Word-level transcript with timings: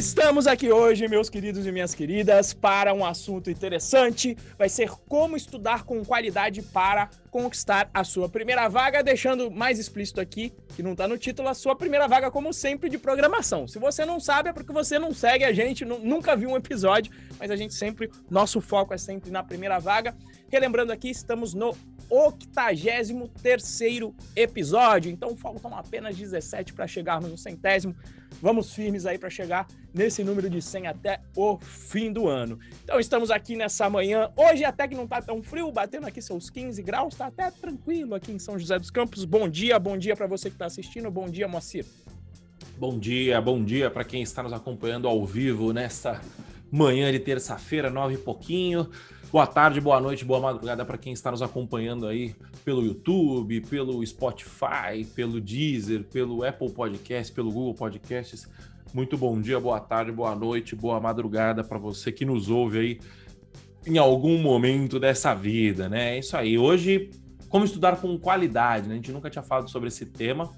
Estamos 0.00 0.46
aqui 0.46 0.72
hoje, 0.72 1.06
meus 1.08 1.28
queridos 1.28 1.66
e 1.66 1.72
minhas 1.72 1.94
queridas, 1.94 2.54
para 2.54 2.94
um 2.94 3.04
assunto 3.04 3.50
interessante. 3.50 4.34
Vai 4.56 4.70
ser 4.70 4.88
como 5.06 5.36
estudar 5.36 5.84
com 5.84 6.02
qualidade 6.02 6.62
para 6.62 7.10
conquistar 7.30 7.90
a 7.92 8.02
sua 8.02 8.26
primeira 8.26 8.66
vaga, 8.68 9.02
deixando 9.02 9.50
mais 9.50 9.78
explícito 9.78 10.18
aqui, 10.18 10.54
que 10.74 10.82
não 10.82 10.92
está 10.92 11.06
no 11.06 11.18
título, 11.18 11.48
a 11.48 11.54
sua 11.54 11.76
primeira 11.76 12.08
vaga, 12.08 12.30
como 12.30 12.50
sempre, 12.50 12.88
de 12.88 12.96
programação. 12.96 13.68
Se 13.68 13.78
você 13.78 14.06
não 14.06 14.18
sabe, 14.18 14.48
é 14.48 14.52
porque 14.54 14.72
você 14.72 14.98
não 14.98 15.12
segue 15.12 15.44
a 15.44 15.52
gente, 15.52 15.84
nunca 15.84 16.34
viu 16.34 16.48
um 16.48 16.56
episódio, 16.56 17.12
mas 17.38 17.50
a 17.50 17.56
gente 17.56 17.74
sempre, 17.74 18.10
nosso 18.30 18.62
foco 18.62 18.94
é 18.94 18.98
sempre 18.98 19.30
na 19.30 19.42
primeira 19.42 19.78
vaga. 19.78 20.16
Relembrando 20.48 20.92
aqui, 20.92 21.10
estamos 21.10 21.52
no 21.52 21.76
83 22.10 23.10
episódio, 24.34 25.10
então 25.10 25.36
faltam 25.36 25.76
apenas 25.76 26.16
17 26.16 26.72
para 26.72 26.86
chegarmos 26.86 27.30
no 27.30 27.38
centésimo. 27.38 27.94
Vamos 28.42 28.74
firmes 28.74 29.06
aí 29.06 29.18
para 29.18 29.30
chegar 29.30 29.66
nesse 29.92 30.24
número 30.24 30.48
de 30.48 30.60
100 30.60 30.86
até 30.86 31.20
o 31.36 31.58
fim 31.58 32.12
do 32.12 32.26
ano. 32.26 32.58
Então 32.82 32.98
estamos 32.98 33.30
aqui 33.30 33.54
nessa 33.54 33.88
manhã. 33.88 34.30
Hoje 34.36 34.64
até 34.64 34.88
que 34.88 34.94
não 34.94 35.06
tá 35.06 35.20
tão 35.20 35.42
frio, 35.42 35.70
batendo 35.70 36.06
aqui 36.06 36.20
seus 36.20 36.50
15 36.50 36.82
graus, 36.82 37.14
tá 37.14 37.26
até 37.26 37.50
tranquilo 37.50 38.14
aqui 38.14 38.32
em 38.32 38.38
São 38.38 38.58
José 38.58 38.78
dos 38.78 38.90
Campos. 38.90 39.24
Bom 39.24 39.48
dia, 39.48 39.78
bom 39.78 39.96
dia 39.96 40.16
para 40.16 40.26
você 40.26 40.48
que 40.48 40.56
está 40.56 40.66
assistindo. 40.66 41.10
Bom 41.10 41.28
dia, 41.28 41.46
Moacir. 41.46 41.84
Bom 42.78 42.98
dia, 42.98 43.40
bom 43.40 43.62
dia 43.62 43.90
para 43.90 44.04
quem 44.04 44.22
está 44.22 44.42
nos 44.42 44.52
acompanhando 44.52 45.06
ao 45.06 45.24
vivo 45.26 45.72
nesta 45.72 46.20
manhã 46.70 47.10
de 47.10 47.18
terça-feira, 47.18 47.90
nove 47.90 48.14
e 48.14 48.18
pouquinho. 48.18 48.88
Boa 49.32 49.46
tarde, 49.46 49.80
boa 49.80 50.00
noite, 50.00 50.24
boa 50.24 50.40
madrugada 50.40 50.84
para 50.84 50.98
quem 50.98 51.12
está 51.12 51.30
nos 51.30 51.42
acompanhando 51.42 52.06
aí 52.06 52.34
pelo 52.64 52.84
YouTube, 52.84 53.60
pelo 53.62 54.04
Spotify, 54.04 55.04
pelo 55.14 55.40
Deezer, 55.40 56.04
pelo 56.04 56.44
Apple 56.44 56.70
Podcast, 56.70 57.32
pelo 57.32 57.52
Google 57.52 57.74
Podcasts. 57.74 58.48
Muito 58.92 59.16
bom 59.16 59.40
dia, 59.40 59.58
boa 59.60 59.78
tarde, 59.78 60.10
boa 60.10 60.34
noite, 60.34 60.74
boa 60.74 61.00
madrugada 61.00 61.62
para 61.62 61.78
você 61.78 62.10
que 62.10 62.24
nos 62.24 62.48
ouve 62.48 62.78
aí 62.78 63.00
em 63.86 63.98
algum 63.98 64.38
momento 64.38 64.98
dessa 64.98 65.32
vida, 65.34 65.88
né? 65.88 66.16
É 66.16 66.18
isso 66.18 66.36
aí. 66.36 66.58
Hoje, 66.58 67.10
como 67.48 67.64
estudar 67.64 68.00
com 68.00 68.18
qualidade, 68.18 68.88
né? 68.88 68.94
A 68.94 68.96
gente 68.96 69.12
nunca 69.12 69.30
tinha 69.30 69.42
falado 69.42 69.70
sobre 69.70 69.88
esse 69.88 70.06
tema. 70.06 70.52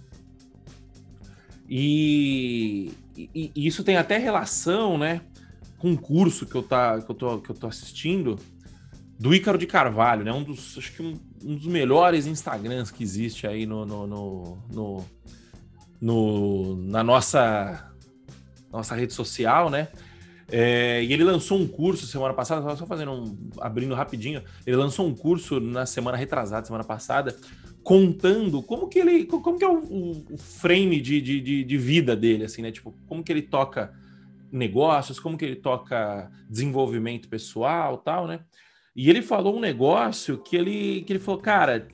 E, 1.69 2.93
e, 3.17 3.53
e 3.55 3.67
isso 3.67 3.85
tem 3.85 3.97
até 3.97 4.19
relação, 4.19 4.99
né, 4.99 5.23
com 5.83 5.89
um 5.89 5.97
curso 5.97 6.47
que 6.47 6.55
eu, 6.55 6.63
tá, 6.63 7.03
que 7.03 7.11
eu, 7.11 7.15
tô, 7.15 7.39
que 7.41 7.51
eu 7.51 7.57
tô 7.57 7.67
assistindo, 7.67 8.39
do 9.19 9.35
Ícaro 9.35 9.59
de 9.59 9.67
Carvalho, 9.67 10.25
né? 10.25 10.33
Um 10.33 10.45
dos, 10.45 10.79
acho 10.79 10.93
que 10.93 11.03
um, 11.03 11.19
um 11.45 11.57
dos 11.57 11.67
melhores 11.67 12.25
Instagrams 12.25 12.93
que 12.93 13.03
existe 13.03 13.49
aí 13.49 13.67
no, 13.67 13.85
no, 13.85 14.07
no, 14.07 14.59
no, 14.71 15.05
no 16.01 16.77
na 16.77 17.03
nossa, 17.03 17.93
nossa 18.71 18.95
rede 18.95 19.13
social, 19.13 19.69
né? 19.69 19.89
É, 20.49 21.03
e 21.03 21.13
ele 21.13 21.25
lançou 21.25 21.59
um 21.59 21.67
curso 21.67 22.07
semana 22.07 22.33
passada, 22.33 22.77
só 22.77 22.87
fazendo 22.87 23.11
um, 23.11 23.37
abrindo 23.61 23.93
rapidinho, 23.93 24.41
ele 24.65 24.77
lançou 24.77 25.05
um 25.05 25.15
curso 25.15 25.59
na 25.59 25.85
semana 25.85 26.17
retrasada, 26.17 26.65
semana 26.65 26.85
passada, 26.85 27.37
contando 27.83 28.63
como 28.63 28.87
que 28.87 29.01
ele, 29.01 29.25
como 29.25 29.59
que 29.59 29.65
é 29.65 29.69
o, 29.69 30.25
o 30.31 30.39
frame 30.39 31.01
de, 31.01 31.21
de, 31.21 31.65
de, 31.65 31.77
vida 31.77 32.15
dele, 32.15 32.45
assim, 32.45 32.63
né? 32.63 32.71
Tipo, 32.71 32.95
como 33.09 33.25
que 33.25 33.33
ele 33.33 33.43
toca 33.43 34.01
negócios, 34.53 35.19
como 35.19 35.39
que 35.39 35.45
ele 35.45 35.57
toca 35.57 36.31
desenvolvimento 36.49 37.29
pessoal, 37.29 37.97
tal, 37.99 38.27
né? 38.27 38.41
E 38.95 39.09
ele 39.09 39.23
falou 39.23 39.57
um 39.57 39.61
negócio 39.61 40.37
que 40.37 40.55
ele, 40.55 41.03
que 41.03 41.15
ele 41.15 41.21
falou, 41.21 41.41
cara, 41.41 41.89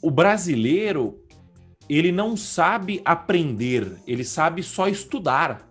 o 0.00 0.10
brasileiro 0.10 1.20
ele 1.88 2.12
não 2.12 2.36
sabe 2.36 3.00
aprender, 3.04 3.96
ele 4.06 4.24
sabe 4.24 4.62
só 4.62 4.88
estudar. 4.88 5.68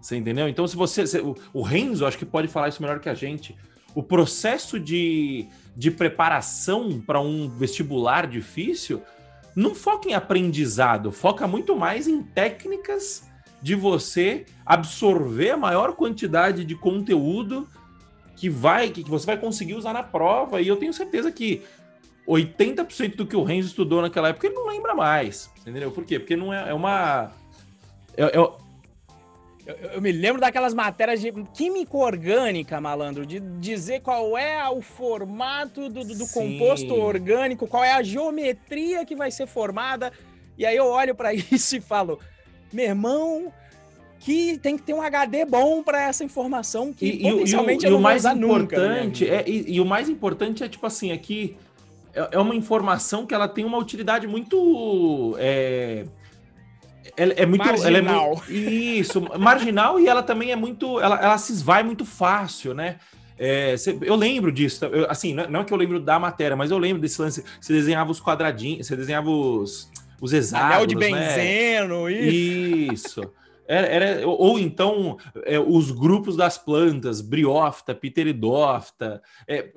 Você 0.00 0.16
entendeu? 0.16 0.48
Então, 0.48 0.66
se 0.66 0.76
você. 0.76 1.06
Se, 1.06 1.18
o, 1.20 1.34
o 1.52 1.62
Renzo, 1.62 2.06
acho 2.06 2.18
que 2.18 2.24
pode 2.24 2.48
falar 2.48 2.68
isso 2.68 2.82
melhor 2.82 3.00
que 3.00 3.08
a 3.08 3.14
gente. 3.14 3.56
O 3.94 4.02
processo 4.02 4.78
de, 4.78 5.46
de 5.74 5.90
preparação 5.90 7.00
para 7.00 7.20
um 7.20 7.48
vestibular 7.48 8.26
difícil 8.26 9.02
não 9.54 9.74
foca 9.74 10.08
em 10.08 10.14
aprendizado, 10.14 11.10
foca 11.10 11.46
muito 11.48 11.74
mais 11.74 12.06
em 12.06 12.22
técnicas 12.22 13.26
de 13.62 13.74
você 13.74 14.44
absorver 14.64 15.50
a 15.50 15.56
maior 15.56 15.94
quantidade 15.94 16.64
de 16.64 16.74
conteúdo 16.74 17.66
que 18.36 18.50
vai 18.50 18.90
que 18.90 19.02
você 19.02 19.26
vai 19.26 19.38
conseguir 19.38 19.74
usar 19.74 19.92
na 19.92 20.02
prova. 20.02 20.60
E 20.60 20.68
eu 20.68 20.76
tenho 20.76 20.92
certeza 20.92 21.32
que 21.32 21.62
80% 22.26 23.16
do 23.16 23.26
que 23.26 23.36
o 23.36 23.44
Renzo 23.44 23.68
estudou 23.68 24.02
naquela 24.02 24.28
época 24.28 24.46
ele 24.46 24.54
não 24.54 24.66
lembra 24.66 24.94
mais. 24.94 25.50
Entendeu? 25.60 25.90
Por 25.90 26.04
quê? 26.04 26.18
Porque 26.18 26.36
não 26.36 26.52
é, 26.52 26.70
é 26.70 26.74
uma. 26.74 27.32
É, 28.16 28.24
é... 28.24 28.36
Eu, 28.36 29.74
eu, 29.94 30.00
me 30.00 30.12
lembro 30.12 30.40
daquelas 30.40 30.72
matérias 30.72 31.20
de 31.20 31.32
química 31.52 31.96
orgânica, 31.96 32.80
malandro, 32.80 33.26
de 33.26 33.40
dizer 33.40 34.00
qual 34.00 34.38
é 34.38 34.68
o 34.68 34.80
formato 34.80 35.88
do, 35.88 36.04
do 36.04 36.28
composto 36.28 36.94
orgânico, 36.94 37.66
qual 37.66 37.82
é 37.82 37.92
a 37.92 38.02
geometria 38.02 39.04
que 39.04 39.16
vai 39.16 39.28
ser 39.32 39.48
formada. 39.48 40.12
E 40.56 40.64
aí 40.64 40.76
eu 40.76 40.86
olho 40.86 41.16
para 41.16 41.34
isso 41.34 41.76
e 41.76 41.80
falo, 41.80 42.20
meu 42.72 42.84
irmão, 42.84 43.52
que 44.20 44.58
tem 44.58 44.76
que 44.76 44.82
ter 44.82 44.94
um 44.94 45.02
HD 45.02 45.44
bom 45.44 45.82
para 45.82 46.02
essa 46.02 46.24
informação 46.24 46.92
que 46.92 47.06
e, 47.06 47.22
potencialmente 47.22 47.86
e, 47.86 47.88
o, 47.88 47.92
e 47.92 47.94
o 47.94 48.00
mais 48.00 48.24
importante 48.24 49.24
nunca, 49.24 49.36
é 49.36 49.44
e, 49.48 49.74
e, 49.74 49.80
o 49.80 49.84
mais 49.84 50.08
importante 50.08 50.64
é 50.64 50.68
tipo 50.68 50.86
assim 50.86 51.12
aqui 51.12 51.56
é, 52.12 52.30
é, 52.32 52.38
uma 52.38 52.54
informação 52.54 53.26
que 53.26 53.34
ela 53.34 53.46
tem 53.46 53.64
uma 53.64 53.78
utilidade 53.78 54.26
muito 54.26 55.36
é, 55.38 56.06
é, 57.16 57.42
é 57.42 57.46
muito 57.46 57.64
marginal. 57.64 58.42
É 58.48 58.52
isso 58.52 59.20
marginal 59.38 60.00
e 60.00 60.08
ela 60.08 60.22
também 60.22 60.50
é 60.50 60.56
muito 60.56 60.98
ela, 61.00 61.20
ela 61.20 61.38
se 61.38 61.52
esvai 61.52 61.82
muito 61.82 62.04
fácil 62.04 62.74
né 62.74 62.96
é, 63.38 63.74
eu 64.00 64.16
lembro 64.16 64.50
disso, 64.50 64.82
eu, 64.86 65.10
assim, 65.10 65.34
não 65.34 65.60
é 65.60 65.64
que 65.64 65.70
eu 65.72 65.76
lembro 65.76 66.00
da 66.00 66.18
matéria, 66.18 66.56
mas 66.56 66.70
eu 66.70 66.78
lembro 66.78 67.02
desse 67.02 67.20
lance. 67.20 67.44
Você 67.60 67.70
desenhava 67.70 68.10
os 68.10 68.18
quadradinhos, 68.18 68.86
você 68.86 68.96
desenhava 68.96 69.28
os, 69.28 69.90
os 70.20 70.32
hexágonos, 70.32 70.74
Anel 70.74 70.86
de 70.86 70.94
né? 70.94 71.00
benzeno, 71.00 72.04
né? 72.04 72.12
isso. 72.12 73.32
Era, 73.68 73.86
era, 73.88 74.28
ou 74.28 74.58
então 74.58 75.18
é, 75.44 75.58
os 75.58 75.90
grupos 75.90 76.36
das 76.36 76.56
plantas, 76.56 77.20
briófita, 77.20 77.94
pteridófita. 77.94 79.20
É, 79.48 79.70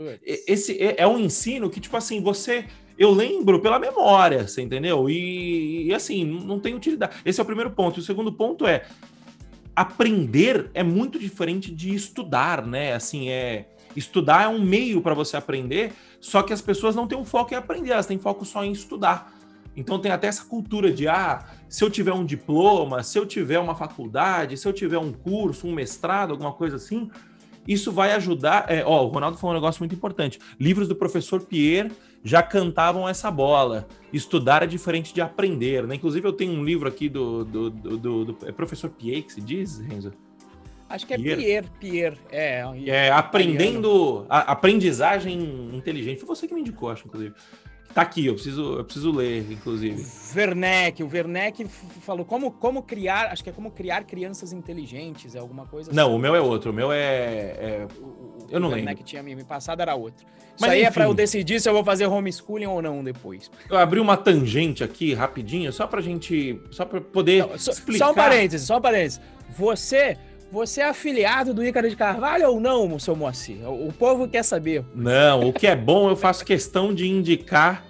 esse 0.48 0.78
é, 0.80 0.96
é, 1.00 1.08
um 1.08 1.20
ensino 1.20 1.70
que, 1.70 1.80
tipo 1.80 1.98
assim, 1.98 2.22
você. 2.22 2.66
Eu 2.98 3.12
lembro 3.12 3.62
pela 3.62 3.80
memória, 3.80 4.48
você 4.48 4.62
entendeu? 4.62 5.10
E, 5.10 5.88
e 5.88 5.94
assim, 5.94 6.26
não 6.26 6.60
tem 6.60 6.76
utilidade. 6.76 7.16
Esse 7.26 7.40
é 7.40 7.44
o 7.44 7.46
primeiro 7.46 7.72
ponto. 7.72 7.98
E 7.98 8.02
o 8.02 8.06
segundo 8.06 8.32
ponto 8.32 8.68
é 8.68 8.86
aprender 9.76 10.70
é 10.74 10.84
muito 10.84 11.18
diferente 11.18 11.74
de 11.74 11.96
estudar, 11.96 12.68
né? 12.68 12.94
Assim, 12.94 13.30
é 13.30 13.70
estudar 13.96 14.44
é 14.44 14.48
um 14.48 14.62
meio 14.62 15.02
para 15.02 15.14
você 15.14 15.38
aprender, 15.38 15.94
só 16.20 16.44
que 16.44 16.54
as 16.54 16.62
pessoas 16.62 16.96
não 16.96 17.08
têm 17.08 17.18
um 17.18 17.26
foco 17.26 17.54
em 17.54 17.58
aprender, 17.58 17.92
elas 17.92 18.06
têm 18.06 18.20
foco 18.20 18.46
só 18.46 18.64
em 18.64 18.72
estudar. 18.72 19.34
Então 19.80 19.98
tem 19.98 20.12
até 20.12 20.28
essa 20.28 20.44
cultura 20.44 20.92
de 20.92 21.08
ah, 21.08 21.46
se 21.70 21.84
eu 21.84 21.90
tiver 21.90 22.14
um 22.14 22.26
diploma, 22.26 23.02
se 23.02 23.18
eu 23.18 23.26
tiver 23.26 23.60
uma 23.60 23.74
faculdade, 23.76 24.58
se 24.58 24.68
eu 24.68 24.74
tiver 24.74 24.98
um 24.98 25.14
curso, 25.14 25.66
um 25.68 25.74
mestrado, 25.74 26.32
alguma 26.32 26.52
coisa 26.52 26.76
assim, 26.76 27.10
isso 27.66 27.90
vai 27.90 28.12
ajudar. 28.12 28.66
É, 28.70 28.84
ó, 28.86 29.06
o 29.06 29.08
Ronaldo 29.08 29.38
falou 29.38 29.56
um 29.56 29.60
negócio 29.60 29.80
muito 29.80 29.96
importante. 29.96 30.38
Livros 30.60 30.88
do 30.88 30.96
professor 30.96 31.46
Pierre 31.46 31.92
já 32.22 32.44
cantavam 32.44 33.08
essa 33.08 33.32
bola. 33.32 33.88
Estudar 34.12 34.64
é 34.64 34.68
diferente 34.68 35.14
de 35.14 35.22
aprender, 35.22 35.88
né? 35.88 35.96
Inclusive, 35.96 36.28
eu 36.28 36.34
tenho 36.34 36.52
um 36.52 36.64
livro 36.64 36.90
aqui 36.90 37.08
do, 37.08 37.46
do, 37.46 37.70
do, 37.70 37.98
do, 37.98 38.26
do 38.26 38.38
é 38.46 38.52
professor 38.52 38.90
Pierre 38.90 39.22
que 39.22 39.32
se 39.32 39.42
diz, 39.42 39.80
Renzo? 39.80 40.12
Acho 40.90 41.06
que 41.06 41.14
é 41.14 41.18
Pierre, 41.18 41.42
Pierre, 41.42 41.68
Pierre. 41.80 42.18
É, 42.32 42.66
é 42.86 43.12
aprendendo, 43.12 44.26
a, 44.28 44.52
aprendizagem 44.52 45.70
inteligente. 45.74 46.20
Foi 46.20 46.28
você 46.28 46.48
que 46.48 46.54
me 46.54 46.62
indicou, 46.62 46.90
acho, 46.90 47.08
inclusive. 47.08 47.34
Tá 48.00 48.04
aqui, 48.04 48.28
eu 48.28 48.34
preciso, 48.34 48.76
eu 48.78 48.84
preciso 48.86 49.12
ler, 49.12 49.52
inclusive. 49.52 50.06
Werneck, 50.34 51.04
o 51.04 51.10
Werneck 51.12 51.68
falou 52.00 52.24
como, 52.24 52.50
como 52.50 52.82
criar, 52.82 53.30
acho 53.30 53.44
que 53.44 53.50
é 53.50 53.54
como 53.54 53.72
criar 53.72 54.06
crianças 54.06 54.54
inteligentes, 54.54 55.36
é 55.36 55.40
alguma 55.40 55.66
coisa 55.66 55.92
Não, 55.92 56.08
assim. 56.08 56.16
o 56.16 56.18
meu 56.18 56.34
é 56.34 56.40
outro, 56.40 56.72
o 56.72 56.74
meu 56.74 56.94
é. 56.94 56.98
é 56.98 57.88
o, 58.00 58.48
eu 58.50 58.58
não 58.58 58.70
o 58.70 58.72
lembro. 58.72 58.94
O 58.94 59.04
tinha 59.04 59.22
me 59.22 59.44
passado 59.44 59.82
era 59.82 59.96
outro. 59.96 60.26
Isso 60.26 60.56
Mas, 60.62 60.72
aí 60.72 60.78
é 60.78 60.82
enfim, 60.84 60.88
é 60.88 60.92
para 60.92 61.04
eu 61.04 61.14
decidir 61.14 61.60
se 61.60 61.68
eu 61.68 61.74
vou 61.74 61.84
fazer 61.84 62.08
homeschooling 62.08 62.68
ou 62.68 62.82
não 62.82 63.04
depois. 63.04 63.52
Eu 63.70 63.78
abri 63.78 64.00
uma 64.00 64.16
tangente 64.16 64.82
aqui, 64.82 65.14
rapidinho, 65.14 65.74
só 65.74 65.86
pra 65.86 66.00
gente. 66.00 66.58
Só 66.72 66.86
pra 66.86 67.02
poder 67.02 67.46
não, 67.46 67.58
só, 67.58 67.72
explicar. 67.72 68.06
Só 68.06 68.12
um 68.12 68.16
parênteses, 68.16 68.66
só 68.66 68.78
um 68.78 68.82
parênteses. 68.82 69.20
Você 69.58 70.18
você 70.52 70.82
é 70.82 70.86
afiliado 70.86 71.54
do 71.54 71.64
Ícaro 71.64 71.90
de 71.90 71.96
Carvalho 71.96 72.50
ou 72.50 72.60
não, 72.60 72.98
seu 72.98 73.16
Moacir? 73.16 73.58
O 73.70 73.92
povo 73.92 74.28
quer 74.28 74.44
saber. 74.44 74.84
Não, 74.96 75.42
o 75.42 75.54
que 75.54 75.68
é 75.68 75.76
bom 75.76 76.10
eu 76.10 76.16
faço 76.16 76.46
questão 76.46 76.94
de 76.94 77.08
indicar. 77.08 77.89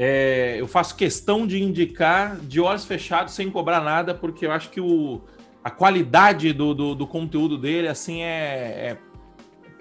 É, 0.00 0.54
eu 0.60 0.68
faço 0.68 0.94
questão 0.94 1.44
de 1.44 1.60
indicar 1.60 2.36
de 2.36 2.60
olhos 2.60 2.84
fechados 2.84 3.34
sem 3.34 3.50
cobrar 3.50 3.80
nada, 3.80 4.14
porque 4.14 4.46
eu 4.46 4.52
acho 4.52 4.70
que 4.70 4.80
o, 4.80 5.22
a 5.62 5.72
qualidade 5.72 6.52
do, 6.52 6.72
do, 6.72 6.94
do 6.94 7.04
conteúdo 7.04 7.58
dele 7.58 7.88
assim 7.88 8.22
é, 8.22 8.92
é, 8.92 8.98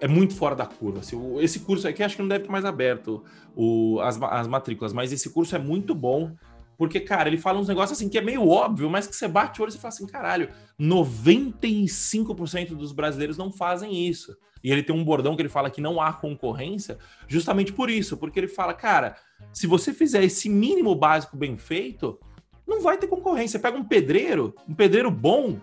é, 0.02 0.08
muito 0.08 0.34
fora 0.34 0.56
da 0.56 0.66
curva. 0.66 1.02
Assim, 1.02 1.16
o, 1.16 1.40
esse 1.40 1.60
curso 1.60 1.88
aqui 1.88 2.02
acho 2.02 2.16
que 2.16 2.22
não 2.24 2.30
deve 2.30 2.46
ter 2.46 2.52
mais 2.52 2.66
aberto 2.66 3.24
o, 3.56 4.00
as, 4.02 4.20
as 4.20 4.48
matrículas, 4.48 4.92
mas 4.92 5.14
esse 5.14 5.30
curso 5.30 5.56
é 5.56 5.60
muito 5.60 5.94
bom. 5.94 6.32
Porque, 6.78 7.00
cara, 7.00 7.28
ele 7.28 7.38
fala 7.38 7.60
uns 7.60 7.68
negócios 7.68 7.98
assim 7.98 8.08
que 8.08 8.18
é 8.18 8.22
meio 8.22 8.48
óbvio, 8.48 8.90
mas 8.90 9.08
que 9.08 9.16
você 9.16 9.28
bate 9.28 9.60
o 9.60 9.64
olho 9.64 9.74
e 9.74 9.78
fala 9.78 9.94
assim, 9.94 10.06
caralho, 10.06 10.50
95% 10.80 12.76
dos 12.76 12.92
brasileiros 12.92 13.38
não 13.38 13.52
fazem 13.52 14.08
isso. 14.08 14.38
E 14.64 14.72
ele 14.72 14.84
tem 14.84 14.96
um 14.96 15.04
bordão 15.04 15.36
que 15.36 15.42
ele 15.42 15.50
fala 15.50 15.70
que 15.70 15.82
não 15.82 16.00
há 16.00 16.14
concorrência, 16.14 16.98
justamente 17.28 17.74
por 17.74 17.90
isso, 17.90 18.18
porque 18.18 18.40
ele 18.40 18.48
fala, 18.48 18.74
cara, 18.74 19.16
se 19.52 19.66
você 19.66 19.94
fizer 19.94 20.24
esse 20.24 20.50
mínimo 20.50 20.94
básico 20.94 21.36
bem 21.36 21.58
feito, 21.58 22.20
não 22.68 22.82
vai 22.82 22.98
ter 22.98 23.08
concorrência. 23.08 23.60
Pega 23.60 23.78
um 23.78 23.84
pedreiro, 23.84 24.54
um 24.68 24.76
pedreiro 24.76 25.10
bom, 25.10 25.60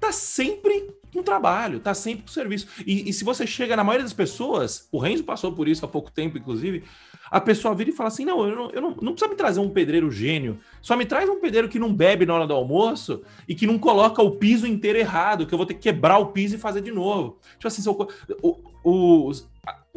tá 0.00 0.12
sempre 0.12 0.97
com 1.18 1.22
trabalho, 1.22 1.80
tá 1.80 1.92
sempre 1.92 2.22
com 2.22 2.28
serviço. 2.28 2.66
E, 2.86 3.08
e, 3.08 3.12
se 3.12 3.24
você 3.24 3.46
chega 3.46 3.76
na 3.76 3.84
maioria 3.84 4.04
das 4.04 4.12
pessoas, 4.12 4.88
o 4.90 4.98
Renzo 4.98 5.24
passou 5.24 5.52
por 5.52 5.68
isso 5.68 5.84
há 5.84 5.88
pouco 5.88 6.10
tempo, 6.10 6.38
inclusive, 6.38 6.84
a 7.30 7.40
pessoa 7.40 7.74
vira 7.74 7.90
e 7.90 7.92
fala 7.92 8.08
assim: 8.08 8.24
não, 8.24 8.46
eu 8.46 8.56
não, 8.56 8.70
eu 8.70 8.80
não, 8.80 8.90
não 8.90 9.12
precisa 9.12 9.28
me 9.28 9.36
trazer 9.36 9.60
um 9.60 9.68
pedreiro 9.68 10.10
gênio, 10.10 10.58
só 10.80 10.96
me 10.96 11.04
traz 11.04 11.28
um 11.28 11.40
pedreiro 11.40 11.68
que 11.68 11.78
não 11.78 11.92
bebe 11.92 12.24
na 12.24 12.34
hora 12.34 12.46
do 12.46 12.54
almoço 12.54 13.22
e 13.46 13.54
que 13.54 13.66
não 13.66 13.78
coloca 13.78 14.22
o 14.22 14.32
piso 14.32 14.66
inteiro 14.66 14.98
errado, 14.98 15.46
que 15.46 15.52
eu 15.52 15.58
vou 15.58 15.66
ter 15.66 15.74
que 15.74 15.80
quebrar 15.80 16.18
o 16.18 16.26
piso 16.26 16.54
e 16.54 16.58
fazer 16.58 16.80
de 16.80 16.92
novo. 16.92 17.38
Tipo 17.58 17.68
assim, 17.68 17.82
o, 18.42 18.58
o, 18.84 19.32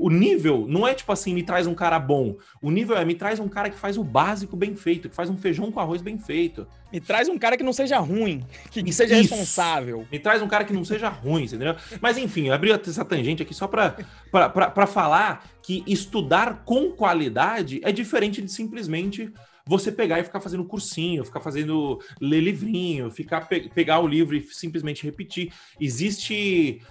o 0.02 0.10
nível 0.10 0.66
não 0.68 0.88
é 0.88 0.96
tipo 0.96 1.12
assim, 1.12 1.32
me 1.32 1.44
traz 1.44 1.68
um 1.68 1.76
cara 1.76 2.00
bom. 2.00 2.36
O 2.60 2.72
nível 2.72 2.98
é 2.98 3.06
me 3.06 3.14
traz 3.14 3.40
um 3.40 3.48
cara 3.48 3.70
que 3.70 3.78
faz 3.78 3.98
o 3.98 4.04
básico 4.04 4.58
bem 4.58 4.76
feito, 4.76 5.08
que 5.08 5.16
faz 5.16 5.30
um 5.30 5.38
feijão 5.38 5.72
com 5.72 5.80
arroz 5.80 6.02
bem 6.02 6.18
feito. 6.18 6.68
Me 6.92 7.00
traz 7.00 7.30
um 7.30 7.38
cara 7.38 7.56
que 7.56 7.64
não 7.64 7.72
seja 7.72 8.00
ruim, 8.00 8.44
que, 8.72 8.92
seja 8.92 9.18
Isso. 9.18 9.30
responsável. 9.30 10.08
Me 10.12 10.18
traz 10.18 10.42
um 10.42 10.48
cara 10.48 10.64
que 10.66 10.74
não 10.74 10.84
seja 10.84 11.08
ruim, 11.08 11.44
entendeu? 11.44 11.76
Mas 12.02 12.18
enfim, 12.18 12.48
eu 12.48 12.54
abri 12.54 12.72
essa 12.72 13.06
tangente 13.06 13.44
aqui 13.44 13.54
só 13.54 13.68
para 13.68 14.88
falar 14.88 15.46
que 15.62 15.84
estudar 15.86 16.64
com 16.66 16.92
qualidade 16.92 17.80
é 17.84 17.92
diferente 17.92 18.42
de 18.42 18.52
simplesmente 18.52 19.32
você 19.68 19.92
pegar 19.92 20.20
e 20.20 20.24
ficar 20.24 20.40
fazendo 20.40 20.66
cursinho, 20.66 21.24
ficar 21.24 21.42
fazendo 21.42 22.02
ler 22.20 22.42
livrinho, 22.42 23.12
ficar 23.12 23.42
pe 23.42 23.70
pegar 23.70 24.00
o 24.00 24.08
livro 24.08 24.36
e 24.36 24.42
simplesmente 24.42 25.04
repetir. 25.04 25.54
Existe 25.80 26.82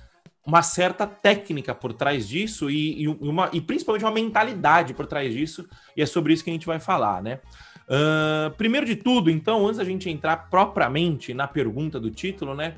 uma 0.47 0.63
certa 0.63 1.07
técnica 1.07 1.75
por 1.75 1.93
trás 1.93 2.27
disso 2.29 2.71
e, 2.71 3.03
e, 3.03 3.09
uma, 3.09 3.51
e 3.53 3.61
principalmente 3.61 4.05
uma 4.05 4.11
mentalidade 4.11 4.95
por 4.95 5.07
trás 5.07 5.33
disso, 5.33 5.69
e 5.97 6.03
é 6.03 6.07
sobre 6.07 6.33
isso 6.33 6.43
que 6.43 6.51
a 6.51 6.53
gente 6.53 6.67
vai 6.67 6.81
falar, 6.81 7.23
né? 7.23 7.41
Uh, 7.87 8.51
primeiro 8.57 8.87
de 8.87 8.97
tudo, 8.97 9.31
então, 9.31 9.67
antes 9.67 9.79
da 9.79 9.85
gente 9.85 10.09
entrar 10.09 10.49
propriamente 10.49 11.35
na 11.35 11.49
pergunta 11.49 11.99
do 11.99 12.11
título, 12.11 12.55
né? 12.55 12.77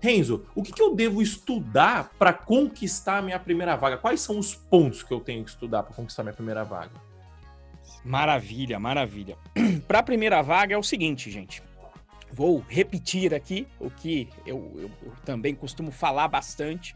Renzo, 0.00 0.46
o 0.54 0.62
que, 0.62 0.72
que 0.72 0.82
eu 0.82 0.94
devo 0.94 1.20
estudar 1.20 2.10
para 2.18 2.32
conquistar 2.32 3.18
a 3.18 3.22
minha 3.22 3.38
primeira 3.38 3.76
vaga? 3.76 3.98
Quais 3.98 4.20
são 4.20 4.38
os 4.38 4.54
pontos 4.54 5.02
que 5.02 5.12
eu 5.12 5.20
tenho 5.20 5.44
que 5.44 5.50
estudar 5.50 5.82
para 5.82 5.94
conquistar 5.94 6.22
a 6.22 6.24
minha 6.24 6.34
primeira 6.34 6.64
vaga? 6.64 6.92
Maravilha, 8.04 8.78
maravilha. 8.78 9.36
para 9.86 9.98
a 9.98 10.02
primeira 10.02 10.40
vaga 10.40 10.74
é 10.74 10.78
o 10.78 10.82
seguinte, 10.82 11.30
gente. 11.30 11.62
Vou 12.32 12.64
repetir 12.68 13.34
aqui 13.34 13.66
o 13.78 13.90
que 13.90 14.28
eu, 14.46 14.72
eu, 14.76 14.90
eu 15.02 15.12
também 15.24 15.54
costumo 15.54 15.90
falar 15.90 16.28
bastante. 16.28 16.94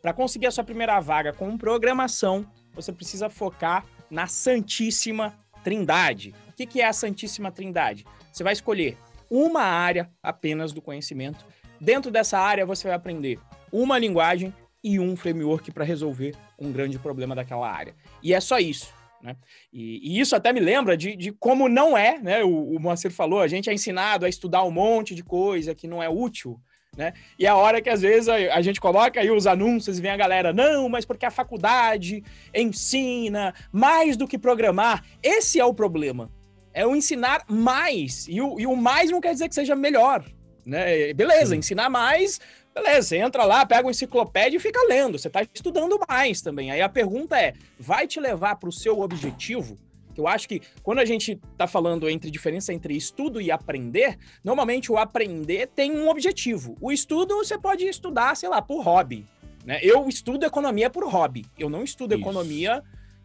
Para 0.00 0.12
conseguir 0.12 0.46
a 0.46 0.50
sua 0.50 0.64
primeira 0.64 0.98
vaga 1.00 1.32
com 1.32 1.58
programação, 1.58 2.46
você 2.74 2.92
precisa 2.92 3.28
focar 3.28 3.84
na 4.10 4.26
Santíssima 4.26 5.38
Trindade. 5.62 6.34
O 6.48 6.52
que, 6.52 6.66
que 6.66 6.80
é 6.80 6.86
a 6.86 6.92
Santíssima 6.92 7.52
Trindade? 7.52 8.06
Você 8.32 8.42
vai 8.42 8.52
escolher 8.52 8.96
uma 9.30 9.62
área 9.62 10.10
apenas 10.22 10.72
do 10.72 10.80
conhecimento. 10.80 11.44
Dentro 11.80 12.10
dessa 12.10 12.38
área, 12.38 12.66
você 12.66 12.88
vai 12.88 12.96
aprender 12.96 13.38
uma 13.70 13.98
linguagem 13.98 14.52
e 14.82 14.98
um 14.98 15.14
framework 15.16 15.70
para 15.70 15.84
resolver 15.84 16.34
um 16.58 16.72
grande 16.72 16.98
problema 16.98 17.34
daquela 17.34 17.70
área. 17.70 17.94
E 18.22 18.32
é 18.32 18.40
só 18.40 18.58
isso. 18.58 18.92
Né? 19.22 19.36
E, 19.72 20.16
e, 20.16 20.20
isso 20.20 20.34
até 20.34 20.52
me 20.52 20.60
lembra 20.60 20.96
de, 20.96 21.14
de 21.14 21.30
como 21.32 21.68
não 21.68 21.96
é, 21.96 22.18
né? 22.18 22.42
O, 22.42 22.76
o 22.76 22.80
Moacir 22.80 23.10
falou, 23.10 23.40
a 23.40 23.48
gente 23.48 23.68
é 23.68 23.74
ensinado 23.74 24.24
a 24.24 24.28
estudar 24.28 24.64
um 24.64 24.70
monte 24.70 25.14
de 25.14 25.22
coisa 25.22 25.74
que 25.74 25.86
não 25.86 26.02
é 26.02 26.08
útil, 26.08 26.58
né? 26.96 27.12
E 27.38 27.46
a 27.46 27.54
hora 27.54 27.80
que 27.80 27.88
às 27.88 28.00
vezes 28.00 28.28
a, 28.28 28.34
a, 28.34 28.62
gente 28.62 28.80
coloca 28.80 29.20
aí 29.20 29.30
os 29.30 29.46
anúncios 29.46 29.98
e 29.98 30.02
vem 30.02 30.10
a 30.10 30.16
galera, 30.16 30.52
não, 30.52 30.88
mas 30.88 31.04
porque 31.04 31.26
a 31.26 31.30
faculdade 31.30 32.22
ensina 32.54 33.54
mais 33.72 34.16
do 34.16 34.26
que 34.26 34.38
programar. 34.38 35.04
Esse 35.22 35.60
é 35.60 35.64
o 35.64 35.74
problema. 35.74 36.30
É 36.72 36.86
o 36.86 36.96
ensinar 36.96 37.44
mais. 37.48 38.26
E 38.28 38.40
o, 38.40 38.58
e 38.58 38.66
o 38.66 38.76
mais 38.76 39.10
não 39.10 39.20
quer 39.20 39.32
dizer 39.32 39.48
que 39.48 39.54
seja 39.54 39.76
melhor. 39.76 40.24
Né? 40.64 41.12
Beleza, 41.14 41.52
Sim. 41.52 41.58
ensinar 41.58 41.88
mais 41.88 42.40
Beleza, 42.74 43.16
entra 43.16 43.44
lá, 43.44 43.66
pega 43.66 43.82
uma 43.82 43.90
enciclopédia 43.90 44.56
e 44.56 44.60
fica 44.60 44.80
lendo. 44.88 45.18
Você 45.18 45.28
está 45.28 45.42
estudando 45.42 45.98
mais 46.08 46.40
também. 46.40 46.70
Aí 46.70 46.80
a 46.80 46.88
pergunta 46.88 47.38
é: 47.38 47.54
vai 47.78 48.06
te 48.06 48.20
levar 48.20 48.56
para 48.56 48.68
o 48.68 48.72
seu 48.72 49.00
objetivo? 49.00 49.78
Eu 50.16 50.28
acho 50.28 50.48
que 50.48 50.60
quando 50.82 50.98
a 50.98 51.04
gente 51.04 51.40
está 51.52 51.66
falando 51.66 52.08
entre 52.08 52.30
diferença 52.30 52.72
entre 52.72 52.96
estudo 52.96 53.40
e 53.40 53.50
aprender, 53.50 54.18
normalmente 54.44 54.92
o 54.92 54.98
aprender 54.98 55.68
tem 55.68 55.92
um 55.92 56.08
objetivo. 56.08 56.76
O 56.80 56.92
estudo 56.92 57.36
você 57.36 57.58
pode 57.58 57.86
estudar, 57.86 58.36
sei 58.36 58.48
lá, 58.48 58.60
por 58.60 58.82
hobby. 58.82 59.26
Né? 59.64 59.78
Eu 59.82 60.08
estudo 60.08 60.44
economia 60.44 60.90
por 60.90 61.08
hobby. 61.08 61.46
Eu 61.58 61.70
não 61.70 61.82
estudo 61.82 62.14
isso. 62.14 62.22
economia 62.22 62.82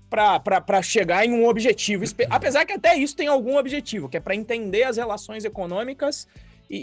para 0.09 0.81
chegar 0.81 1.25
em 1.25 1.33
um 1.33 1.47
objetivo. 1.47 2.03
Apesar 2.30 2.65
que 2.65 2.74
até 2.74 2.95
isso 2.95 3.15
tem 3.15 3.27
algum 3.27 3.57
objetivo, 3.57 4.07
que 4.07 4.18
é 4.18 4.19
para 4.19 4.36
entender 4.36 4.83
as 4.83 4.97
relações 4.97 5.44
econômicas 5.44 6.27
e, 6.70 6.78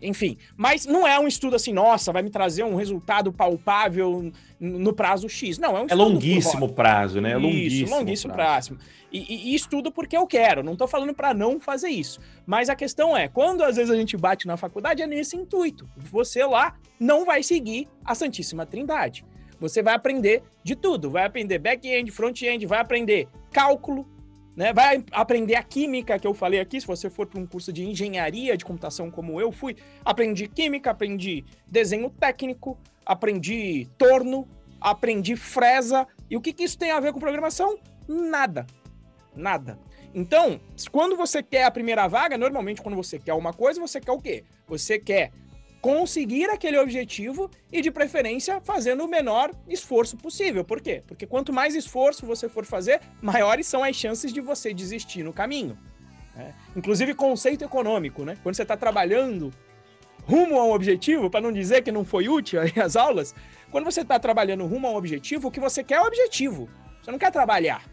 e, 0.00 0.08
enfim, 0.08 0.36
mas 0.56 0.86
não 0.86 1.06
é 1.06 1.18
um 1.18 1.26
estudo 1.26 1.56
assim, 1.56 1.72
nossa, 1.72 2.12
vai 2.12 2.22
me 2.22 2.30
trazer 2.30 2.64
um 2.64 2.74
resultado 2.74 3.32
palpável 3.32 4.32
no 4.58 4.92
prazo 4.92 5.28
X. 5.28 5.58
Não, 5.58 5.76
é 5.76 5.82
um 5.82 5.86
É 5.88 5.94
longuíssimo 5.94 6.72
prazo, 6.72 7.20
né? 7.20 7.32
É 7.32 7.36
longuíssimo, 7.36 7.84
isso, 7.84 7.94
longuíssimo 7.94 8.32
prazo. 8.32 8.74
prazo. 8.74 8.90
E, 9.12 9.52
e, 9.52 9.54
estudo 9.54 9.92
porque 9.92 10.16
eu 10.16 10.26
quero, 10.26 10.62
não 10.64 10.74
tô 10.74 10.88
falando 10.88 11.14
para 11.14 11.32
não 11.32 11.60
fazer 11.60 11.88
isso. 11.88 12.18
Mas 12.44 12.68
a 12.68 12.74
questão 12.74 13.16
é, 13.16 13.28
quando 13.28 13.62
às 13.62 13.76
vezes 13.76 13.90
a 13.90 13.96
gente 13.96 14.16
bate 14.16 14.46
na 14.46 14.56
faculdade, 14.56 15.02
é 15.02 15.06
nesse 15.06 15.36
intuito. 15.36 15.88
Você 15.96 16.44
lá 16.44 16.74
não 16.98 17.24
vai 17.24 17.42
seguir 17.42 17.88
a 18.04 18.14
Santíssima 18.14 18.66
Trindade. 18.66 19.24
Você 19.60 19.82
vai 19.82 19.94
aprender 19.94 20.42
de 20.64 20.74
tudo, 20.74 21.10
vai 21.10 21.24
aprender 21.24 21.58
back-end, 21.58 22.10
front-end, 22.10 22.66
vai 22.66 22.80
aprender 22.80 23.28
cálculo, 23.52 24.06
né? 24.56 24.72
Vai 24.72 25.04
aprender 25.12 25.56
a 25.56 25.62
química 25.62 26.18
que 26.18 26.26
eu 26.26 26.34
falei 26.34 26.60
aqui, 26.60 26.80
se 26.80 26.86
você 26.86 27.10
for 27.10 27.26
para 27.26 27.40
um 27.40 27.46
curso 27.46 27.72
de 27.72 27.84
engenharia 27.84 28.56
de 28.56 28.64
computação 28.64 29.10
como 29.10 29.40
eu 29.40 29.50
fui, 29.50 29.76
aprendi 30.04 30.48
química, 30.48 30.90
aprendi 30.90 31.44
desenho 31.66 32.10
técnico, 32.10 32.78
aprendi 33.04 33.88
torno, 33.98 34.48
aprendi 34.80 35.36
fresa. 35.36 36.06
E 36.30 36.36
o 36.36 36.40
que, 36.40 36.52
que 36.52 36.64
isso 36.64 36.78
tem 36.78 36.90
a 36.90 37.00
ver 37.00 37.12
com 37.12 37.18
programação? 37.18 37.78
Nada. 38.06 38.66
Nada. 39.34 39.78
Então, 40.14 40.60
quando 40.92 41.16
você 41.16 41.42
quer 41.42 41.64
a 41.64 41.70
primeira 41.70 42.06
vaga, 42.06 42.38
normalmente 42.38 42.80
quando 42.80 42.94
você 42.94 43.18
quer 43.18 43.34
uma 43.34 43.52
coisa, 43.52 43.80
você 43.80 44.00
quer 44.00 44.12
o 44.12 44.20
quê? 44.20 44.44
Você 44.68 44.96
quer 44.96 45.32
conseguir 45.84 46.48
aquele 46.48 46.78
objetivo 46.78 47.50
e, 47.70 47.82
de 47.82 47.90
preferência, 47.90 48.58
fazendo 48.58 49.04
o 49.04 49.06
menor 49.06 49.50
esforço 49.68 50.16
possível. 50.16 50.64
Por 50.64 50.80
quê? 50.80 51.02
Porque 51.06 51.26
quanto 51.26 51.52
mais 51.52 51.74
esforço 51.74 52.24
você 52.24 52.48
for 52.48 52.64
fazer, 52.64 53.02
maiores 53.20 53.66
são 53.66 53.84
as 53.84 53.94
chances 53.94 54.32
de 54.32 54.40
você 54.40 54.72
desistir 54.72 55.22
no 55.22 55.30
caminho. 55.30 55.78
Né? 56.34 56.54
Inclusive, 56.74 57.12
conceito 57.12 57.66
econômico, 57.66 58.24
né? 58.24 58.38
Quando 58.42 58.54
você 58.54 58.62
está 58.62 58.78
trabalhando 58.78 59.52
rumo 60.22 60.58
a 60.58 60.64
um 60.64 60.72
objetivo, 60.72 61.28
para 61.28 61.42
não 61.42 61.52
dizer 61.52 61.82
que 61.82 61.92
não 61.92 62.02
foi 62.02 62.30
útil 62.30 62.60
as 62.82 62.96
aulas, 62.96 63.34
quando 63.70 63.84
você 63.84 64.00
está 64.00 64.18
trabalhando 64.18 64.64
rumo 64.64 64.86
a 64.86 64.90
um 64.90 64.96
objetivo, 64.96 65.48
o 65.48 65.50
que 65.50 65.60
você 65.60 65.84
quer 65.84 65.96
é 65.96 66.00
o 66.00 66.06
objetivo. 66.06 66.66
Você 67.02 67.10
não 67.10 67.18
quer 67.18 67.30
trabalhar. 67.30 67.84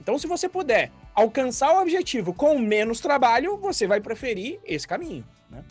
Então, 0.00 0.16
se 0.20 0.28
você 0.28 0.48
puder 0.48 0.92
alcançar 1.12 1.72
o 1.72 1.82
objetivo 1.82 2.32
com 2.32 2.56
menos 2.60 3.00
trabalho, 3.00 3.56
você 3.56 3.88
vai 3.88 4.00
preferir 4.00 4.60
esse 4.64 4.86
caminho. 4.86 5.26
Né? 5.50 5.64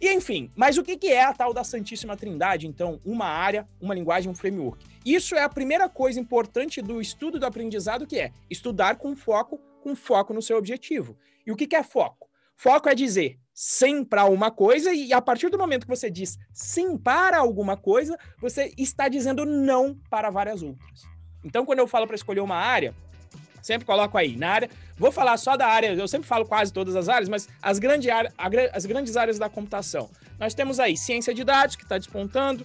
E 0.00 0.12
enfim, 0.12 0.50
mas 0.54 0.76
o 0.76 0.82
que, 0.82 0.96
que 0.96 1.08
é 1.08 1.24
a 1.24 1.32
tal 1.32 1.54
da 1.54 1.64
Santíssima 1.64 2.16
Trindade? 2.16 2.66
Então, 2.66 3.00
uma 3.04 3.26
área, 3.26 3.66
uma 3.80 3.94
linguagem, 3.94 4.30
um 4.30 4.34
framework. 4.34 4.84
Isso 5.04 5.34
é 5.34 5.42
a 5.42 5.48
primeira 5.48 5.88
coisa 5.88 6.20
importante 6.20 6.82
do 6.82 7.00
estudo 7.00 7.38
do 7.38 7.46
aprendizado, 7.46 8.06
que 8.06 8.18
é 8.18 8.32
estudar 8.50 8.96
com 8.96 9.16
foco, 9.16 9.58
com 9.82 9.94
foco 9.94 10.34
no 10.34 10.42
seu 10.42 10.58
objetivo. 10.58 11.16
E 11.46 11.52
o 11.52 11.56
que, 11.56 11.66
que 11.66 11.76
é 11.76 11.82
foco? 11.82 12.28
Foco 12.56 12.88
é 12.88 12.94
dizer 12.94 13.38
sim 13.52 14.04
para 14.04 14.26
uma 14.26 14.50
coisa, 14.50 14.92
e 14.92 15.14
a 15.14 15.22
partir 15.22 15.48
do 15.48 15.56
momento 15.56 15.86
que 15.86 15.96
você 15.96 16.10
diz 16.10 16.38
sim 16.52 16.98
para 16.98 17.38
alguma 17.38 17.74
coisa, 17.74 18.18
você 18.38 18.72
está 18.76 19.08
dizendo 19.08 19.46
não 19.46 19.98
para 20.10 20.28
várias 20.28 20.62
outras. 20.62 21.04
Então, 21.42 21.64
quando 21.64 21.78
eu 21.78 21.86
falo 21.86 22.06
para 22.06 22.16
escolher 22.16 22.40
uma 22.40 22.56
área, 22.56 22.94
sempre 23.66 23.84
coloco 23.84 24.16
aí 24.16 24.36
na 24.36 24.48
área. 24.48 24.70
Vou 24.96 25.10
falar 25.10 25.36
só 25.36 25.56
da 25.56 25.66
área, 25.66 25.92
eu 25.92 26.06
sempre 26.06 26.28
falo 26.28 26.46
quase 26.46 26.72
todas 26.72 26.94
as 26.94 27.08
áreas, 27.08 27.28
mas 27.28 27.48
as, 27.60 27.80
grande 27.80 28.08
área, 28.08 28.32
as 28.72 28.86
grandes 28.86 29.16
áreas 29.16 29.38
da 29.38 29.48
computação. 29.48 30.08
Nós 30.38 30.54
temos 30.54 30.78
aí 30.78 30.96
ciência 30.96 31.34
de 31.34 31.42
dados, 31.42 31.74
que 31.74 31.82
está 31.82 31.98
despontando, 31.98 32.64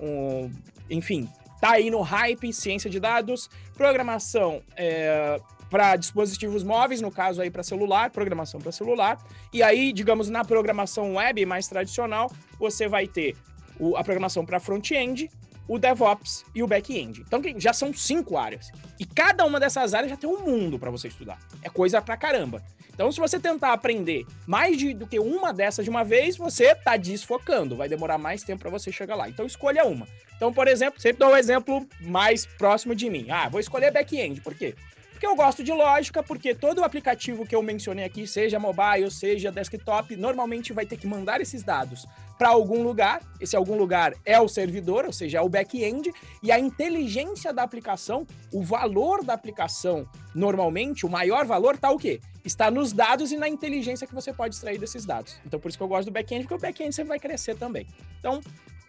um, 0.00 0.50
enfim, 0.88 1.28
tá 1.60 1.72
aí 1.72 1.90
no 1.90 2.00
hype, 2.00 2.50
ciência 2.50 2.88
de 2.88 2.98
dados, 2.98 3.50
programação 3.74 4.62
é, 4.74 5.38
para 5.68 5.96
dispositivos 5.96 6.64
móveis, 6.64 7.02
no 7.02 7.10
caso 7.10 7.42
aí 7.42 7.50
para 7.50 7.62
celular, 7.62 8.10
programação 8.10 8.58
para 8.58 8.72
celular. 8.72 9.18
E 9.52 9.62
aí, 9.62 9.92
digamos, 9.92 10.30
na 10.30 10.44
programação 10.44 11.16
web 11.16 11.44
mais 11.44 11.68
tradicional, 11.68 12.32
você 12.58 12.88
vai 12.88 13.06
ter 13.06 13.36
o, 13.78 13.96
a 13.98 14.02
programação 14.02 14.46
para 14.46 14.58
front-end, 14.58 15.30
o 15.68 15.78
DevOps 15.78 16.44
e 16.54 16.62
o 16.62 16.66
back-end. 16.66 17.20
Então 17.20 17.40
já 17.58 17.72
são 17.72 17.92
cinco 17.92 18.36
áreas. 18.36 18.70
E 18.98 19.04
cada 19.04 19.44
uma 19.44 19.60
dessas 19.60 19.94
áreas 19.94 20.10
já 20.10 20.16
tem 20.16 20.28
um 20.28 20.40
mundo 20.40 20.78
para 20.78 20.90
você 20.90 21.08
estudar. 21.08 21.38
É 21.62 21.68
coisa 21.68 22.00
pra 22.00 22.16
caramba. 22.16 22.62
Então, 22.98 23.12
se 23.12 23.20
você 23.20 23.38
tentar 23.38 23.72
aprender 23.72 24.26
mais 24.44 24.76
de, 24.76 24.92
do 24.92 25.06
que 25.06 25.20
uma 25.20 25.52
dessas 25.52 25.84
de 25.84 25.90
uma 25.90 26.02
vez, 26.02 26.36
você 26.36 26.72
está 26.72 26.96
desfocando, 26.96 27.76
vai 27.76 27.88
demorar 27.88 28.18
mais 28.18 28.42
tempo 28.42 28.62
para 28.62 28.70
você 28.70 28.90
chegar 28.90 29.14
lá. 29.14 29.28
Então, 29.28 29.46
escolha 29.46 29.84
uma. 29.84 30.08
Então, 30.34 30.52
por 30.52 30.66
exemplo, 30.66 31.00
sempre 31.00 31.20
dou 31.20 31.30
um 31.30 31.36
exemplo 31.36 31.86
mais 32.00 32.44
próximo 32.44 32.96
de 32.96 33.08
mim. 33.08 33.26
Ah, 33.30 33.48
vou 33.48 33.60
escolher 33.60 33.92
back-end, 33.92 34.40
por 34.40 34.52
quê? 34.52 34.74
Porque 35.18 35.26
eu 35.26 35.34
gosto 35.34 35.64
de 35.64 35.72
lógica, 35.72 36.22
porque 36.22 36.54
todo 36.54 36.84
aplicativo 36.84 37.44
que 37.44 37.52
eu 37.52 37.60
mencionei 37.60 38.04
aqui, 38.04 38.24
seja 38.24 38.56
mobile, 38.60 39.10
seja 39.10 39.50
desktop, 39.50 40.14
normalmente 40.14 40.72
vai 40.72 40.86
ter 40.86 40.96
que 40.96 41.08
mandar 41.08 41.40
esses 41.40 41.64
dados 41.64 42.06
para 42.38 42.50
algum 42.50 42.84
lugar. 42.84 43.20
Esse 43.40 43.56
algum 43.56 43.76
lugar 43.76 44.14
é 44.24 44.38
o 44.38 44.46
servidor, 44.46 45.04
ou 45.04 45.12
seja, 45.12 45.38
é 45.38 45.40
o 45.40 45.48
back-end, 45.48 46.12
e 46.40 46.52
a 46.52 46.58
inteligência 46.60 47.52
da 47.52 47.64
aplicação, 47.64 48.24
o 48.52 48.62
valor 48.62 49.24
da 49.24 49.34
aplicação, 49.34 50.08
normalmente, 50.32 51.04
o 51.04 51.10
maior 51.10 51.44
valor 51.44 51.74
está 51.74 51.90
o 51.90 51.98
quê? 51.98 52.20
Está 52.44 52.70
nos 52.70 52.92
dados 52.92 53.32
e 53.32 53.36
na 53.36 53.48
inteligência 53.48 54.06
que 54.06 54.14
você 54.14 54.32
pode 54.32 54.54
extrair 54.54 54.78
desses 54.78 55.04
dados. 55.04 55.36
Então, 55.44 55.58
por 55.58 55.68
isso 55.68 55.76
que 55.76 55.82
eu 55.82 55.88
gosto 55.88 56.06
do 56.06 56.12
back-end, 56.12 56.44
porque 56.44 56.54
o 56.54 56.58
back-end 56.58 56.94
sempre 56.94 57.08
vai 57.08 57.18
crescer 57.18 57.56
também. 57.56 57.88
Então, 58.20 58.40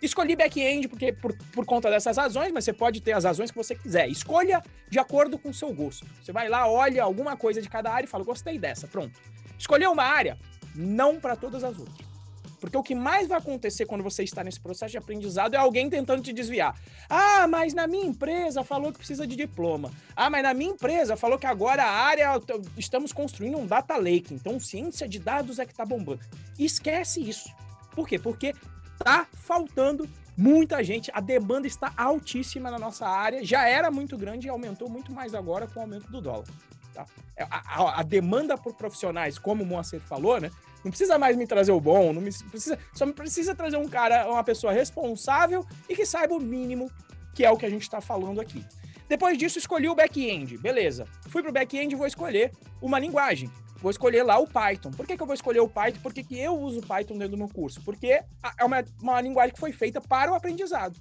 Escolhi 0.02 0.36
back-end 0.36 0.88
porque 0.88 1.12
por, 1.12 1.36
por 1.54 1.66
conta 1.66 1.90
dessas 1.90 2.16
razões, 2.18 2.52
mas 2.52 2.64
você 2.64 2.74
pode 2.74 3.02
ter 3.02 3.12
as 3.12 3.26
razões 3.26 3.52
que 3.52 3.58
você 3.58 3.76
quiser. 3.76 4.08
Escolha 4.08 4.64
de 4.90 4.98
acordo 4.98 5.38
com 5.38 5.50
o 5.50 5.54
seu 5.54 5.74
gosto. 5.74 6.06
Você 6.24 6.32
vai 6.32 6.48
lá, 6.48 6.68
olha 6.68 7.04
alguma 7.04 7.36
coisa 7.36 7.62
de 7.62 7.70
cada 7.70 7.92
área 7.92 8.06
e 8.06 8.10
fala: 8.10 8.24
gostei 8.24 8.58
dessa, 8.58 8.88
pronto. 8.88 9.20
Escolheu 9.58 9.92
uma 9.92 10.04
área, 10.04 10.38
não 10.74 11.20
para 11.20 11.36
todas 11.36 11.64
as 11.64 11.78
outras. 11.78 12.10
Porque 12.60 12.78
o 12.78 12.84
que 12.84 12.94
mais 12.94 13.28
vai 13.28 13.38
acontecer 13.38 13.86
quando 13.86 14.04
você 14.04 14.24
está 14.24 14.44
nesse 14.44 14.60
processo 14.60 14.92
de 14.92 14.98
aprendizado 14.98 15.54
é 15.54 15.58
alguém 15.58 15.90
tentando 15.90 16.22
te 16.22 16.34
desviar. 16.34 16.76
Ah, 17.10 17.48
mas 17.48 17.74
na 17.74 17.88
minha 17.88 18.06
empresa 18.06 18.64
falou 18.64 18.92
que 18.92 18.98
precisa 18.98 19.26
de 19.26 19.36
diploma. 19.36 19.92
Ah, 20.16 20.30
mas 20.30 20.44
na 20.44 20.54
minha 20.54 20.72
empresa 20.72 21.16
falou 21.16 21.40
que 21.40 21.48
agora 21.48 21.84
a 21.84 21.90
área 21.90 22.30
estamos 22.78 23.14
construindo 23.14 23.58
um 23.58 23.66
data 23.66 23.96
lake, 23.96 24.34
então 24.34 24.60
ciência 24.60 25.08
de 25.08 25.20
dados 25.20 25.58
é 25.58 25.66
que 25.66 25.72
está 25.72 25.86
bombando. 25.86 26.22
Esquece 26.58 27.22
isso. 27.22 27.50
Por 27.96 28.08
quê? 28.08 28.20
Porque 28.20 28.54
tá 29.00 29.26
faltando 29.34 30.08
muita 30.38 30.84
gente. 30.84 31.10
A 31.14 31.20
demanda 31.20 31.68
está 31.68 31.92
altíssima 31.98 32.70
na 32.70 32.78
nossa 32.78 33.08
área. 33.08 33.44
Já 33.44 33.68
era 33.68 33.90
muito 33.90 34.18
grande 34.18 34.48
e 34.48 34.50
aumentou 34.50 34.90
muito 34.90 35.12
mais 35.12 35.34
agora 35.34 35.68
com 35.68 35.80
o 35.80 35.84
aumento 35.84 36.10
do 36.12 36.22
dólar. 36.22 36.46
Tá? 36.94 37.06
É, 37.36 37.44
a, 37.44 37.48
a, 37.50 38.00
a, 38.00 38.04
demanda 38.04 38.58
por 38.58 38.74
profissionais, 38.76 39.38
como 39.38 39.64
o 39.64 39.66
Moacir 39.66 40.00
falou, 40.02 40.40
né? 40.40 40.50
Não 40.84 40.92
precisa 40.92 41.18
mais 41.18 41.36
me 41.36 41.46
trazer 41.46 41.72
o 41.72 41.80
bom, 41.80 42.14
não 42.14 42.22
me 42.22 42.32
precisa, 42.32 42.80
só 42.94 43.06
me 43.06 43.12
precisa 43.12 43.54
trazer 43.54 43.78
um 43.78 43.88
cara, 43.88 44.30
uma 44.30 44.44
pessoa 44.44 44.72
responsável 44.72 45.66
e 45.90 45.96
que 45.96 46.06
saiba 46.06 46.34
o 46.34 46.40
mínimo, 46.40 46.90
que 47.36 47.44
é 47.44 47.52
o 47.52 47.58
que 47.58 47.66
a 47.66 47.70
gente 47.70 47.82
está 47.82 48.00
falando 48.00 48.40
aqui. 48.40 48.66
Depois 49.10 49.38
disso, 49.38 49.58
escolhi 49.58 49.90
o 49.90 49.96
back-end. 49.96 50.58
Beleza. 50.58 51.06
Fui 51.30 51.42
para 51.42 51.50
o 51.50 51.54
back-end 51.54 51.94
e 51.94 51.98
vou 51.98 52.08
escolher 52.08 52.52
uma 52.82 53.00
linguagem 53.00 53.52
vou 53.82 53.92
escolher 53.92 54.24
lá 54.24 54.38
o 54.38 54.48
Python. 54.48 54.92
Por 54.92 55.06
que, 55.06 55.16
que 55.16 55.24
eu 55.24 55.28
vou 55.28 55.34
escolher 55.34 55.60
o 55.60 55.68
Python? 55.68 56.00
Por 56.02 56.14
que, 56.14 56.24
que 56.24 56.38
eu 56.38 56.58
uso 56.60 56.80
o 56.80 56.86
Python 56.86 57.14
dentro 57.14 57.32
do 57.32 57.38
meu 57.38 57.50
curso? 57.50 57.82
Porque 57.84 58.08
é 58.08 58.64
uma, 58.64 58.84
uma 59.02 59.22
linguagem 59.22 59.54
que 59.54 59.60
foi 59.60 59.72
feita 59.72 60.02
para 60.02 60.32
o 60.32 60.36
aprendizado. 60.36 60.96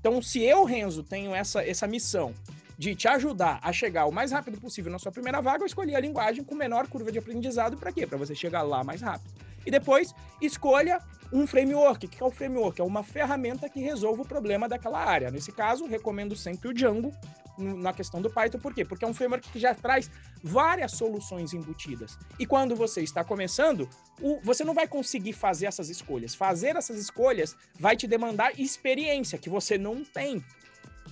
Então, 0.00 0.22
se 0.22 0.42
eu, 0.42 0.64
Renzo, 0.64 1.02
tenho 1.02 1.34
essa, 1.34 1.62
essa 1.62 1.86
missão 1.86 2.32
de 2.78 2.94
te 2.94 3.08
ajudar 3.08 3.58
a 3.60 3.72
chegar 3.72 4.06
o 4.06 4.12
mais 4.12 4.30
rápido 4.30 4.60
possível 4.60 4.90
na 4.90 4.98
sua 4.98 5.10
primeira 5.10 5.40
vaga, 5.42 5.62
eu 5.62 5.66
escolhi 5.66 5.96
a 5.96 6.00
linguagem 6.00 6.44
com 6.44 6.54
menor 6.54 6.86
curva 6.86 7.10
de 7.10 7.18
aprendizado 7.18 7.76
para 7.76 7.92
quê? 7.92 8.06
Para 8.06 8.16
você 8.16 8.34
chegar 8.34 8.62
lá 8.62 8.84
mais 8.84 9.02
rápido. 9.02 9.32
E 9.66 9.70
depois, 9.70 10.14
escolha 10.40 11.00
um 11.32 11.46
framework. 11.46 12.06
O 12.06 12.08
que 12.08 12.22
é 12.22 12.26
o 12.26 12.30
framework? 12.30 12.80
É 12.80 12.84
uma 12.84 13.02
ferramenta 13.02 13.68
que 13.68 13.80
resolve 13.80 14.22
o 14.22 14.24
problema 14.24 14.68
daquela 14.68 14.98
área. 14.98 15.30
Nesse 15.30 15.52
caso, 15.52 15.86
recomendo 15.86 16.36
sempre 16.36 16.68
o 16.68 16.72
Django 16.72 17.12
na 17.58 17.92
questão 17.92 18.22
do 18.22 18.30
Python. 18.30 18.58
Por 18.58 18.74
quê? 18.74 18.84
Porque 18.84 19.04
é 19.04 19.08
um 19.08 19.14
framework 19.14 19.48
que 19.50 19.58
já 19.58 19.74
traz 19.74 20.10
várias 20.42 20.92
soluções 20.92 21.52
embutidas. 21.52 22.18
E 22.38 22.46
quando 22.46 22.76
você 22.76 23.02
está 23.02 23.24
começando, 23.24 23.88
o, 24.20 24.40
você 24.42 24.64
não 24.64 24.74
vai 24.74 24.86
conseguir 24.86 25.32
fazer 25.32 25.66
essas 25.66 25.88
escolhas. 25.88 26.34
Fazer 26.34 26.76
essas 26.76 26.98
escolhas 26.98 27.56
vai 27.78 27.96
te 27.96 28.06
demandar 28.06 28.58
experiência 28.58 29.38
que 29.38 29.50
você 29.50 29.76
não 29.76 30.04
tem 30.04 30.42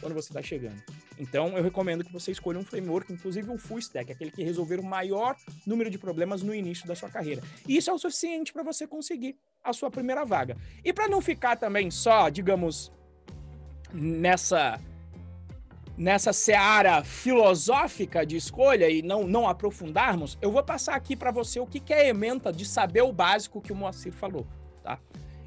quando 0.00 0.14
você 0.14 0.28
está 0.28 0.42
chegando. 0.42 0.82
Então, 1.18 1.56
eu 1.56 1.62
recomendo 1.62 2.04
que 2.04 2.12
você 2.12 2.30
escolha 2.30 2.58
um 2.58 2.64
framework, 2.64 3.10
inclusive 3.12 3.50
um 3.50 3.58
full 3.58 3.78
stack, 3.78 4.12
aquele 4.12 4.30
que 4.30 4.42
resolver 4.42 4.78
o 4.78 4.84
maior 4.84 5.36
número 5.66 5.90
de 5.90 5.98
problemas 5.98 6.42
no 6.42 6.54
início 6.54 6.86
da 6.86 6.94
sua 6.94 7.08
carreira. 7.08 7.42
E 7.66 7.76
isso 7.76 7.90
é 7.90 7.92
o 7.92 7.98
suficiente 7.98 8.52
para 8.52 8.62
você 8.62 8.86
conseguir 8.86 9.36
a 9.64 9.72
sua 9.72 9.90
primeira 9.90 10.24
vaga. 10.24 10.56
E 10.84 10.92
para 10.92 11.08
não 11.08 11.20
ficar 11.20 11.56
também 11.56 11.90
só, 11.90 12.28
digamos, 12.28 12.92
nessa 13.92 14.78
nessa 15.96 16.32
seara 16.32 17.02
filosófica 17.02 18.24
de 18.26 18.36
escolha 18.36 18.88
e 18.90 19.00
não, 19.02 19.26
não 19.26 19.48
aprofundarmos, 19.48 20.36
eu 20.42 20.50
vou 20.50 20.62
passar 20.62 20.94
aqui 20.94 21.16
para 21.16 21.30
você 21.30 21.58
o 21.58 21.66
que, 21.66 21.80
que 21.80 21.92
é 21.92 22.08
ementa 22.08 22.52
de 22.52 22.66
saber 22.66 23.02
o 23.02 23.12
básico 23.12 23.60
que 23.60 23.72
o 23.72 23.76
Moacir 23.76 24.12
falou, 24.12 24.46
tá? 24.82 24.98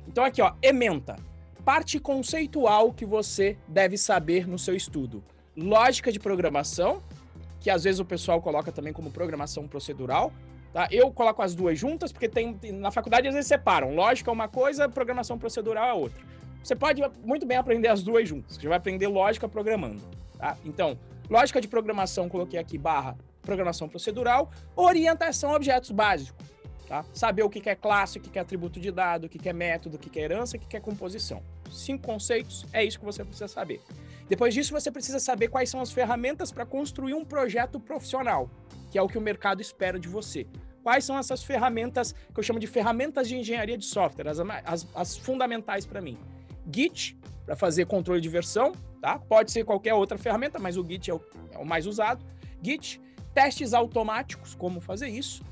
Então 0.07 0.23
aqui, 0.23 0.41
ó, 0.41 0.53
ementa, 0.61 1.17
parte 1.63 1.99
conceitual 1.99 2.91
que 2.91 3.05
você 3.05 3.57
deve 3.67 3.97
saber 3.97 4.47
no 4.47 4.57
seu 4.57 4.75
estudo. 4.75 5.23
Lógica 5.55 6.11
de 6.11 6.19
programação, 6.19 7.03
que 7.59 7.69
às 7.69 7.83
vezes 7.83 7.99
o 7.99 8.05
pessoal 8.05 8.41
coloca 8.41 8.71
também 8.71 8.91
como 8.91 9.11
programação 9.11 9.67
procedural, 9.67 10.33
tá? 10.73 10.87
Eu 10.89 11.11
coloco 11.11 11.43
as 11.43 11.53
duas 11.53 11.77
juntas 11.77 12.11
porque 12.11 12.27
tem 12.27 12.57
na 12.73 12.89
faculdade 12.89 13.27
às 13.27 13.35
vezes 13.35 13.47
separam. 13.47 13.93
Lógica 13.93 14.31
é 14.31 14.33
uma 14.33 14.47
coisa, 14.47 14.89
programação 14.89 15.37
procedural 15.37 15.89
é 15.89 15.93
outra. 15.93 16.19
Você 16.63 16.75
pode 16.75 17.01
muito 17.23 17.45
bem 17.45 17.57
aprender 17.57 17.87
as 17.87 18.03
duas 18.03 18.27
juntas. 18.27 18.57
Você 18.57 18.67
vai 18.67 18.77
aprender 18.77 19.07
lógica 19.07 19.47
programando. 19.47 20.01
Tá? 20.37 20.57
Então, 20.65 20.97
lógica 21.29 21.59
de 21.59 21.67
programação, 21.67 22.29
coloquei 22.29 22.59
aqui 22.59 22.77
barra 22.77 23.17
programação 23.41 23.89
procedural, 23.89 24.51
orientação 24.75 25.51
a 25.51 25.55
objetos 25.55 25.91
básicos. 25.91 26.45
Tá? 26.87 27.05
Saber 27.13 27.43
o 27.43 27.49
que 27.49 27.69
é 27.69 27.75
classe, 27.75 28.17
o 28.17 28.21
que 28.21 28.37
é 28.37 28.41
atributo 28.41 28.79
de 28.79 28.91
dado, 28.91 29.25
o 29.25 29.29
que 29.29 29.47
é 29.47 29.53
método, 29.53 29.95
o 29.95 29.99
que 29.99 30.19
é 30.19 30.23
herança, 30.23 30.57
o 30.57 30.59
que 30.59 30.75
é 30.75 30.79
composição. 30.79 31.41
Cinco 31.71 32.05
conceitos, 32.05 32.65
é 32.73 32.83
isso 32.83 32.99
que 32.99 33.05
você 33.05 33.23
precisa 33.23 33.47
saber. 33.47 33.79
Depois 34.27 34.53
disso, 34.53 34.71
você 34.71 34.91
precisa 34.91 35.19
saber 35.19 35.49
quais 35.49 35.69
são 35.69 35.81
as 35.81 35.91
ferramentas 35.91 36.51
para 36.51 36.65
construir 36.65 37.13
um 37.13 37.23
projeto 37.23 37.79
profissional, 37.79 38.49
que 38.91 38.97
é 38.97 39.01
o 39.01 39.07
que 39.07 39.17
o 39.17 39.21
mercado 39.21 39.61
espera 39.61 39.99
de 39.99 40.07
você. 40.07 40.47
Quais 40.83 41.05
são 41.05 41.17
essas 41.17 41.43
ferramentas 41.43 42.13
que 42.33 42.39
eu 42.39 42.43
chamo 42.43 42.59
de 42.59 42.67
ferramentas 42.67 43.27
de 43.27 43.35
engenharia 43.35 43.77
de 43.77 43.85
software, 43.85 44.27
as, 44.27 44.39
as, 44.39 44.87
as 44.95 45.17
fundamentais 45.17 45.85
para 45.85 46.01
mim? 46.01 46.17
Git, 46.73 47.17
para 47.45 47.55
fazer 47.55 47.85
controle 47.85 48.21
de 48.21 48.29
versão, 48.29 48.73
tá? 49.01 49.17
Pode 49.17 49.51
ser 49.51 49.63
qualquer 49.63 49.93
outra 49.93 50.17
ferramenta, 50.17 50.59
mas 50.59 50.77
o 50.77 50.85
Git 50.85 51.09
é 51.09 51.13
o, 51.13 51.21
é 51.51 51.57
o 51.57 51.65
mais 51.65 51.85
usado. 51.85 52.23
Git, 52.61 53.01
testes 53.33 53.73
automáticos, 53.73 54.55
como 54.55 54.79
fazer 54.79 55.07
isso, 55.07 55.43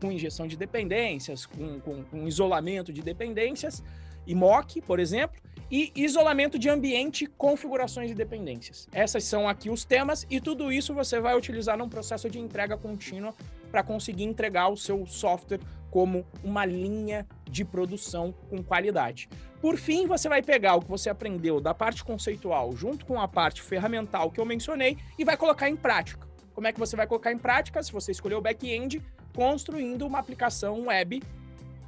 com 0.00 0.10
injeção 0.10 0.46
de 0.46 0.56
dependências, 0.56 1.46
com, 1.46 1.80
com, 1.80 2.02
com 2.04 2.28
isolamento 2.28 2.92
de 2.92 3.02
dependências, 3.02 3.82
e 4.26 4.34
mock, 4.34 4.80
por 4.80 4.98
exemplo, 4.98 5.40
e 5.70 5.92
isolamento 5.94 6.58
de 6.58 6.68
ambiente, 6.68 7.26
configurações 7.26 8.08
de 8.08 8.14
dependências. 8.14 8.88
Essas 8.92 9.24
são 9.24 9.48
aqui 9.48 9.70
os 9.70 9.84
temas 9.84 10.26
e 10.30 10.40
tudo 10.40 10.72
isso 10.72 10.94
você 10.94 11.20
vai 11.20 11.36
utilizar 11.36 11.76
num 11.76 11.88
processo 11.88 12.28
de 12.30 12.38
entrega 12.38 12.76
contínua 12.76 13.34
para 13.70 13.82
conseguir 13.82 14.24
entregar 14.24 14.68
o 14.68 14.76
seu 14.76 15.06
software 15.06 15.60
como 15.94 16.26
uma 16.42 16.66
linha 16.66 17.24
de 17.48 17.64
produção 17.64 18.34
com 18.50 18.60
qualidade. 18.64 19.28
Por 19.60 19.76
fim, 19.76 20.08
você 20.08 20.28
vai 20.28 20.42
pegar 20.42 20.74
o 20.74 20.80
que 20.80 20.88
você 20.88 21.08
aprendeu 21.08 21.60
da 21.60 21.72
parte 21.72 22.02
conceitual 22.02 22.74
junto 22.74 23.06
com 23.06 23.20
a 23.20 23.28
parte 23.28 23.62
ferramental 23.62 24.28
que 24.28 24.40
eu 24.40 24.44
mencionei 24.44 24.98
e 25.16 25.24
vai 25.24 25.36
colocar 25.36 25.70
em 25.70 25.76
prática. 25.76 26.26
Como 26.52 26.66
é 26.66 26.72
que 26.72 26.80
você 26.80 26.96
vai 26.96 27.06
colocar 27.06 27.30
em 27.30 27.38
prática? 27.38 27.80
Se 27.80 27.92
você 27.92 28.10
escolher 28.10 28.34
o 28.34 28.40
back-end, 28.40 29.00
construindo 29.36 30.04
uma 30.04 30.18
aplicação 30.18 30.86
web 30.86 31.22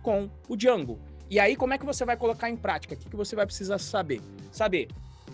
com 0.05 0.31
o 0.49 0.55
Django. 0.57 1.01
E 1.29 1.41
aí, 1.41 1.57
como 1.57 1.75
é 1.75 1.79
que 1.79 1.85
você 1.85 2.05
vai 2.05 2.17
colocar 2.17 2.49
em 2.49 2.57
prática? 2.57 2.95
O 2.95 2.97
que, 2.97 3.11
que 3.11 3.17
você 3.17 3.35
vai 3.35 3.45
precisar 3.45 3.79
saber? 3.79 4.21
Saber 4.53 4.87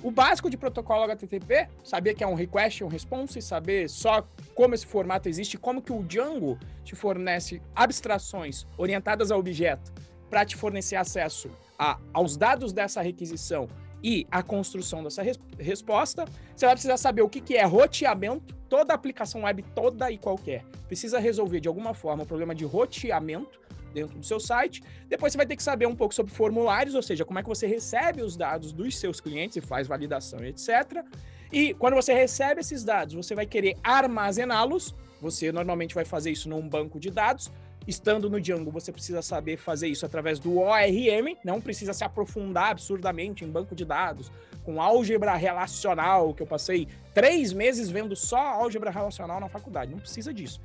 o 0.02 0.10
básico 0.10 0.50
de 0.50 0.56
protocolo 0.56 1.04
HTTP, 1.04 1.68
saber 1.84 2.14
que 2.14 2.24
é 2.24 2.26
um 2.26 2.34
request, 2.34 2.82
um 2.82 2.88
response, 2.88 3.40
saber 3.40 3.88
só 3.88 4.26
como 4.54 4.74
esse 4.74 4.86
formato 4.86 5.28
existe, 5.28 5.56
como 5.56 5.80
que 5.80 5.92
o 5.92 6.02
Django 6.02 6.58
te 6.84 6.94
fornece 6.94 7.62
abstrações 7.74 8.66
orientadas 8.76 9.30
a 9.30 9.36
objeto 9.36 9.92
para 10.28 10.44
te 10.44 10.56
fornecer 10.56 10.96
acesso 10.96 11.50
a, 11.78 11.98
aos 12.12 12.36
dados 12.36 12.72
dessa 12.72 13.00
requisição 13.00 13.68
e 14.02 14.26
a 14.30 14.42
construção 14.42 15.04
dessa 15.04 15.22
res, 15.22 15.38
resposta. 15.58 16.24
Você 16.56 16.66
vai 16.66 16.74
precisar 16.74 16.96
saber 16.96 17.22
o 17.22 17.28
que, 17.28 17.40
que 17.40 17.56
é 17.56 17.64
roteamento, 17.64 18.54
toda 18.68 18.92
aplicação 18.92 19.42
web, 19.42 19.62
toda 19.74 20.10
e 20.10 20.18
qualquer, 20.18 20.64
precisa 20.88 21.20
resolver 21.20 21.60
de 21.60 21.68
alguma 21.68 21.94
forma 21.94 22.24
o 22.24 22.26
problema 22.26 22.54
de 22.54 22.64
roteamento 22.64 23.60
dentro 23.92 24.18
do 24.18 24.26
seu 24.26 24.40
site. 24.40 24.82
Depois 25.08 25.32
você 25.32 25.36
vai 25.36 25.46
ter 25.46 25.56
que 25.56 25.62
saber 25.62 25.86
um 25.86 25.94
pouco 25.94 26.14
sobre 26.14 26.32
formulários, 26.32 26.94
ou 26.94 27.02
seja, 27.02 27.24
como 27.24 27.38
é 27.38 27.42
que 27.42 27.48
você 27.48 27.66
recebe 27.66 28.22
os 28.22 28.36
dados 28.36 28.72
dos 28.72 28.98
seus 28.98 29.20
clientes 29.20 29.56
e 29.56 29.60
faz 29.60 29.86
validação, 29.86 30.44
etc. 30.44 31.04
E 31.52 31.74
quando 31.74 31.94
você 31.94 32.12
recebe 32.14 32.60
esses 32.60 32.82
dados, 32.82 33.14
você 33.14 33.34
vai 33.34 33.46
querer 33.46 33.76
armazená-los. 33.82 34.94
Você 35.20 35.52
normalmente 35.52 35.94
vai 35.94 36.04
fazer 36.04 36.30
isso 36.30 36.48
num 36.48 36.66
banco 36.68 36.98
de 36.98 37.10
dados. 37.10 37.50
Estando 37.86 38.30
no 38.30 38.40
Django, 38.40 38.70
você 38.70 38.92
precisa 38.92 39.22
saber 39.22 39.56
fazer 39.56 39.88
isso 39.88 40.06
através 40.06 40.38
do 40.38 40.56
ORM, 40.58 41.36
não 41.44 41.60
precisa 41.60 41.92
se 41.92 42.04
aprofundar 42.04 42.70
absurdamente 42.70 43.44
em 43.44 43.50
banco 43.50 43.74
de 43.74 43.84
dados, 43.84 44.30
com 44.64 44.80
álgebra 44.80 45.34
relacional, 45.34 46.32
que 46.32 46.42
eu 46.42 46.46
passei 46.46 46.86
três 47.12 47.52
meses 47.52 47.90
vendo 47.90 48.14
só 48.14 48.38
álgebra 48.38 48.90
relacional 48.90 49.40
na 49.40 49.48
faculdade. 49.48 49.90
Não 49.90 49.98
precisa 49.98 50.32
disso 50.32 50.60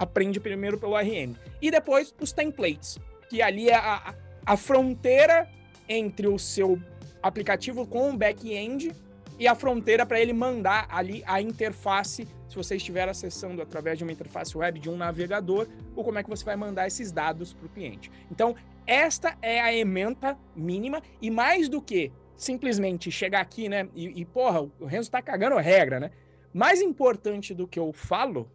aprende 0.00 0.40
primeiro 0.40 0.78
pelo 0.78 0.96
RM. 0.96 1.34
E 1.60 1.70
depois 1.70 2.14
os 2.18 2.32
templates, 2.32 2.98
que 3.28 3.42
ali 3.42 3.68
é 3.68 3.74
a, 3.74 4.14
a 4.46 4.56
fronteira 4.56 5.46
entre 5.86 6.26
o 6.26 6.38
seu 6.38 6.80
aplicativo 7.22 7.86
com 7.86 8.08
o 8.08 8.16
back-end 8.16 8.92
e 9.38 9.46
a 9.46 9.54
fronteira 9.54 10.06
para 10.06 10.18
ele 10.18 10.32
mandar 10.32 10.86
ali 10.90 11.22
a 11.26 11.40
interface, 11.42 12.26
se 12.48 12.56
você 12.56 12.76
estiver 12.76 13.10
acessando 13.10 13.60
através 13.60 13.98
de 13.98 14.04
uma 14.04 14.12
interface 14.12 14.56
web 14.56 14.80
de 14.80 14.88
um 14.88 14.96
navegador, 14.96 15.68
ou 15.94 16.02
como 16.02 16.18
é 16.18 16.22
que 16.22 16.30
você 16.30 16.44
vai 16.44 16.56
mandar 16.56 16.86
esses 16.86 17.12
dados 17.12 17.52
para 17.52 17.66
o 17.66 17.68
cliente. 17.68 18.10
Então, 18.30 18.56
esta 18.86 19.36
é 19.42 19.60
a 19.60 19.72
ementa 19.72 20.36
mínima, 20.56 21.02
e 21.20 21.30
mais 21.30 21.68
do 21.68 21.80
que 21.80 22.10
simplesmente 22.36 23.10
chegar 23.10 23.42
aqui, 23.42 23.68
né? 23.68 23.86
E, 23.94 24.20
e 24.20 24.24
porra, 24.24 24.62
o 24.80 24.86
Renzo 24.86 25.10
tá 25.10 25.20
cagando 25.20 25.58
a 25.58 25.60
regra, 25.60 26.00
né? 26.00 26.10
Mais 26.54 26.80
importante 26.80 27.54
do 27.54 27.68
que 27.68 27.78
eu 27.78 27.92
falo 27.92 28.50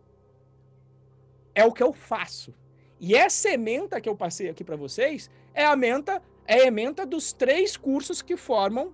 é 1.55 1.65
o 1.65 1.71
que 1.71 1.81
eu 1.81 1.91
faço. 1.91 2.53
E 2.99 3.15
essa 3.15 3.49
ementa 3.49 3.99
que 3.99 4.07
eu 4.07 4.15
passei 4.15 4.49
aqui 4.49 4.63
para 4.63 4.75
vocês 4.75 5.29
é 5.53 5.65
a 5.65 5.75
menta, 5.75 6.21
é 6.45 6.67
a 6.67 7.05
dos 7.05 7.33
três 7.33 7.75
cursos 7.75 8.21
que 8.21 8.37
formam 8.37 8.93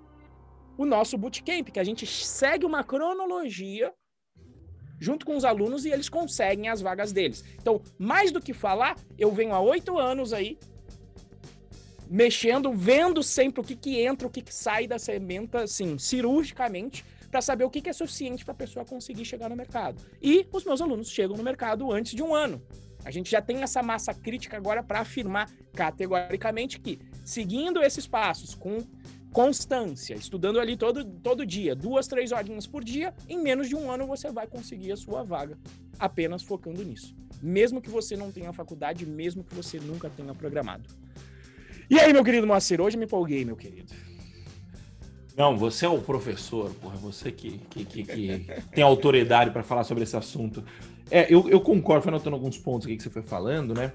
o 0.77 0.86
nosso 0.86 1.18
bootcamp, 1.18 1.70
que 1.70 1.80
a 1.80 1.84
gente 1.84 2.06
segue 2.08 2.65
uma 2.65 2.84
cronologia 2.84 3.94
junto 5.00 5.25
com 5.25 5.36
os 5.36 5.44
alunos 5.44 5.84
e 5.84 5.89
eles 5.89 6.08
conseguem 6.08 6.70
as 6.70 6.80
vagas 6.80 7.12
deles. 7.12 7.44
Então, 7.60 7.82
mais 7.98 8.32
do 8.32 8.39
que 8.39 8.53
falar, 8.53 8.96
eu 9.18 9.32
venho 9.32 9.53
há 9.53 9.60
oito 9.60 9.98
anos 9.98 10.32
aí 10.32 10.58
mexendo, 12.08 12.74
vendo 12.74 13.24
sempre 13.24 13.62
o 13.62 13.63
que, 13.63 13.75
que 13.75 14.01
entra, 14.01 14.27
o 14.27 14.30
que, 14.30 14.41
que 14.41 14.53
sai 14.53 14.86
da 14.86 15.00
sementa, 15.00 15.63
assim, 15.63 15.98
cirurgicamente, 15.98 17.06
para 17.31 17.41
saber 17.41 17.63
o 17.63 17.69
que, 17.69 17.81
que 17.81 17.89
é 17.89 17.93
suficiente 17.93 18.43
para 18.43 18.51
a 18.51 18.57
pessoa 18.57 18.85
conseguir 18.85 19.23
chegar 19.23 19.50
no 19.50 19.55
mercado. 19.55 20.03
E 20.21 20.45
os 20.51 20.65
meus 20.65 20.81
alunos 20.81 21.09
chegam 21.09 21.38
no 21.38 21.43
mercado 21.43 21.89
antes 21.91 22.13
de 22.13 22.21
um 22.21 22.35
ano. 22.35 22.61
A 23.03 23.09
gente 23.09 23.31
já 23.31 23.41
tem 23.41 23.63
essa 23.63 23.81
massa 23.81 24.13
crítica 24.13 24.57
agora 24.57 24.83
para 24.83 25.00
afirmar 25.00 25.50
categoricamente 25.73 26.79
que, 26.79 27.00
seguindo 27.23 27.81
esses 27.81 28.05
passos, 28.05 28.53
com 28.53 28.83
constância, 29.31 30.13
estudando 30.13 30.59
ali 30.59 30.75
todo, 30.75 31.05
todo 31.05 31.45
dia, 31.45 31.73
duas, 31.73 32.05
três 32.05 32.31
horinhas 32.31 32.67
por 32.67 32.83
dia, 32.83 33.13
em 33.29 33.41
menos 33.41 33.69
de 33.69 33.75
um 33.75 33.89
ano 33.89 34.05
você 34.05 34.29
vai 34.29 34.45
conseguir 34.45 34.91
a 34.91 34.97
sua 34.97 35.23
vaga, 35.23 35.57
apenas 35.97 36.43
focando 36.43 36.83
nisso. 36.83 37.15
Mesmo 37.41 37.81
que 37.81 37.89
você 37.89 38.15
não 38.15 38.31
tenha 38.31 38.51
faculdade, 38.53 39.05
mesmo 39.05 39.43
que 39.43 39.55
você 39.55 39.79
nunca 39.79 40.09
tenha 40.09 40.35
programado. 40.35 40.83
E 41.89 42.00
aí, 42.00 42.13
meu 42.13 42.23
querido 42.23 42.45
Moacir, 42.45 42.79
hoje 42.79 42.97
me 42.97 43.05
empolguei, 43.05 43.43
meu 43.43 43.55
querido. 43.55 43.93
Não, 45.35 45.57
você 45.57 45.85
é 45.85 45.89
o 45.89 46.00
professor, 46.00 46.69
porra, 46.81 46.97
você 46.97 47.31
que, 47.31 47.59
que, 47.69 47.85
que, 47.85 48.03
que 48.03 48.45
tem 48.73 48.83
autoridade 48.83 49.51
para 49.51 49.63
falar 49.63 49.83
sobre 49.83 50.03
esse 50.03 50.15
assunto. 50.15 50.63
É, 51.09 51.33
eu, 51.33 51.50
eu 51.50 51.59
concordo, 51.61 52.03
foi 52.03 52.11
anotando 52.11 52.35
alguns 52.35 52.57
pontos 52.57 52.85
aqui 52.85 52.97
que 52.97 53.03
você 53.03 53.09
foi 53.09 53.21
falando, 53.21 53.73
né? 53.73 53.93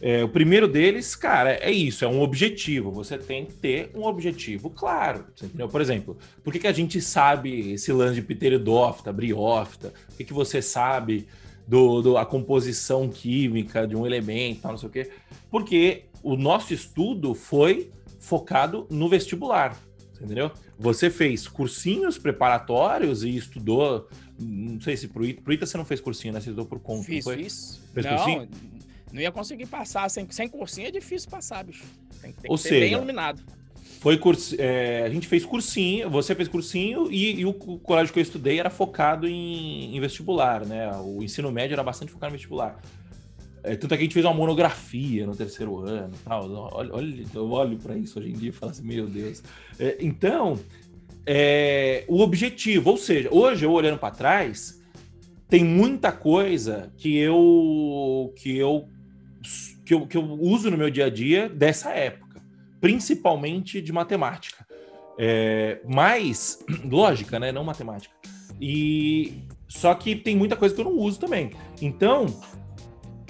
É, 0.00 0.22
o 0.22 0.28
primeiro 0.28 0.68
deles, 0.68 1.14
cara, 1.14 1.52
é 1.54 1.70
isso, 1.70 2.04
é 2.04 2.08
um 2.08 2.20
objetivo. 2.20 2.90
Você 2.90 3.16
tem 3.16 3.46
que 3.46 3.54
ter 3.54 3.90
um 3.94 4.04
objetivo 4.04 4.68
claro. 4.68 5.26
entendeu? 5.42 5.68
Por 5.68 5.80
exemplo, 5.80 6.18
por 6.42 6.52
que, 6.52 6.58
que 6.58 6.66
a 6.66 6.72
gente 6.72 7.00
sabe 7.00 7.72
esse 7.72 7.92
lance 7.92 8.16
de 8.16 8.22
pteridófita, 8.22 9.12
briófita? 9.12 9.92
Por 10.08 10.16
que, 10.16 10.24
que 10.24 10.32
você 10.32 10.60
sabe 10.60 11.26
do, 11.66 12.02
do, 12.02 12.18
a 12.18 12.26
composição 12.26 13.08
química 13.08 13.86
de 13.86 13.96
um 13.96 14.04
elemento, 14.04 14.62
tal, 14.62 14.72
não 14.72 14.78
sei 14.78 14.88
o 14.88 14.92
quê? 14.92 15.10
Porque 15.50 16.04
o 16.22 16.36
nosso 16.36 16.74
estudo 16.74 17.34
foi 17.34 17.90
focado 18.18 18.86
no 18.90 19.08
vestibular, 19.08 19.78
entendeu? 20.20 20.50
Você 20.78 21.10
fez 21.10 21.48
cursinhos 21.48 22.18
preparatórios 22.18 23.22
e 23.24 23.36
estudou, 23.36 24.08
não 24.38 24.80
sei 24.80 24.96
se 24.96 25.08
pro, 25.08 25.32
pro 25.34 25.52
ITA 25.52 25.66
você 25.66 25.76
não 25.76 25.84
fez 25.84 26.00
cursinho, 26.00 26.32
né? 26.32 26.40
Você 26.40 26.50
estudou 26.50 26.66
por 26.66 26.80
conta, 26.80 27.04
fiz, 27.04 27.24
não 27.24 27.34
Fiz, 27.34 27.80
fez 27.92 28.06
não, 28.06 28.16
cursinho? 28.16 28.48
não 29.12 29.20
ia 29.20 29.30
conseguir 29.30 29.66
passar, 29.66 30.08
sem, 30.10 30.26
sem 30.30 30.48
cursinho 30.48 30.88
é 30.88 30.90
difícil 30.90 31.30
passar, 31.30 31.64
bicho. 31.64 31.84
Tem, 32.20 32.32
tem 32.32 32.50
Ou 32.50 32.56
que 32.56 32.62
seja, 32.62 32.80
bem 32.80 32.92
iluminado. 32.92 33.42
Foi 34.00 34.18
curso, 34.18 34.54
é, 34.58 35.02
a 35.02 35.08
gente 35.08 35.26
fez 35.26 35.46
cursinho, 35.46 36.10
você 36.10 36.34
fez 36.34 36.46
cursinho 36.46 37.10
e, 37.10 37.40
e, 37.40 37.46
o 37.46 37.54
colégio 37.54 38.12
que 38.12 38.18
eu 38.18 38.22
estudei 38.22 38.60
era 38.60 38.68
focado 38.68 39.26
em, 39.26 39.96
em 39.96 40.00
vestibular, 40.00 40.66
né? 40.66 40.90
O 40.96 41.22
ensino 41.22 41.50
médio 41.50 41.74
era 41.74 41.82
bastante 41.82 42.12
focado 42.12 42.32
no 42.32 42.36
vestibular. 42.36 42.78
É, 43.64 43.74
tanto 43.76 43.94
é 43.94 43.96
que 43.96 44.02
a 44.02 44.04
gente 44.04 44.12
fez 44.12 44.26
uma 44.26 44.34
monografia 44.34 45.26
no 45.26 45.34
terceiro 45.34 45.78
ano. 45.78 46.12
Tal. 46.22 46.50
Olha, 46.72 46.94
olha, 46.94 47.24
eu 47.34 47.50
olho 47.50 47.78
para 47.78 47.96
isso 47.96 48.18
hoje 48.18 48.28
em 48.28 48.34
dia 48.34 48.50
e 48.50 48.52
falo 48.52 48.72
assim, 48.72 48.84
meu 48.84 49.06
Deus. 49.06 49.42
É, 49.78 49.96
então, 50.00 50.58
é, 51.26 52.04
o 52.06 52.20
objetivo, 52.20 52.90
ou 52.90 52.98
seja, 52.98 53.30
hoje 53.32 53.64
eu 53.64 53.72
olhando 53.72 53.98
para 53.98 54.14
trás, 54.14 54.82
tem 55.48 55.64
muita 55.64 56.12
coisa 56.12 56.92
que 56.98 57.16
eu, 57.16 58.34
que 58.36 58.56
eu 58.56 58.88
que 59.84 59.94
eu, 59.94 60.06
que 60.06 60.16
eu 60.16 60.24
uso 60.24 60.70
no 60.70 60.78
meu 60.78 60.90
dia 60.90 61.06
a 61.06 61.10
dia 61.10 61.48
dessa 61.48 61.90
época, 61.90 62.42
principalmente 62.80 63.80
de 63.80 63.92
matemática. 63.92 64.66
É, 65.18 65.80
mas, 65.86 66.64
lógica, 66.84 67.38
né? 67.38 67.52
Não 67.52 67.64
matemática. 67.64 68.14
E 68.60 69.44
só 69.68 69.94
que 69.94 70.16
tem 70.16 70.36
muita 70.36 70.56
coisa 70.56 70.74
que 70.74 70.80
eu 70.80 70.84
não 70.86 70.96
uso 70.96 71.18
também. 71.18 71.50
Então, 71.80 72.26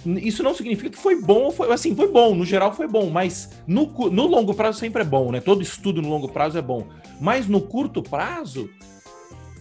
isso 0.07 0.43
não 0.43 0.55
significa 0.55 0.91
que 0.91 0.99
foi 0.99 1.21
bom, 1.21 1.51
foi 1.51 1.73
assim, 1.73 1.95
foi 1.95 2.09
bom, 2.09 2.35
no 2.35 2.45
geral 2.45 2.75
foi 2.75 2.87
bom, 2.87 3.09
mas 3.09 3.51
no, 3.67 3.87
no 4.11 4.27
longo 4.27 4.53
prazo 4.53 4.79
sempre 4.79 5.03
é 5.03 5.05
bom, 5.05 5.33
né? 5.33 5.41
Todo 5.41 5.63
estudo 5.63 6.03
no 6.03 6.09
longo 6.09 6.29
prazo 6.29 6.59
é 6.59 6.63
bom. 6.63 6.87
Mas 7.21 7.49
no 7.49 7.61
curto 7.61 8.03
prazo, 8.03 8.69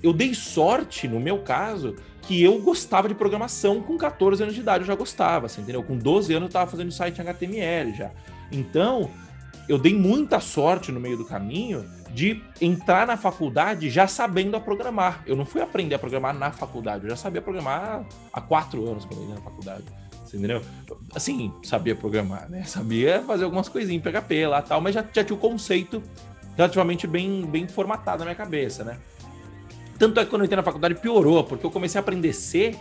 eu 0.02 0.12
dei 0.12 0.34
sorte, 0.34 1.08
no 1.08 1.20
meu 1.20 1.40
caso, 1.40 1.96
que 2.22 2.42
eu 2.44 2.60
gostava 2.60 3.08
de 3.08 3.16
programação 3.16 3.82
com 3.82 3.98
14 3.98 4.44
anos 4.44 4.56
de 4.56 4.62
idade, 4.62 4.84
eu 4.84 4.88
já 4.88 4.96
gostava, 4.96 5.46
assim, 5.46 5.62
entendeu? 5.62 5.84
Com 5.84 5.98
12 5.98 6.34
anos 6.34 6.44
eu 6.44 6.48
estava 6.48 6.70
fazendo 6.70 6.92
site 6.92 7.22
HTML 7.22 7.94
já. 7.96 8.12
Então, 8.52 9.10
eu 9.70 9.78
dei 9.78 9.94
muita 9.94 10.42
sorte 10.42 10.92
no 10.92 11.00
meio 11.00 11.18
do 11.18 11.26
caminho 11.26 11.86
de 12.14 12.42
entrar 12.62 13.08
na 13.08 13.18
faculdade 13.18 13.90
já 13.90 14.08
sabendo 14.08 14.58
a 14.58 14.60
programar. 14.60 15.24
Eu 15.26 15.36
não 15.36 15.46
fui 15.46 15.62
aprender 15.62 15.96
a 15.96 16.00
programar 16.00 16.34
na 16.34 16.52
faculdade, 16.52 17.06
eu 17.06 17.10
já 17.10 17.16
sabia 17.16 17.42
programar 17.42 18.06
há 18.32 18.42
quatro 18.42 18.88
anos 18.90 19.06
quando 19.06 19.22
eu 19.22 19.30
ia 19.30 19.36
na 19.36 19.42
faculdade 19.42 19.86
entendeu? 20.38 20.62
Assim, 21.13 21.54
sabia 21.63 21.96
programar, 21.96 22.50
né? 22.50 22.63
Sabia 22.63 23.22
fazer 23.22 23.43
algumas 23.43 23.69
coisinhas 23.69 24.04
PHP 24.04 24.48
lá 24.48 24.62
tal, 24.62 24.82
mas 24.82 24.96
já, 24.96 25.06
já 25.13 25.24
tinha 25.24 25.36
o 25.36 25.39
conceito 25.39 26.02
relativamente 26.56 27.08
bem, 27.08 27.46
bem 27.46 27.67
formatado 27.67 28.19
na 28.19 28.26
minha 28.26 28.36
cabeça, 28.36 28.84
né? 28.84 28.98
Tanto 29.98 30.19
é 30.19 30.24
que 30.24 30.30
quando 30.30 30.41
eu 30.41 30.46
entrei 30.46 30.58
na 30.58 30.63
faculdade 30.63 30.96
piorou, 30.96 31.43
porque 31.43 31.65
eu 31.65 31.72
comecei 31.72 32.00
a 32.00 32.02
aprender 32.02 32.34
C 32.34 32.76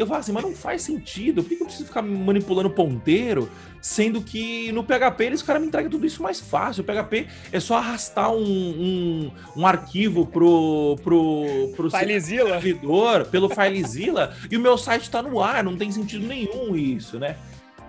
eu 0.00 0.06
falava 0.06 0.20
assim, 0.20 0.32
mas 0.32 0.44
não 0.44 0.54
faz 0.54 0.82
sentido, 0.82 1.42
por 1.42 1.48
que 1.48 1.60
eu 1.60 1.66
preciso 1.66 1.86
ficar 1.86 2.02
manipulando 2.02 2.70
ponteiro, 2.70 3.50
sendo 3.80 4.22
que 4.22 4.70
no 4.72 4.84
PHP 4.84 5.24
eles 5.24 5.42
cara 5.42 5.58
me 5.58 5.66
entregam 5.66 5.90
tudo 5.90 6.06
isso 6.06 6.22
mais 6.22 6.40
fácil. 6.40 6.82
O 6.82 6.84
PHP 6.84 7.26
é 7.50 7.58
só 7.58 7.76
arrastar 7.76 8.32
um, 8.32 8.40
um, 8.42 9.30
um 9.56 9.66
arquivo 9.66 10.26
pro, 10.26 10.96
pro, 11.02 11.72
pro 11.74 11.90
servidor, 11.90 13.26
pelo 13.26 13.48
FileZilla, 13.48 14.36
e 14.50 14.56
o 14.56 14.60
meu 14.60 14.78
site 14.78 15.02
está 15.02 15.22
no 15.22 15.40
ar, 15.40 15.64
não 15.64 15.76
tem 15.76 15.90
sentido 15.90 16.26
nenhum 16.26 16.76
isso, 16.76 17.18
né? 17.18 17.36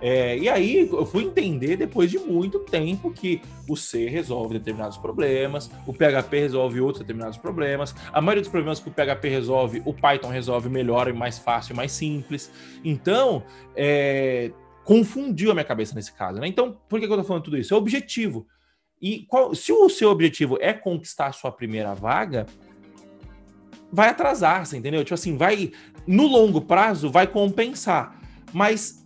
É, 0.00 0.38
e 0.38 0.48
aí 0.48 0.88
eu 0.90 1.04
fui 1.04 1.24
entender 1.24 1.76
depois 1.76 2.10
de 2.10 2.18
muito 2.18 2.60
tempo 2.60 3.10
que 3.10 3.42
o 3.68 3.76
C 3.76 4.08
resolve 4.08 4.58
determinados 4.58 4.96
problemas, 4.96 5.70
o 5.86 5.92
PHP 5.92 6.40
resolve 6.40 6.80
outros 6.80 7.00
determinados 7.00 7.36
problemas. 7.36 7.94
A 8.12 8.20
maioria 8.20 8.42
dos 8.42 8.50
problemas 8.50 8.80
que 8.80 8.88
o 8.88 8.92
PHP 8.92 9.28
resolve, 9.28 9.82
o 9.84 9.92
Python 9.92 10.28
resolve 10.28 10.68
melhor 10.68 11.08
e 11.08 11.12
mais 11.12 11.38
fácil 11.38 11.74
e 11.74 11.76
mais 11.76 11.92
simples. 11.92 12.50
Então, 12.82 13.42
é, 13.76 14.50
confundiu 14.84 15.50
a 15.50 15.54
minha 15.54 15.64
cabeça 15.64 15.94
nesse 15.94 16.12
caso. 16.12 16.40
Né? 16.40 16.48
Então, 16.48 16.76
por 16.88 16.98
que, 16.98 17.04
eu 17.04 17.10
estou 17.10 17.24
falando 17.24 17.44
tudo 17.44 17.58
isso? 17.58 17.74
É 17.74 17.76
objetivo. 17.76 18.46
E 19.00 19.24
qual, 19.28 19.54
se 19.54 19.72
o 19.72 19.88
seu 19.88 20.10
objetivo 20.10 20.58
é 20.60 20.72
conquistar 20.72 21.26
a 21.26 21.32
sua 21.32 21.52
primeira 21.52 21.94
vaga, 21.94 22.46
vai 23.92 24.08
atrasar, 24.08 24.64
você 24.64 24.76
entendeu? 24.76 25.02
Tipo 25.04 25.14
assim, 25.14 25.36
vai 25.36 25.72
no 26.06 26.26
longo 26.26 26.60
prazo 26.60 27.10
vai 27.10 27.26
compensar. 27.26 28.18
Mas 28.52 28.99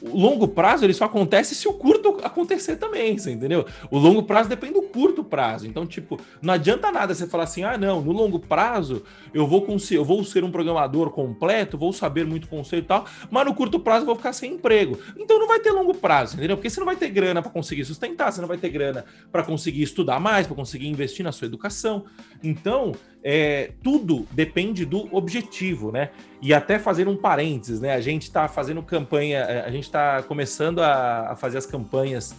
o 0.00 0.18
longo 0.18 0.48
prazo 0.48 0.84
ele 0.84 0.94
só 0.94 1.04
acontece 1.04 1.54
se 1.54 1.66
o 1.68 1.72
curto 1.72 2.18
acontecer 2.22 2.76
também, 2.76 3.16
você 3.16 3.30
entendeu? 3.32 3.66
O 3.90 3.98
longo 3.98 4.22
prazo 4.22 4.48
depende 4.48 4.74
do 4.74 4.82
curto 4.82 5.24
prazo. 5.24 5.66
Então, 5.66 5.86
tipo, 5.86 6.18
não 6.40 6.54
adianta 6.54 6.90
nada 6.90 7.14
você 7.14 7.26
falar 7.26 7.44
assim: 7.44 7.62
"Ah, 7.62 7.76
não, 7.78 8.00
no 8.00 8.12
longo 8.12 8.38
prazo 8.38 9.02
eu 9.34 9.46
vou 9.46 9.66
eu 9.90 10.04
vou 10.04 10.24
ser 10.24 10.44
um 10.44 10.50
programador 10.50 11.10
completo, 11.10 11.76
vou 11.76 11.92
saber 11.92 12.24
muito 12.24 12.48
conceito 12.48 12.84
e 12.84 12.88
tal, 12.88 13.06
mas 13.30 13.44
no 13.44 13.54
curto 13.54 13.80
prazo 13.80 14.02
eu 14.02 14.06
vou 14.06 14.16
ficar 14.16 14.32
sem 14.32 14.54
emprego". 14.54 14.98
Então 15.16 15.38
não 15.38 15.46
vai 15.46 15.60
ter 15.60 15.70
longo 15.70 15.94
prazo, 15.94 16.36
entendeu? 16.36 16.56
Porque 16.56 16.70
você 16.70 16.80
não 16.80 16.86
vai 16.86 16.96
ter 16.96 17.10
grana 17.10 17.42
para 17.42 17.50
conseguir 17.50 17.84
sustentar, 17.84 18.32
você 18.32 18.40
não 18.40 18.48
vai 18.48 18.58
ter 18.58 18.68
grana 18.68 19.04
para 19.30 19.42
conseguir 19.42 19.82
estudar 19.82 20.20
mais, 20.20 20.46
para 20.46 20.56
conseguir 20.56 20.88
investir 20.88 21.24
na 21.24 21.32
sua 21.32 21.46
educação. 21.46 22.04
Então, 22.42 22.92
é, 23.22 23.72
tudo 23.82 24.26
depende 24.30 24.84
do 24.84 25.14
objetivo, 25.14 25.90
né? 25.90 26.10
E 26.40 26.54
até 26.54 26.78
fazer 26.78 27.08
um 27.08 27.16
parênteses, 27.16 27.80
né? 27.80 27.94
A 27.94 28.00
gente 28.00 28.22
está 28.22 28.46
fazendo 28.46 28.82
campanha, 28.82 29.38
é, 29.38 29.60
a 29.66 29.70
gente 29.70 29.84
está 29.84 30.22
começando 30.22 30.80
a, 30.80 31.32
a, 31.32 31.36
fazer 31.36 31.58
as 31.58 31.66
campanhas 31.66 32.36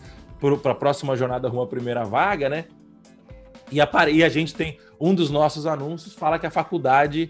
para 0.61 0.71
a 0.71 0.75
próxima 0.75 1.15
jornada 1.17 1.49
rumo 1.49 1.63
à 1.63 1.67
primeira 1.67 2.03
vaga, 2.03 2.47
né? 2.47 2.65
E 3.71 3.81
a, 3.81 3.89
e 4.09 4.23
a 4.23 4.29
gente 4.29 4.55
tem 4.55 4.77
um 4.99 5.13
dos 5.13 5.29
nossos 5.29 5.65
anúncios 5.65 6.13
fala 6.13 6.39
que 6.39 6.45
a 6.45 6.51
faculdade 6.51 7.29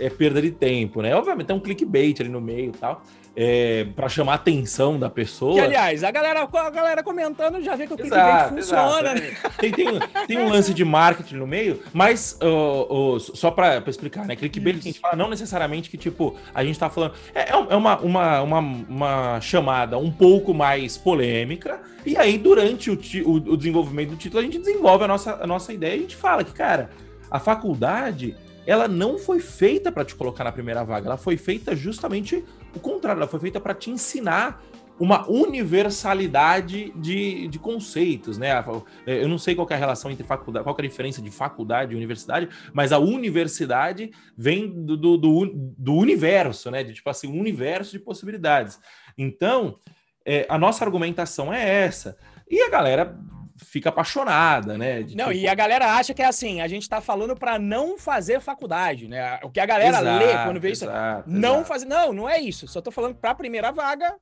é 0.00 0.10
perda 0.10 0.42
de 0.42 0.50
tempo, 0.50 1.00
né? 1.00 1.14
Obviamente 1.14 1.46
tem 1.46 1.56
um 1.56 1.60
clickbait 1.60 2.20
ali 2.20 2.28
no 2.28 2.40
meio 2.40 2.70
e 2.70 2.78
tal. 2.78 3.02
É, 3.36 3.86
para 3.94 4.08
chamar 4.08 4.32
a 4.32 4.34
atenção 4.36 4.98
da 4.98 5.10
pessoa. 5.10 5.54
Que, 5.54 5.60
aliás, 5.60 6.02
a 6.02 6.10
galera, 6.10 6.48
a 6.50 6.70
galera 6.70 7.02
comentando 7.02 7.62
já 7.62 7.76
vê 7.76 7.86
que 7.86 7.92
o 7.92 7.96
clickbait 7.96 8.48
funciona. 8.48 9.14
Né? 9.14 9.36
Tem, 9.58 9.70
tem, 9.70 9.88
um, 9.88 9.98
tem, 10.26 10.38
um 10.38 10.48
lance 10.48 10.72
de 10.72 10.84
marketing 10.84 11.36
no 11.36 11.46
meio, 11.46 11.82
mas 11.92 12.38
uh, 12.42 13.14
uh, 13.14 13.20
só 13.20 13.50
para 13.50 13.82
explicar, 13.86 14.24
né? 14.24 14.34
Clickbait 14.34 14.78
que 14.78 14.88
a 14.88 14.92
gente 14.92 15.00
fala 15.00 15.16
não 15.16 15.28
necessariamente 15.28 15.90
que, 15.90 15.98
tipo, 15.98 16.34
a 16.54 16.64
gente 16.64 16.78
tá 16.78 16.88
falando. 16.88 17.12
É, 17.34 17.42
é, 17.42 17.50
é 17.50 17.76
uma, 17.76 17.98
uma, 17.98 18.40
uma, 18.40 18.58
uma 18.60 19.40
chamada 19.42 19.98
um 19.98 20.10
pouco 20.10 20.54
mais 20.54 20.96
polêmica, 20.96 21.80
e 22.06 22.16
aí, 22.16 22.38
durante 22.38 22.90
o, 22.90 22.94
o, 22.94 23.32
o 23.32 23.56
desenvolvimento 23.56 24.10
do 24.10 24.16
título, 24.16 24.40
a 24.40 24.44
gente 24.44 24.58
desenvolve 24.58 25.04
a 25.04 25.08
nossa, 25.08 25.42
a 25.42 25.46
nossa 25.46 25.72
ideia 25.72 25.94
e 25.94 25.98
a 25.98 26.02
gente 26.02 26.16
fala 26.16 26.44
que, 26.44 26.52
cara, 26.52 26.88
a 27.28 27.40
faculdade 27.40 28.36
ela 28.66 28.88
não 28.88 29.18
foi 29.18 29.40
feita 29.40 29.92
para 29.92 30.04
te 30.04 30.14
colocar 30.14 30.44
na 30.44 30.52
primeira 30.52 30.84
vaga, 30.84 31.06
ela 31.06 31.16
foi 31.16 31.36
feita 31.36 31.74
justamente 31.74 32.44
o 32.74 32.80
contrário, 32.80 33.20
ela 33.20 33.28
foi 33.28 33.40
feita 33.40 33.60
para 33.60 33.74
te 33.74 33.90
ensinar 33.90 34.62
uma 34.98 35.28
universalidade 35.30 36.90
de, 36.96 37.48
de 37.48 37.58
conceitos, 37.58 38.38
né? 38.38 38.64
Eu 39.06 39.28
não 39.28 39.36
sei 39.36 39.54
qual 39.54 39.66
é 39.70 39.74
a 39.74 39.78
relação 39.78 40.10
entre 40.10 40.24
faculdade, 40.24 40.64
qual 40.64 40.76
é 40.78 40.82
a 40.82 40.88
diferença 40.88 41.20
de 41.20 41.30
faculdade 41.30 41.92
e 41.92 41.96
universidade, 41.96 42.48
mas 42.72 42.92
a 42.92 42.98
universidade 42.98 44.10
vem 44.36 44.68
do, 44.68 44.96
do, 44.96 45.16
do, 45.18 45.52
do 45.54 45.94
universo, 45.94 46.70
né? 46.70 46.82
De 46.82 46.94
tipo 46.94 47.10
assim, 47.10 47.28
um 47.28 47.38
universo 47.38 47.92
de 47.92 47.98
possibilidades. 47.98 48.80
Então, 49.18 49.78
é, 50.24 50.46
a 50.48 50.58
nossa 50.58 50.84
argumentação 50.84 51.52
é 51.52 51.84
essa. 51.84 52.16
E 52.50 52.62
a 52.62 52.70
galera 52.70 53.18
fica 53.56 53.88
apaixonada, 53.88 54.76
né? 54.76 55.02
De, 55.02 55.16
não, 55.16 55.26
tipo... 55.26 55.38
e 55.38 55.48
a 55.48 55.54
galera 55.54 55.94
acha 55.94 56.12
que 56.12 56.22
é 56.22 56.26
assim, 56.26 56.60
a 56.60 56.68
gente 56.68 56.88
tá 56.88 57.00
falando 57.00 57.34
para 57.34 57.58
não 57.58 57.98
fazer 57.98 58.40
faculdade, 58.40 59.08
né? 59.08 59.38
O 59.42 59.50
que 59.50 59.60
a 59.60 59.66
galera 59.66 59.98
exato, 59.98 60.24
lê 60.24 60.44
quando 60.44 60.60
vê 60.60 60.70
exato, 60.70 61.28
isso, 61.28 61.38
não 61.38 61.54
exato. 61.54 61.68
fazer, 61.68 61.86
não, 61.86 62.12
não 62.12 62.28
é 62.28 62.38
isso. 62.38 62.68
Só 62.68 62.80
tô 62.80 62.90
falando 62.90 63.14
para 63.14 63.30
a 63.30 63.34
primeira 63.34 63.70
vaga 63.72 64.14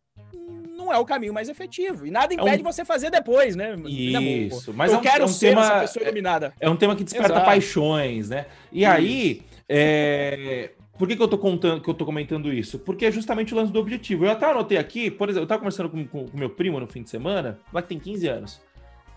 não 0.77 0.93
é 0.93 0.99
o 0.99 1.05
caminho 1.05 1.33
mais 1.33 1.49
efetivo. 1.49 2.07
E 2.07 2.11
nada 2.11 2.35
impede 2.35 2.59
é 2.59 2.61
um... 2.61 2.73
você 2.73 2.85
fazer 2.85 3.11
depois, 3.11 3.57
né? 3.57 3.75
Isso, 3.87 4.73
mas 4.75 4.91
eu 4.91 4.97
é 4.97 5.01
um, 5.01 5.03
quero 5.03 5.23
é 5.23 5.25
um 5.25 5.29
ser 5.29 5.51
tema, 5.51 5.63
essa 5.63 5.81
pessoa 5.81 6.05
iluminada. 6.05 6.53
É, 6.61 6.67
é 6.67 6.71
um 6.71 6.77
tema 6.77 6.95
que 6.95 7.05
desperta 7.05 7.41
paixões, 7.41 8.29
né? 8.29 8.47
E 8.71 8.83
isso. 8.83 8.91
aí, 8.93 9.43
é... 9.69 10.71
Por 10.99 11.09
que, 11.09 11.17
que 11.17 11.23
eu 11.23 11.27
tô 11.29 11.39
contando, 11.39 11.81
que 11.81 11.91
eu 11.91 11.95
tô 11.95 12.05
comentando 12.05 12.53
isso? 12.53 12.79
Porque 12.79 13.07
é 13.07 13.11
justamente 13.11 13.53
o 13.53 13.57
lance 13.57 13.73
do 13.73 13.81
objetivo. 13.81 14.27
Eu 14.27 14.31
até 14.31 14.49
anotei 14.49 14.79
aqui, 14.79 15.11
por 15.11 15.29
exemplo, 15.29 15.45
eu 15.45 15.49
tava 15.49 15.59
conversando 15.59 15.89
com, 15.89 16.07
com, 16.07 16.29
com 16.29 16.39
meu 16.39 16.51
primo 16.51 16.79
no 16.79 16.87
fim 16.87 17.03
de 17.03 17.11
semana, 17.11 17.59
lá 17.73 17.83
que 17.83 17.89
tem 17.89 17.99
15 17.99 18.29
anos. 18.29 18.61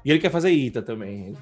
E 0.03 0.11
ele 0.11 0.19
quer 0.19 0.31
fazer 0.31 0.51
ITA 0.51 0.81
também. 0.81 1.35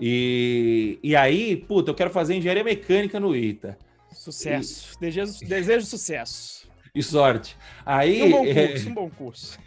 E, 0.00 0.98
e 1.02 1.16
aí, 1.16 1.56
puta, 1.56 1.90
eu 1.90 1.94
quero 1.94 2.10
fazer 2.10 2.34
engenharia 2.34 2.64
mecânica 2.64 3.18
no 3.18 3.34
ITA. 3.34 3.76
Sucesso. 4.12 4.94
E... 4.96 5.00
Desejo, 5.00 5.46
desejo 5.46 5.86
sucesso. 5.86 6.68
E 6.94 7.02
sorte. 7.02 7.56
Aí, 7.84 8.22
um 8.22 8.30
bom 8.30 8.44
curso, 8.44 8.88
é... 8.88 8.90
um 8.90 8.94
bom 8.94 9.10
curso. 9.10 9.58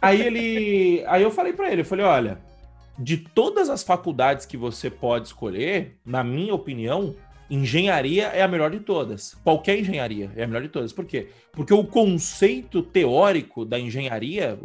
Aí 0.00 0.22
ele. 0.22 1.04
Aí 1.06 1.22
eu 1.22 1.30
falei 1.30 1.52
para 1.52 1.70
ele, 1.70 1.82
eu 1.82 1.84
falei, 1.84 2.04
olha, 2.04 2.40
de 2.98 3.16
todas 3.16 3.68
as 3.68 3.82
faculdades 3.82 4.46
que 4.46 4.56
você 4.56 4.90
pode 4.90 5.28
escolher, 5.28 5.96
na 6.04 6.24
minha 6.24 6.54
opinião, 6.54 7.14
engenharia 7.50 8.26
é 8.28 8.42
a 8.42 8.48
melhor 8.48 8.70
de 8.70 8.80
todas. 8.80 9.34
Qualquer 9.42 9.78
engenharia 9.78 10.30
é 10.36 10.44
a 10.44 10.46
melhor 10.46 10.62
de 10.62 10.68
todas. 10.68 10.92
Por 10.92 11.04
quê? 11.04 11.28
Porque 11.52 11.74
o 11.74 11.84
conceito 11.84 12.82
teórico 12.82 13.64
da 13.64 13.78
engenharia, 13.78 14.58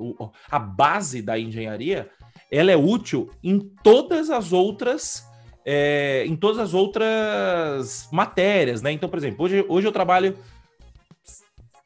a 0.50 0.60
base 0.60 1.21
da 1.21 1.39
engenharia, 1.39 2.10
ela 2.52 2.72
é 2.72 2.78
útil 2.78 3.30
em 3.44 3.60
todas 3.60 4.30
as 4.30 4.54
outras 4.54 5.26
é, 5.66 6.24
em 6.28 6.36
todas 6.36 6.60
as 6.60 6.74
outras 6.76 8.08
matérias, 8.12 8.84
né? 8.84 8.92
Então, 8.92 9.10
por 9.10 9.18
exemplo, 9.18 9.44
hoje, 9.44 9.66
hoje 9.68 9.88
eu 9.88 9.92
trabalho 9.92 10.38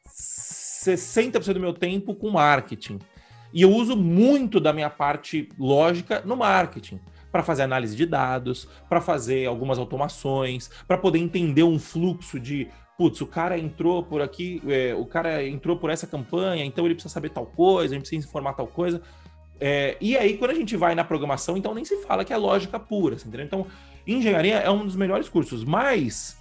60% 0.06 1.54
do 1.54 1.60
meu 1.60 1.72
tempo 1.72 2.14
com 2.14 2.30
marketing. 2.30 2.98
E 3.52 3.62
eu 3.62 3.70
uso 3.70 3.96
muito 3.96 4.60
da 4.60 4.72
minha 4.72 4.90
parte 4.90 5.48
lógica 5.58 6.22
no 6.24 6.36
marketing 6.36 7.00
para 7.32 7.42
fazer 7.42 7.62
análise 7.62 7.96
de 7.96 8.06
dados, 8.06 8.68
para 8.88 9.00
fazer 9.00 9.46
algumas 9.46 9.78
automações, 9.78 10.70
para 10.86 10.98
poder 10.98 11.18
entender 11.18 11.62
um 11.62 11.78
fluxo 11.78 12.38
de 12.38 12.68
putz, 12.98 13.20
o 13.22 13.26
cara 13.26 13.58
entrou 13.58 14.02
por 14.02 14.20
aqui, 14.20 14.60
é, 14.68 14.94
o 14.94 15.06
cara 15.06 15.46
entrou 15.46 15.78
por 15.78 15.88
essa 15.88 16.06
campanha, 16.06 16.66
então 16.66 16.84
ele 16.84 16.94
precisa 16.94 17.14
saber 17.14 17.30
tal 17.30 17.46
coisa, 17.46 17.94
gente 17.94 18.02
precisa 18.02 18.28
informar 18.28 18.52
tal 18.52 18.66
coisa. 18.66 19.00
É, 19.60 19.96
e 20.00 20.16
aí, 20.16 20.38
quando 20.38 20.52
a 20.52 20.54
gente 20.54 20.74
vai 20.74 20.94
na 20.94 21.04
programação, 21.04 21.56
então 21.56 21.74
nem 21.74 21.84
se 21.84 21.96
fala 21.98 22.24
que 22.24 22.32
é 22.32 22.36
lógica 22.36 22.80
pura, 22.80 23.14
entendeu? 23.14 23.44
Então, 23.44 23.66
engenharia 24.06 24.56
é 24.56 24.70
um 24.70 24.84
dos 24.84 24.96
melhores 24.96 25.28
cursos, 25.28 25.62
mas 25.62 26.38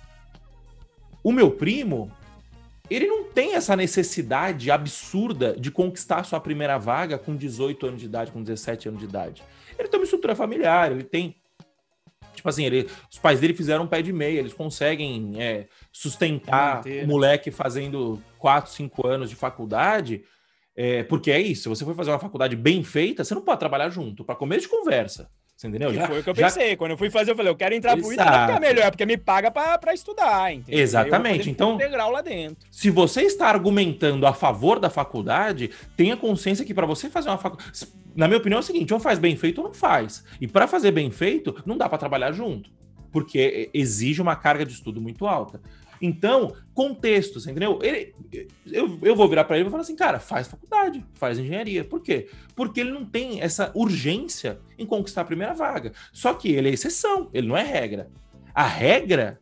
o 1.22 1.34
meu 1.34 1.52
primo, 1.52 2.10
ele 2.90 3.06
não 3.06 3.26
tem 3.26 3.56
essa 3.56 3.76
necessidade 3.76 4.72
absurda 4.72 5.54
de 5.54 5.70
conquistar 5.70 6.24
sua 6.24 6.40
primeira 6.40 6.78
vaga 6.78 7.18
com 7.18 7.36
18 7.36 7.88
anos 7.88 8.00
de 8.00 8.06
idade, 8.06 8.32
com 8.32 8.42
17 8.42 8.88
anos 8.88 9.02
de 9.02 9.06
idade. 9.06 9.44
Ele 9.78 9.90
tem 9.90 10.00
uma 10.00 10.06
estrutura 10.06 10.34
familiar, 10.34 10.92
ele 10.92 11.04
tem. 11.04 11.36
Tipo 12.34 12.48
assim, 12.48 12.64
ele, 12.64 12.90
os 13.12 13.18
pais 13.18 13.42
dele 13.42 13.54
fizeram 13.54 13.84
um 13.84 13.88
pé 13.88 14.02
de 14.02 14.14
meia, 14.14 14.40
eles 14.40 14.54
conseguem 14.54 15.34
é, 15.42 15.68
sustentar 15.92 16.82
o 17.04 17.08
moleque 17.08 17.52
fazendo 17.52 18.22
4, 18.38 18.72
5 18.72 19.06
anos 19.08 19.30
de 19.30 19.36
faculdade 19.36 20.24
é, 20.82 21.04
porque 21.04 21.30
é 21.30 21.42
isso, 21.42 21.64
se 21.64 21.68
você 21.68 21.84
for 21.84 21.94
fazer 21.94 22.10
uma 22.10 22.20
faculdade 22.20 22.56
bem 22.56 22.86
feita, 22.86 23.22
você 23.22 23.36
não 23.36 23.42
pode 23.42 23.60
trabalhar 23.60 23.90
junto, 23.90 24.24
para 24.24 24.34
começo 24.34 24.62
de 24.62 24.70
conversa. 24.70 25.30
Você 25.54 25.68
entendeu? 25.68 25.94
Já, 25.94 26.08
foi 26.08 26.22
o 26.22 26.24
que 26.24 26.30
eu 26.30 26.36
já... 26.36 26.46
pensei. 26.46 26.78
Quando 26.78 26.92
eu 26.92 26.98
fui 26.98 27.10
fazer, 27.10 27.32
eu 27.32 27.36
falei, 27.36 27.52
eu 27.52 27.56
quero 27.58 27.76
entrar 27.76 27.98
Exato. 27.98 28.08
pro 28.08 28.14
ITA 28.14 28.24
porque 28.24 28.52
é 28.54 28.60
melhor, 28.62 28.92
porque 28.92 29.06
me 29.06 29.18
paga 29.18 29.52
para 29.52 29.94
estudar, 29.94 30.54
entendeu? 30.54 30.80
Exatamente. 30.80 31.50
Então, 31.50 31.76
integral 31.76 32.10
lá 32.12 32.22
dentro. 32.22 32.66
Se 32.72 32.90
você 32.90 33.24
está 33.24 33.50
argumentando 33.50 34.26
a 34.26 34.34
favor 34.34 34.80
da 34.80 34.90
faculdade, 34.90 35.70
tenha 35.98 36.16
consciência 36.16 36.64
que 36.64 36.74
para 36.74 36.86
você 36.86 37.10
fazer 37.10 37.28
uma 37.28 37.38
faculdade, 37.38 37.74
na 38.16 38.30
minha 38.30 38.38
opinião 38.38 38.60
é 38.60 38.62
o 38.62 38.64
seguinte, 38.64 38.94
ou 38.94 39.02
faz 39.02 39.20
bem 39.20 39.36
feito 39.36 39.58
ou 39.58 39.68
não 39.68 39.74
faz. 39.74 40.24
E 40.40 40.48
para 40.48 40.66
fazer 40.66 40.92
bem 40.92 41.12
feito, 41.12 41.62
não 41.66 41.78
dá 41.78 41.90
para 41.90 41.98
trabalhar 41.98 42.32
junto, 42.32 42.72
porque 43.12 43.70
exige 43.74 44.22
uma 44.22 44.38
carga 44.38 44.66
de 44.66 44.72
estudo 44.72 45.02
muito 45.02 45.28
alta. 45.28 45.60
Então, 46.02 46.56
contextos, 46.74 47.46
entendeu? 47.46 47.80
Ele, 47.82 48.14
eu, 48.66 49.00
eu 49.02 49.16
vou 49.16 49.28
virar 49.28 49.44
para 49.44 49.58
ele 49.58 49.64
e 49.64 49.66
vou 49.66 49.72
falar 49.72 49.84
assim, 49.84 49.96
cara, 49.96 50.20
faz 50.20 50.48
faculdade, 50.48 51.06
faz 51.16 51.38
engenharia. 51.38 51.84
Por 51.84 52.02
quê? 52.02 52.30
Porque 52.56 52.80
ele 52.80 52.92
não 52.92 53.06
tem 53.06 53.42
essa 53.42 53.72
urgência 53.76 54.60
em 54.78 54.86
conquistar 54.86 55.22
a 55.22 55.26
primeira 55.26 55.54
vaga. 55.54 55.92
Só 56.14 56.34
que 56.34 56.50
ele 56.50 56.70
é 56.70 56.74
exceção, 56.74 57.30
ele 57.34 57.48
não 57.48 57.58
é 57.58 57.64
regra. 57.64 58.10
A 58.54 58.66
regra, 58.66 59.40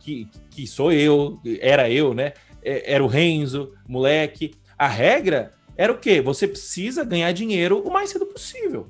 que, 0.00 0.28
que 0.50 0.66
sou 0.66 0.92
eu, 0.92 1.40
era 1.60 1.90
eu, 1.90 2.14
né? 2.14 2.32
É, 2.62 2.94
era 2.94 3.04
o 3.04 3.08
Renzo, 3.08 3.74
moleque. 3.88 4.54
A 4.76 4.88
regra 4.88 5.52
era 5.76 5.92
o 5.92 5.98
quê? 5.98 6.20
Você 6.20 6.46
precisa 6.46 7.04
ganhar 7.04 7.32
dinheiro 7.32 7.80
o 7.80 7.92
mais 7.92 8.10
cedo 8.10 8.26
possível. 8.26 8.88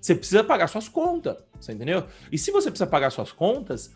Você 0.00 0.14
precisa 0.14 0.44
pagar 0.44 0.68
suas 0.68 0.86
contas, 0.86 1.36
você 1.58 1.72
entendeu? 1.72 2.04
E 2.30 2.36
se 2.36 2.50
você 2.50 2.70
precisa 2.70 2.86
pagar 2.86 3.08
suas 3.08 3.32
contas, 3.32 3.90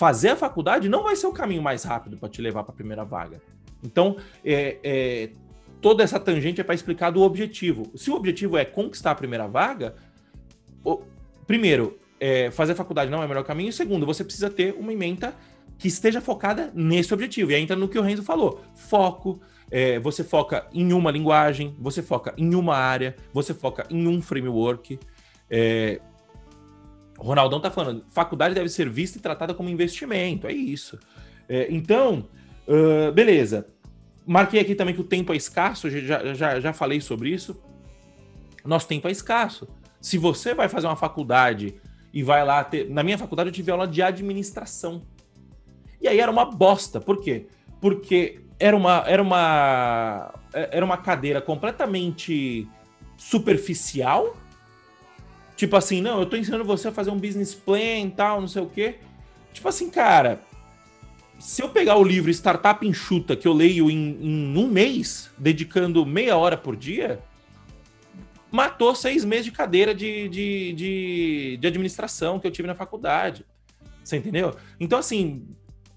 fazer 0.00 0.30
a 0.30 0.36
faculdade 0.36 0.88
não 0.88 1.02
vai 1.02 1.14
ser 1.14 1.26
o 1.26 1.32
caminho 1.32 1.60
mais 1.60 1.84
rápido 1.84 2.16
para 2.16 2.30
te 2.30 2.40
levar 2.40 2.62
para 2.62 2.72
a 2.72 2.74
primeira 2.74 3.04
vaga. 3.04 3.38
Então, 3.84 4.16
é, 4.42 4.78
é, 4.82 5.30
toda 5.78 6.02
essa 6.02 6.18
tangente 6.18 6.58
é 6.58 6.64
para 6.64 6.74
explicar 6.74 7.10
do 7.10 7.20
objetivo. 7.20 7.82
Se 7.94 8.10
o 8.10 8.14
objetivo 8.14 8.56
é 8.56 8.64
conquistar 8.64 9.10
a 9.10 9.14
primeira 9.14 9.46
vaga, 9.46 9.94
o, 10.82 11.02
primeiro, 11.46 11.98
é, 12.18 12.50
fazer 12.50 12.72
a 12.72 12.74
faculdade 12.74 13.10
não 13.10 13.22
é 13.22 13.26
o 13.26 13.28
melhor 13.28 13.44
caminho. 13.44 13.70
Segundo, 13.74 14.06
você 14.06 14.24
precisa 14.24 14.48
ter 14.48 14.74
uma 14.78 14.90
ementa 14.90 15.34
que 15.76 15.88
esteja 15.88 16.22
focada 16.22 16.72
nesse 16.74 17.12
objetivo. 17.12 17.50
E 17.50 17.56
aí 17.56 17.62
entra 17.62 17.76
no 17.76 17.86
que 17.86 17.98
o 17.98 18.02
Renzo 18.02 18.22
falou: 18.22 18.64
foco. 18.74 19.38
É, 19.70 20.00
você 20.00 20.24
foca 20.24 20.66
em 20.72 20.94
uma 20.94 21.10
linguagem, 21.10 21.76
você 21.78 22.02
foca 22.02 22.34
em 22.38 22.54
uma 22.54 22.74
área, 22.74 23.14
você 23.34 23.52
foca 23.52 23.86
em 23.90 24.08
um 24.08 24.22
framework. 24.22 24.98
É, 25.50 26.00
Ronaldão 27.22 27.60
tá 27.60 27.70
falando, 27.70 28.04
faculdade 28.10 28.54
deve 28.54 28.68
ser 28.68 28.88
vista 28.88 29.18
e 29.18 29.20
tratada 29.20 29.52
como 29.54 29.68
investimento, 29.68 30.46
é 30.46 30.52
isso. 30.52 30.98
É, 31.48 31.66
então, 31.70 32.28
uh, 32.66 33.12
beleza. 33.12 33.66
Marquei 34.26 34.60
aqui 34.60 34.74
também 34.74 34.94
que 34.94 35.00
o 35.00 35.04
tempo 35.04 35.32
é 35.32 35.36
escasso, 35.36 35.90
já, 35.90 36.34
já, 36.34 36.60
já 36.60 36.72
falei 36.72 37.00
sobre 37.00 37.30
isso. 37.30 37.60
Nosso 38.64 38.86
tempo 38.86 39.08
é 39.08 39.10
escasso. 39.10 39.68
Se 40.00 40.16
você 40.16 40.54
vai 40.54 40.68
fazer 40.68 40.86
uma 40.86 40.96
faculdade 40.96 41.74
e 42.12 42.22
vai 42.22 42.44
lá 42.44 42.62
ter. 42.64 42.88
Na 42.88 43.02
minha 43.02 43.18
faculdade 43.18 43.48
eu 43.48 43.52
tive 43.52 43.70
aula 43.70 43.86
de 43.86 44.02
administração. 44.02 45.02
E 46.00 46.08
aí 46.08 46.20
era 46.20 46.30
uma 46.30 46.44
bosta. 46.44 47.00
Por 47.00 47.20
quê? 47.20 47.46
Porque 47.80 48.40
era 48.58 48.76
uma, 48.76 49.04
era 49.06 49.22
uma, 49.22 50.34
era 50.52 50.84
uma 50.84 50.96
cadeira 50.96 51.40
completamente 51.40 52.68
superficial 53.16 54.36
Tipo 55.60 55.76
assim, 55.76 56.00
não, 56.00 56.20
eu 56.20 56.24
tô 56.24 56.38
ensinando 56.38 56.64
você 56.64 56.88
a 56.88 56.90
fazer 56.90 57.10
um 57.10 57.18
business 57.18 57.54
plan 57.54 58.06
e 58.06 58.10
tal, 58.10 58.40
não 58.40 58.48
sei 58.48 58.62
o 58.62 58.66
quê. 58.66 58.94
Tipo 59.52 59.68
assim, 59.68 59.90
cara, 59.90 60.40
se 61.38 61.62
eu 61.62 61.68
pegar 61.68 61.98
o 61.98 62.02
livro 62.02 62.30
Startup 62.30 62.86
Enxuta, 62.86 63.36
que 63.36 63.46
eu 63.46 63.52
leio 63.52 63.90
em, 63.90 64.16
em 64.22 64.56
um 64.56 64.66
mês, 64.66 65.30
dedicando 65.36 66.06
meia 66.06 66.34
hora 66.34 66.56
por 66.56 66.74
dia, 66.74 67.20
matou 68.50 68.94
seis 68.94 69.22
meses 69.22 69.44
de 69.44 69.52
cadeira 69.52 69.94
de, 69.94 70.30
de, 70.30 70.72
de, 70.72 71.58
de 71.60 71.66
administração 71.66 72.40
que 72.40 72.46
eu 72.46 72.50
tive 72.50 72.66
na 72.66 72.74
faculdade. 72.74 73.44
Você 74.02 74.16
entendeu? 74.16 74.56
Então, 74.80 74.98
assim, 74.98 75.46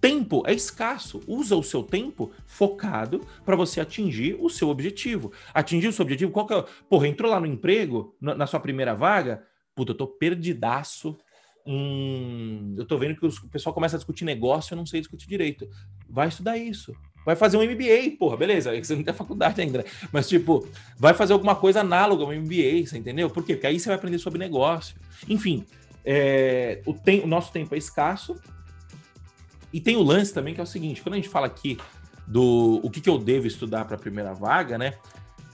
tempo 0.01 0.43
é 0.45 0.53
escasso. 0.53 1.21
Usa 1.25 1.55
o 1.55 1.63
seu 1.63 1.83
tempo 1.83 2.33
focado 2.45 3.25
para 3.45 3.55
você 3.55 3.79
atingir 3.79 4.35
o 4.41 4.49
seu 4.49 4.67
objetivo. 4.67 5.31
Atingir 5.53 5.87
o 5.87 5.93
seu 5.93 6.03
objetivo, 6.03 6.33
qual 6.33 6.45
que 6.45 6.53
é? 6.53 6.65
Porra, 6.89 7.07
entrou 7.07 7.31
lá 7.31 7.39
no 7.39 7.45
emprego, 7.45 8.13
na, 8.19 8.35
na 8.35 8.45
sua 8.45 8.59
primeira 8.59 8.93
vaga, 8.93 9.52
puta, 9.75 9.91
eu 9.91 9.95
tô 9.95 10.07
perdidaço. 10.07 11.17
Hum, 11.65 12.75
eu 12.77 12.85
tô 12.85 12.97
vendo 12.97 13.15
que 13.15 13.25
o 13.25 13.49
pessoal 13.49 13.73
começa 13.73 13.95
a 13.95 13.99
discutir 13.99 14.25
negócio, 14.25 14.73
eu 14.73 14.77
não 14.77 14.85
sei 14.85 14.99
discutir 14.99 15.27
direito. 15.27 15.67
Vai 16.09 16.27
estudar 16.27 16.57
isso. 16.57 16.93
Vai 17.25 17.35
fazer 17.35 17.57
um 17.57 17.63
MBA, 17.63 18.17
porra, 18.19 18.35
beleza, 18.35 18.71
você 18.77 18.95
não 18.95 19.03
tem 19.03 19.13
faculdade 19.13 19.61
ainda. 19.61 19.79
Né? 19.79 19.85
Mas, 20.11 20.27
tipo, 20.27 20.67
vai 20.97 21.13
fazer 21.13 21.33
alguma 21.33 21.55
coisa 21.55 21.79
análoga 21.79 22.23
ao 22.23 22.33
MBA, 22.33 22.85
você 22.85 22.97
entendeu? 22.97 23.29
Por 23.29 23.45
quê? 23.45 23.53
Porque 23.53 23.67
aí 23.67 23.79
você 23.79 23.87
vai 23.87 23.95
aprender 23.95 24.19
sobre 24.19 24.37
negócio. 24.37 24.95
Enfim, 25.29 25.65
é, 26.03 26.81
o, 26.85 26.93
tem, 26.93 27.21
o 27.21 27.27
nosso 27.27 27.51
tempo 27.51 27.73
é 27.73 27.77
escasso. 27.77 28.35
E 29.71 29.79
tem 29.79 29.95
o 29.95 30.03
lance 30.03 30.33
também 30.33 30.53
que 30.53 30.59
é 30.59 30.63
o 30.63 30.67
seguinte: 30.67 31.01
quando 31.01 31.13
a 31.13 31.17
gente 31.17 31.29
fala 31.29 31.47
aqui 31.47 31.77
do 32.27 32.79
o 32.83 32.89
que, 32.89 33.01
que 33.01 33.09
eu 33.09 33.17
devo 33.17 33.47
estudar 33.47 33.85
para 33.85 33.95
a 33.95 33.99
primeira 33.99 34.33
vaga, 34.33 34.77
né? 34.77 34.95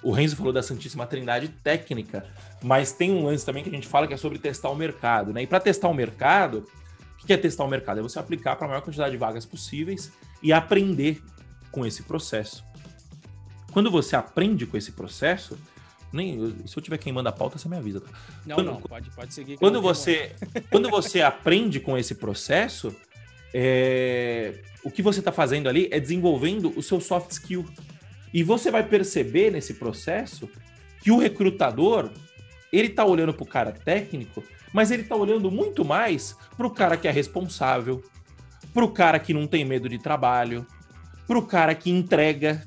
O 0.02 0.12
Renzo 0.12 0.36
falou 0.36 0.54
da 0.54 0.64
Santíssima 0.64 1.06
Trindade 1.06 1.50
técnica, 1.50 2.26
mas 2.64 2.92
tem 2.92 3.12
um 3.12 3.26
lance 3.26 3.46
também 3.46 3.64
que 3.64 3.70
a 3.70 3.74
gente 3.74 3.88
fala 3.88 4.08
que 4.08 4.14
é 4.14 4.18
sobre 4.18 4.40
testar 4.40 4.70
o 4.70 4.76
mercado, 4.76 5.34
né? 5.34 5.44
E 5.44 5.48
para 5.48 5.60
testar 5.60 5.90
o 5.90 5.94
mercado, 5.94 6.66
o 7.22 7.26
que 7.26 7.34
é 7.34 7.38
testar 7.38 7.66
o 7.66 7.68
mercado? 7.68 8.00
É 8.00 8.04
você 8.04 8.18
aplicar 8.18 8.56
para 8.56 8.66
a 8.66 8.70
maior 8.70 8.82
quantidade 8.82 9.12
de 9.12 9.18
vagas 9.18 9.46
possíveis 9.46 10.12
e 10.42 10.54
aprender 10.54 11.22
com 11.72 11.86
esse 11.86 12.04
processo. 12.04 12.64
Quando 13.72 13.92
você 13.92 14.16
aprende 14.16 14.66
com 14.66 14.78
esse 14.78 14.94
processo, 14.94 15.58
nem, 16.12 16.56
se 16.66 16.76
eu 16.76 16.82
tiver 16.82 16.98
queimando 16.98 17.30
a 17.30 17.32
pauta, 17.32 17.58
você 17.58 17.70
me 17.70 17.78
avisa. 17.78 18.02
Tá? 18.02 18.10
Não, 18.46 18.56
quando, 18.56 18.66
não, 18.68 18.82
pode, 18.82 19.10
pode 19.12 19.34
seguir. 19.34 19.58
Quando 19.58 19.82
você, 19.82 20.36
quando 20.72 20.90
você 20.90 21.22
aprende 21.22 21.80
com 21.80 21.98
esse 21.98 22.16
processo, 22.16 22.96
é, 23.54 24.56
o 24.84 24.90
que 24.90 25.02
você 25.02 25.20
está 25.20 25.32
fazendo 25.32 25.70
ali 25.70 25.88
é 25.92 26.00
desenvolvendo 26.00 26.74
o 26.76 26.82
seu 26.82 27.00
soft 27.00 27.32
skill. 27.32 27.66
E 28.34 28.44
você 28.44 28.70
vai 28.70 28.84
perceber 28.84 29.52
nesse 29.52 29.76
processo 29.76 30.50
que 31.02 31.12
o 31.12 31.18
recrutador 31.18 32.12
ele 32.72 32.88
está 32.88 33.06
olhando 33.06 33.34
para 33.34 33.44
o 33.44 33.48
cara 33.48 33.72
técnico, 33.72 34.44
mas 34.72 34.92
ele 34.92 35.02
está 35.02 35.16
olhando 35.16 35.50
muito 35.50 35.84
mais 35.84 36.36
para 36.56 36.68
o 36.68 36.72
cara 36.72 36.96
que 36.96 37.08
é 37.08 37.12
responsável, 37.12 38.04
para 38.74 38.84
o 38.84 38.92
cara 38.92 39.20
que 39.20 39.34
não 39.34 39.48
tem 39.48 39.66
medo 39.66 39.90
de 39.90 39.98
trabalho, 39.98 40.66
para 41.28 41.38
o 41.38 41.46
cara 41.46 41.74
que 41.74 41.90
entrega, 41.90 42.64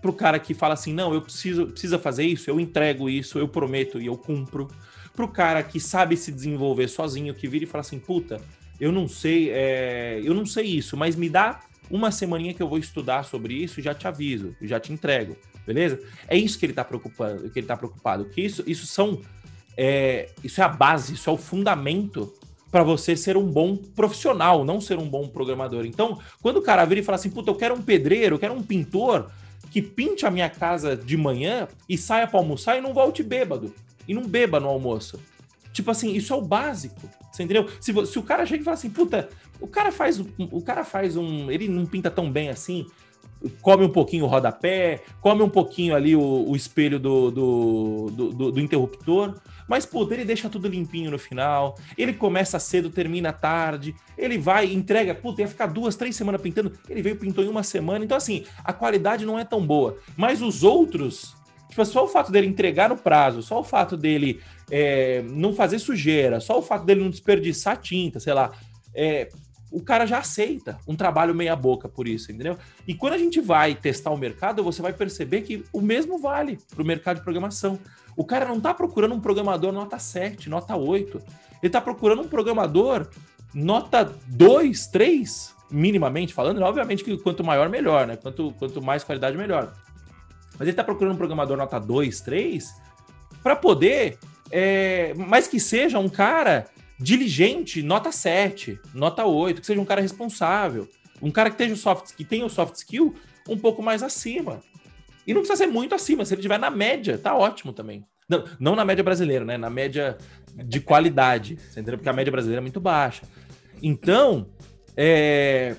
para 0.00 0.10
o 0.10 0.14
cara 0.14 0.38
que 0.38 0.52
fala 0.52 0.74
assim, 0.74 0.92
não, 0.92 1.14
eu 1.14 1.22
preciso 1.22 1.68
precisa 1.68 1.98
fazer 1.98 2.24
isso, 2.24 2.50
eu 2.50 2.58
entrego 2.58 3.08
isso, 3.08 3.38
eu 3.38 3.48
prometo 3.48 4.00
e 4.00 4.06
eu 4.06 4.16
cumpro. 4.16 4.68
Para 5.14 5.24
o 5.24 5.28
cara 5.28 5.62
que 5.62 5.78
sabe 5.78 6.16
se 6.16 6.32
desenvolver 6.32 6.88
sozinho, 6.88 7.34
que 7.34 7.46
vira 7.46 7.64
e 7.64 7.68
fala 7.68 7.82
assim, 7.82 8.00
puta, 8.00 8.40
eu 8.80 8.90
não 8.90 9.06
sei, 9.06 9.50
é, 9.50 10.20
eu 10.24 10.34
não 10.34 10.44
sei 10.44 10.66
isso, 10.66 10.96
mas 10.96 11.14
me 11.14 11.28
dá 11.28 11.60
uma 11.90 12.10
semaninha 12.10 12.54
que 12.54 12.62
eu 12.62 12.68
vou 12.68 12.78
estudar 12.78 13.24
sobre 13.24 13.54
isso 13.54 13.80
já 13.80 13.94
te 13.94 14.06
aviso, 14.06 14.54
já 14.62 14.80
te 14.80 14.92
entrego, 14.92 15.36
beleza? 15.66 16.00
É 16.28 16.36
isso 16.36 16.58
que 16.58 16.66
ele 16.66 16.72
está 16.72 16.84
preocupado, 16.84 17.50
que 17.50 17.58
ele 17.58 17.66
tá 17.66 17.76
preocupado, 17.76 18.24
que 18.26 18.40
isso, 18.40 18.62
isso 18.66 18.86
são, 18.86 19.20
é, 19.76 20.30
isso 20.42 20.60
é 20.60 20.64
a 20.64 20.68
base, 20.68 21.14
isso 21.14 21.28
é 21.28 21.32
o 21.32 21.36
fundamento 21.36 22.32
para 22.70 22.82
você 22.82 23.16
ser 23.16 23.36
um 23.36 23.46
bom 23.46 23.76
profissional, 23.76 24.64
não 24.64 24.80
ser 24.80 24.98
um 24.98 25.08
bom 25.08 25.28
programador. 25.28 25.86
Então, 25.86 26.18
quando 26.42 26.56
o 26.56 26.62
cara 26.62 26.84
vira 26.84 27.00
e 27.00 27.04
fala 27.04 27.14
assim, 27.14 27.30
puta, 27.30 27.50
eu 27.50 27.54
quero 27.54 27.74
um 27.74 27.80
pedreiro, 27.80 28.34
eu 28.34 28.38
quero 28.38 28.52
um 28.52 28.62
pintor, 28.62 29.30
que 29.70 29.80
pinte 29.80 30.26
a 30.26 30.30
minha 30.30 30.50
casa 30.50 30.96
de 30.96 31.16
manhã 31.16 31.68
e 31.88 31.96
saia 31.96 32.26
para 32.26 32.38
almoçar 32.38 32.76
e 32.76 32.80
não 32.80 32.92
volte 32.92 33.22
bêbado. 33.22 33.72
E 34.08 34.12
não 34.14 34.22
beba 34.26 34.58
no 34.58 34.68
almoço. 34.68 35.20
Tipo 35.74 35.90
assim, 35.90 36.12
isso 36.14 36.32
é 36.32 36.36
o 36.36 36.40
básico. 36.40 37.10
Você 37.30 37.42
entendeu? 37.42 37.68
Se, 37.80 37.92
se 38.06 38.18
o 38.18 38.22
cara 38.22 38.46
chega 38.46 38.62
e 38.62 38.64
fala 38.64 38.76
assim, 38.76 38.88
puta, 38.88 39.28
o 39.60 39.66
cara 39.66 39.90
faz 39.90 40.20
o 40.20 40.62
cara 40.62 40.84
faz 40.84 41.16
um, 41.16 41.50
ele 41.50 41.68
não 41.68 41.84
pinta 41.84 42.10
tão 42.10 42.30
bem 42.30 42.48
assim, 42.48 42.86
come 43.60 43.84
um 43.84 43.90
pouquinho 43.90 44.24
o 44.24 44.28
rodapé, 44.28 45.02
come 45.20 45.42
um 45.42 45.48
pouquinho 45.48 45.94
ali 45.94 46.14
o, 46.14 46.48
o 46.48 46.54
espelho 46.54 46.98
do, 46.98 47.30
do, 47.30 48.10
do, 48.10 48.52
do, 48.52 48.60
interruptor, 48.60 49.34
mas, 49.68 49.84
puta, 49.84 50.14
ele 50.14 50.24
deixa 50.24 50.48
tudo 50.48 50.68
limpinho 50.68 51.10
no 51.10 51.18
final, 51.18 51.76
ele 51.98 52.12
começa 52.12 52.58
cedo, 52.58 52.88
termina 52.88 53.32
tarde, 53.32 53.94
ele 54.16 54.38
vai, 54.38 54.72
entrega, 54.72 55.14
puta, 55.14 55.42
ia 55.42 55.48
ficar 55.48 55.66
duas, 55.66 55.96
três 55.96 56.14
semanas 56.16 56.40
pintando, 56.40 56.72
ele 56.88 57.02
veio 57.02 57.16
pintou 57.16 57.44
em 57.44 57.48
uma 57.48 57.62
semana, 57.62 58.04
então, 58.04 58.16
assim, 58.16 58.44
a 58.62 58.72
qualidade 58.72 59.26
não 59.26 59.38
é 59.38 59.44
tão 59.44 59.66
boa, 59.66 59.98
mas 60.16 60.40
os 60.40 60.62
outros, 60.62 61.34
tipo, 61.74 61.84
só 61.84 62.04
o 62.04 62.08
fato 62.08 62.30
dele 62.30 62.46
entregar 62.46 62.88
no 62.88 62.96
prazo, 62.96 63.42
só 63.42 63.60
o 63.60 63.64
fato 63.64 63.96
dele 63.96 64.40
é, 64.70 65.22
não 65.22 65.52
fazer 65.52 65.78
sujeira, 65.78 66.40
só 66.40 66.58
o 66.58 66.62
fato 66.62 66.84
dele 66.84 67.02
não 67.02 67.10
desperdiçar 67.10 67.76
tinta, 67.78 68.20
sei 68.20 68.32
lá, 68.32 68.52
é, 68.94 69.28
o 69.70 69.82
cara 69.82 70.06
já 70.06 70.18
aceita 70.18 70.78
um 70.86 70.94
trabalho 70.94 71.34
meia 71.34 71.56
boca 71.56 71.88
por 71.88 72.06
isso, 72.06 72.30
entendeu? 72.30 72.56
E 72.86 72.94
quando 72.94 73.14
a 73.14 73.18
gente 73.18 73.40
vai 73.40 73.74
testar 73.74 74.12
o 74.12 74.16
mercado, 74.16 74.62
você 74.62 74.80
vai 74.80 74.92
perceber 74.92 75.42
que 75.42 75.64
o 75.72 75.80
mesmo 75.80 76.16
vale 76.16 76.60
para 76.70 76.80
o 76.80 76.86
mercado 76.86 77.16
de 77.16 77.24
programação. 77.24 77.78
O 78.16 78.24
cara 78.24 78.44
não 78.44 78.58
está 78.58 78.72
procurando 78.72 79.16
um 79.16 79.20
programador 79.20 79.72
nota 79.72 79.98
7, 79.98 80.48
nota 80.48 80.76
8. 80.76 81.18
Ele 81.18 81.26
está 81.64 81.80
procurando 81.80 82.22
um 82.22 82.28
programador 82.28 83.08
nota 83.52 84.04
2, 84.28 84.86
3, 84.86 85.54
minimamente 85.72 86.32
falando. 86.32 86.62
Obviamente 86.62 87.02
que 87.02 87.18
quanto 87.18 87.42
maior, 87.42 87.68
melhor, 87.68 88.06
né? 88.06 88.16
Quanto, 88.16 88.54
quanto 88.56 88.80
mais 88.80 89.02
qualidade, 89.02 89.36
melhor. 89.36 89.72
Mas 90.54 90.62
ele 90.62 90.70
está 90.70 90.84
procurando 90.84 91.14
um 91.14 91.18
programador 91.18 91.56
nota 91.56 91.78
2, 91.78 92.20
3 92.20 92.74
para 93.42 93.56
poder, 93.56 94.18
é, 94.50 95.12
mas 95.14 95.46
que 95.46 95.60
seja 95.60 95.98
um 95.98 96.08
cara 96.08 96.66
diligente, 96.98 97.82
nota 97.82 98.10
7, 98.12 98.80
nota 98.94 99.24
8, 99.24 99.60
que 99.60 99.66
seja 99.66 99.80
um 99.80 99.84
cara 99.84 100.00
responsável, 100.00 100.88
um 101.20 101.30
cara 101.30 101.50
que, 101.50 101.56
tenha 101.56 101.72
o 101.72 101.76
soft, 101.76 102.14
que 102.14 102.24
tenha 102.24 102.46
o 102.46 102.50
soft 102.50 102.76
skill 102.76 103.14
um 103.48 103.58
pouco 103.58 103.82
mais 103.82 104.02
acima. 104.02 104.60
E 105.26 105.32
não 105.32 105.40
precisa 105.40 105.64
ser 105.64 105.70
muito 105.70 105.94
acima, 105.94 106.24
se 106.24 106.34
ele 106.34 106.40
estiver 106.40 106.58
na 106.58 106.70
média, 106.70 107.18
tá 107.18 107.34
ótimo 107.34 107.72
também. 107.72 108.04
Não, 108.28 108.44
não 108.58 108.76
na 108.76 108.84
média 108.84 109.04
brasileira, 109.04 109.44
né? 109.44 109.56
Na 109.56 109.68
média 109.68 110.16
de 110.54 110.80
qualidade, 110.80 111.56
você 111.56 111.80
entendeu? 111.80 111.98
Porque 111.98 112.08
a 112.08 112.12
média 112.12 112.30
brasileira 112.30 112.60
é 112.60 112.62
muito 112.62 112.80
baixa. 112.80 113.22
Então, 113.82 114.48
é... 114.96 115.76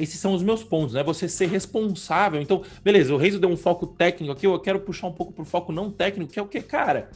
esses 0.00 0.18
são 0.18 0.34
os 0.34 0.42
meus 0.42 0.62
pontos, 0.62 0.94
né? 0.94 1.02
Você 1.02 1.28
ser 1.28 1.46
responsável. 1.46 2.40
Então, 2.40 2.62
beleza, 2.82 3.14
o 3.14 3.16
Reizo 3.16 3.38
deu 3.38 3.50
um 3.50 3.56
foco 3.56 3.86
técnico 3.86 4.32
aqui, 4.32 4.46
eu 4.46 4.58
quero 4.58 4.80
puxar 4.80 5.06
um 5.06 5.12
pouco 5.12 5.32
pro 5.32 5.44
foco 5.44 5.72
não 5.72 5.90
técnico, 5.90 6.32
que 6.32 6.38
é 6.38 6.42
o 6.42 6.46
que, 6.46 6.60
cara? 6.60 7.10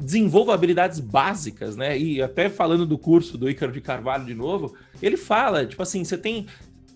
desenvolva 0.00 0.54
habilidades 0.54 1.00
básicas, 1.00 1.76
né? 1.76 1.98
E 1.98 2.22
até 2.22 2.48
falando 2.48 2.86
do 2.86 2.96
curso 2.96 3.36
do 3.36 3.50
Ícaro 3.50 3.72
de 3.72 3.80
Carvalho 3.80 4.24
de 4.24 4.34
novo, 4.34 4.76
ele 5.02 5.16
fala, 5.16 5.66
tipo 5.66 5.82
assim, 5.82 6.04
você 6.04 6.16
tem 6.16 6.46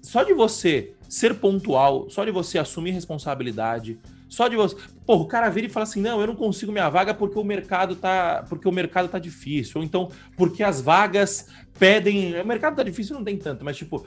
só 0.00 0.22
de 0.22 0.32
você 0.32 0.94
ser 1.08 1.34
pontual, 1.34 2.08
só 2.08 2.24
de 2.24 2.30
você 2.30 2.58
assumir 2.58 2.92
responsabilidade, 2.92 3.98
só 4.28 4.48
de 4.48 4.56
você, 4.56 4.74
pô, 5.04 5.16
o 5.16 5.26
cara 5.26 5.50
vira 5.50 5.66
e 5.66 5.70
fala 5.70 5.84
assim: 5.84 6.00
"Não, 6.00 6.20
eu 6.20 6.26
não 6.26 6.34
consigo 6.34 6.72
minha 6.72 6.88
vaga 6.88 7.12
porque 7.12 7.38
o 7.38 7.44
mercado 7.44 7.94
tá, 7.94 8.44
porque 8.48 8.66
o 8.66 8.72
mercado 8.72 9.08
tá 9.08 9.18
difícil". 9.18 9.80
Ou 9.80 9.84
então, 9.84 10.10
porque 10.36 10.62
as 10.62 10.80
vagas 10.80 11.48
pedem, 11.78 12.40
o 12.40 12.46
mercado 12.46 12.76
tá 12.76 12.82
difícil, 12.82 13.14
não 13.14 13.24
tem 13.24 13.36
tanto, 13.36 13.62
mas 13.62 13.76
tipo, 13.76 14.06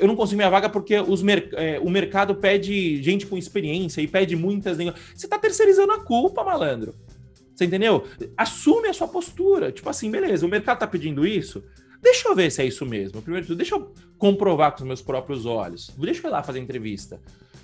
eu 0.00 0.06
não 0.06 0.16
consigo 0.16 0.36
minha 0.36 0.50
vaga 0.50 0.68
porque 0.68 0.94
mer... 1.22 1.48
É, 1.52 1.78
o 1.80 1.90
mercado 1.90 2.34
pede 2.34 3.02
gente 3.02 3.26
com 3.26 3.36
experiência 3.36 4.00
e 4.00 4.06
pede 4.06 4.36
muitas, 4.36 4.78
você 5.14 5.28
tá 5.28 5.38
terceirizando 5.38 5.92
a 5.92 6.00
culpa, 6.00 6.44
malandro. 6.44 6.94
Você 7.54 7.64
entendeu? 7.64 8.04
Assume 8.36 8.88
a 8.88 8.92
sua 8.92 9.06
postura. 9.06 9.70
Tipo 9.70 9.88
assim, 9.88 10.10
beleza, 10.10 10.44
o 10.44 10.48
mercado 10.48 10.78
tá 10.78 10.86
pedindo 10.86 11.26
isso. 11.26 11.62
Deixa 12.02 12.28
eu 12.28 12.34
ver 12.34 12.50
se 12.50 12.60
é 12.60 12.66
isso 12.66 12.84
mesmo. 12.84 13.22
Primeiro 13.22 13.46
tudo, 13.46 13.56
deixa 13.56 13.76
eu 13.76 13.92
comprovar 14.18 14.72
com 14.72 14.78
os 14.78 14.84
meus 14.84 15.00
próprios 15.00 15.46
olhos. 15.46 15.90
Deixa 15.96 16.26
eu 16.26 16.30
ir 16.30 16.32
lá 16.32 16.42
fazer 16.42 16.58
entrevista. 16.58 17.20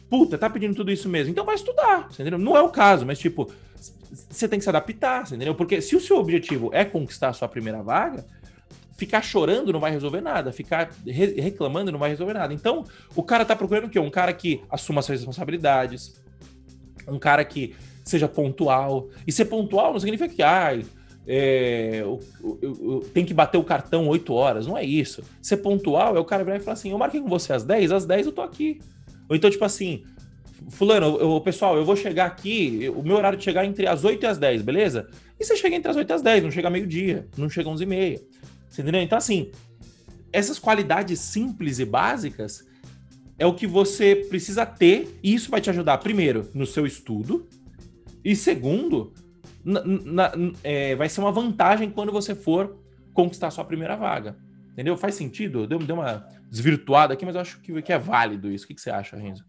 Puta, 0.09 0.39
tá 0.39 0.49
pedindo 0.49 0.75
tudo 0.75 0.91
isso 0.91 1.09
mesmo. 1.09 1.31
Então 1.31 1.45
vai 1.45 1.55
estudar, 1.55 2.09
entendeu? 2.13 2.39
Não 2.39 2.57
é 2.57 2.63
o 2.63 2.69
caso, 2.69 3.05
mas 3.05 3.19
tipo, 3.19 3.53
você 4.29 4.49
tem 4.49 4.59
que 4.59 4.65
se 4.65 4.69
adaptar, 4.69 5.27
entendeu? 5.27 5.55
Porque 5.55 5.81
se 5.81 5.95
o 5.95 6.01
seu 6.01 6.17
objetivo 6.17 6.71
é 6.73 6.85
conquistar 6.85 7.29
a 7.29 7.33
sua 7.33 7.49
primeira 7.49 7.83
vaga, 7.83 8.25
ficar 9.01 9.23
chorando 9.23 9.73
não 9.73 9.81
vai 9.81 9.91
resolver 9.91 10.21
nada, 10.21 10.53
ficar 10.53 10.91
re 11.07 11.41
reclamando 11.41 11.91
não 11.91 11.99
vai 11.99 12.11
resolver 12.11 12.35
nada. 12.35 12.53
Então, 12.53 12.85
o 13.17 13.23
cara 13.23 13.47
tá 13.47 13.57
procurando 13.57 13.87
o 13.87 13.89
quê? 13.89 13.99
Um 13.99 14.11
cara 14.11 14.31
que 14.35 14.61
assuma 14.69 15.01
suas 15.01 15.21
responsabilidades, 15.21 16.21
um 17.09 17.19
cara 17.19 17.43
que 17.43 17.75
seja 18.05 18.29
pontual. 18.29 19.09
E 19.27 19.33
ser 19.33 19.47
pontual 19.47 19.95
não 19.95 20.01
significa 20.01 20.29
que 20.29 20.43
ah, 20.43 20.79
é, 21.27 22.01
eu, 22.03 22.21
eu, 22.43 22.61
eu, 22.61 23.01
tem 23.15 23.25
que 23.25 23.33
bater 23.33 23.57
o 23.57 23.65
cartão 23.65 24.07
8 24.07 24.35
horas. 24.35 24.67
Não 24.67 24.77
é 24.77 24.85
isso. 24.85 25.23
Ser 25.41 25.57
pontual 25.57 26.15
é 26.15 26.21
o 26.21 26.25
cara 26.25 26.45
virar 26.45 26.59
e 26.59 26.61
falar 26.61 26.75
assim: 26.75 26.91
eu 26.91 26.99
marquei 26.99 27.23
com 27.23 27.29
você 27.29 27.55
às 27.55 27.65
10, 27.65 27.93
às 27.93 28.05
10 28.05 28.27
eu 28.27 28.33
tô 28.33 28.43
aqui. 28.43 28.83
Ou 29.31 29.35
então, 29.35 29.49
tipo 29.49 29.65
assim, 29.65 30.05
Fulano, 30.69 31.17
eu, 31.19 31.41
pessoal, 31.41 31.75
eu 31.79 31.87
vou 31.87 31.97
chegar 31.97 32.27
aqui, 32.27 32.93
o 32.95 33.03
meu 33.03 33.17
horário 33.17 33.39
de 33.39 33.45
chegar 33.45 33.65
é 33.65 33.67
entre 33.67 33.87
as 33.87 34.05
8 34.05 34.23
e 34.23 34.27
as 34.27 34.37
10, 34.37 34.61
beleza? 34.61 35.09
E 35.39 35.45
você 35.45 35.57
chega 35.57 35.75
entre 35.75 35.91
as 35.91 35.97
8 35.97 36.11
e 36.11 36.13
as 36.13 36.21
10, 36.21 36.43
não 36.43 36.51
chega 36.51 36.69
meio-dia, 36.69 37.27
não 37.39 37.49
chega 37.49 37.71
11 37.71 37.83
e 37.83 37.87
meia. 37.87 38.21
Você 38.71 38.83
entendeu? 38.83 39.03
Então, 39.03 39.19
assim, 39.19 39.51
essas 40.33 40.59
qualidades 40.59 41.19
simples 41.19 41.79
e 41.79 41.85
básicas 41.85 42.65
é 43.39 43.45
o 43.45 43.55
que 43.55 43.67
você 43.67 44.15
precisa 44.15 44.65
ter, 44.65 45.19
e 45.23 45.35
isso 45.35 45.51
vai 45.51 45.61
te 45.61 45.71
ajudar, 45.71 45.99
primeiro, 45.99 46.49
no 46.55 46.67
seu 46.67 46.87
estudo, 46.87 47.49
e 48.25 48.37
segundo, 48.37 49.13
na, 49.65 49.83
na, 49.85 50.33
é, 50.63 50.95
vai 50.95 51.09
ser 51.09 51.21
uma 51.21 51.33
vantagem 51.33 51.91
quando 51.91 52.13
você 52.13 52.35
for 52.35 52.79
conquistar 53.13 53.51
sua 53.51 53.65
primeira 53.65 53.97
vaga. 53.97 54.37
Entendeu? 54.73 54.97
Faz 54.97 55.15
sentido? 55.15 55.67
Deu, 55.67 55.79
deu 55.79 55.97
uma. 55.97 56.27
desvirtuado 56.49 57.13
aqui, 57.13 57.25
mas 57.25 57.35
eu 57.35 57.41
acho 57.41 57.61
que, 57.61 57.83
que 57.83 57.93
é 57.93 57.99
válido 57.99 58.51
isso. 58.51 58.65
O 58.65 58.69
que, 58.69 58.75
que 58.75 58.81
você 58.81 58.91
acha, 58.91 59.17
Renzo? 59.17 59.45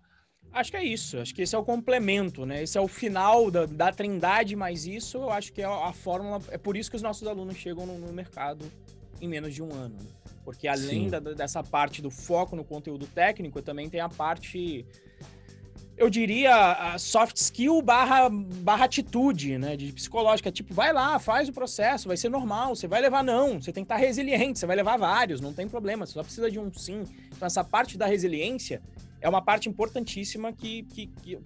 Acho 0.52 0.72
que 0.72 0.78
é 0.78 0.84
isso. 0.84 1.18
Acho 1.20 1.34
que 1.34 1.42
esse 1.42 1.56
é 1.56 1.58
o 1.58 1.64
complemento, 1.64 2.46
né? 2.46 2.64
Esse 2.64 2.78
é 2.78 2.82
o 2.82 2.88
final 2.88 3.52
da, 3.52 3.66
da 3.66 3.92
trindade, 3.92 4.56
mas 4.56 4.86
isso 4.86 5.18
eu 5.18 5.30
acho 5.30 5.54
que 5.54 5.62
é 5.62 5.66
a 5.66 5.94
fórmula. 5.94 6.42
É 6.50 6.58
por 6.58 6.76
isso 6.76 6.90
que 6.90 6.96
os 6.96 7.02
nossos 7.02 7.28
alunos 7.28 7.56
chegam 7.56 7.86
no, 7.86 7.98
no 8.00 8.12
mercado 8.12 8.66
em 9.22 9.28
menos 9.28 9.54
de 9.54 9.62
um 9.62 9.72
ano. 9.74 9.98
Porque 10.44 10.68
além 10.68 11.10
da, 11.10 11.20
dessa 11.20 11.64
parte 11.64 12.02
do 12.02 12.10
foco 12.10 12.56
no 12.56 12.64
conteúdo 12.64 13.06
técnico, 13.06 13.62
também 13.62 13.90
tem 13.90 14.02
a 14.02 14.10
parte 14.10 14.86
eu 16.02 16.10
diria, 16.10 16.54
a 16.56 16.98
soft 16.98 17.38
skill 17.38 17.80
barra, 17.80 18.28
barra 18.30 18.86
atitude, 18.86 19.60
né? 19.60 19.78
De 19.78 19.92
psicológica. 19.94 20.52
Tipo, 20.52 20.74
vai 20.74 20.92
lá, 20.92 21.20
faz 21.20 21.48
o 21.48 21.54
processo, 21.54 22.08
vai 22.08 22.18
ser 22.18 22.28
normal, 22.28 22.76
você 22.76 22.88
vai 22.88 23.00
levar 23.00 23.24
não, 23.24 23.62
você 23.62 23.72
tem 23.72 23.84
que 23.84 23.86
estar 23.86 23.98
resiliente, 23.98 24.58
você 24.58 24.66
vai 24.66 24.76
levar 24.76 24.98
vários, 24.98 25.40
não 25.40 25.54
tem 25.54 25.68
problema, 25.68 26.06
você 26.06 26.14
só 26.14 26.24
precisa 26.24 26.50
de 26.50 26.60
um 26.60 26.74
sim. 26.74 27.04
Então, 27.28 27.46
essa 27.46 27.64
parte 27.64 28.00
da 28.00 28.08
resiliência 28.08 28.82
é 29.20 29.30
uma 29.30 29.44
parte 29.44 29.70
importantíssima 29.70 30.52
que, 30.52 30.84
que, 30.84 31.08
que, 31.22 31.38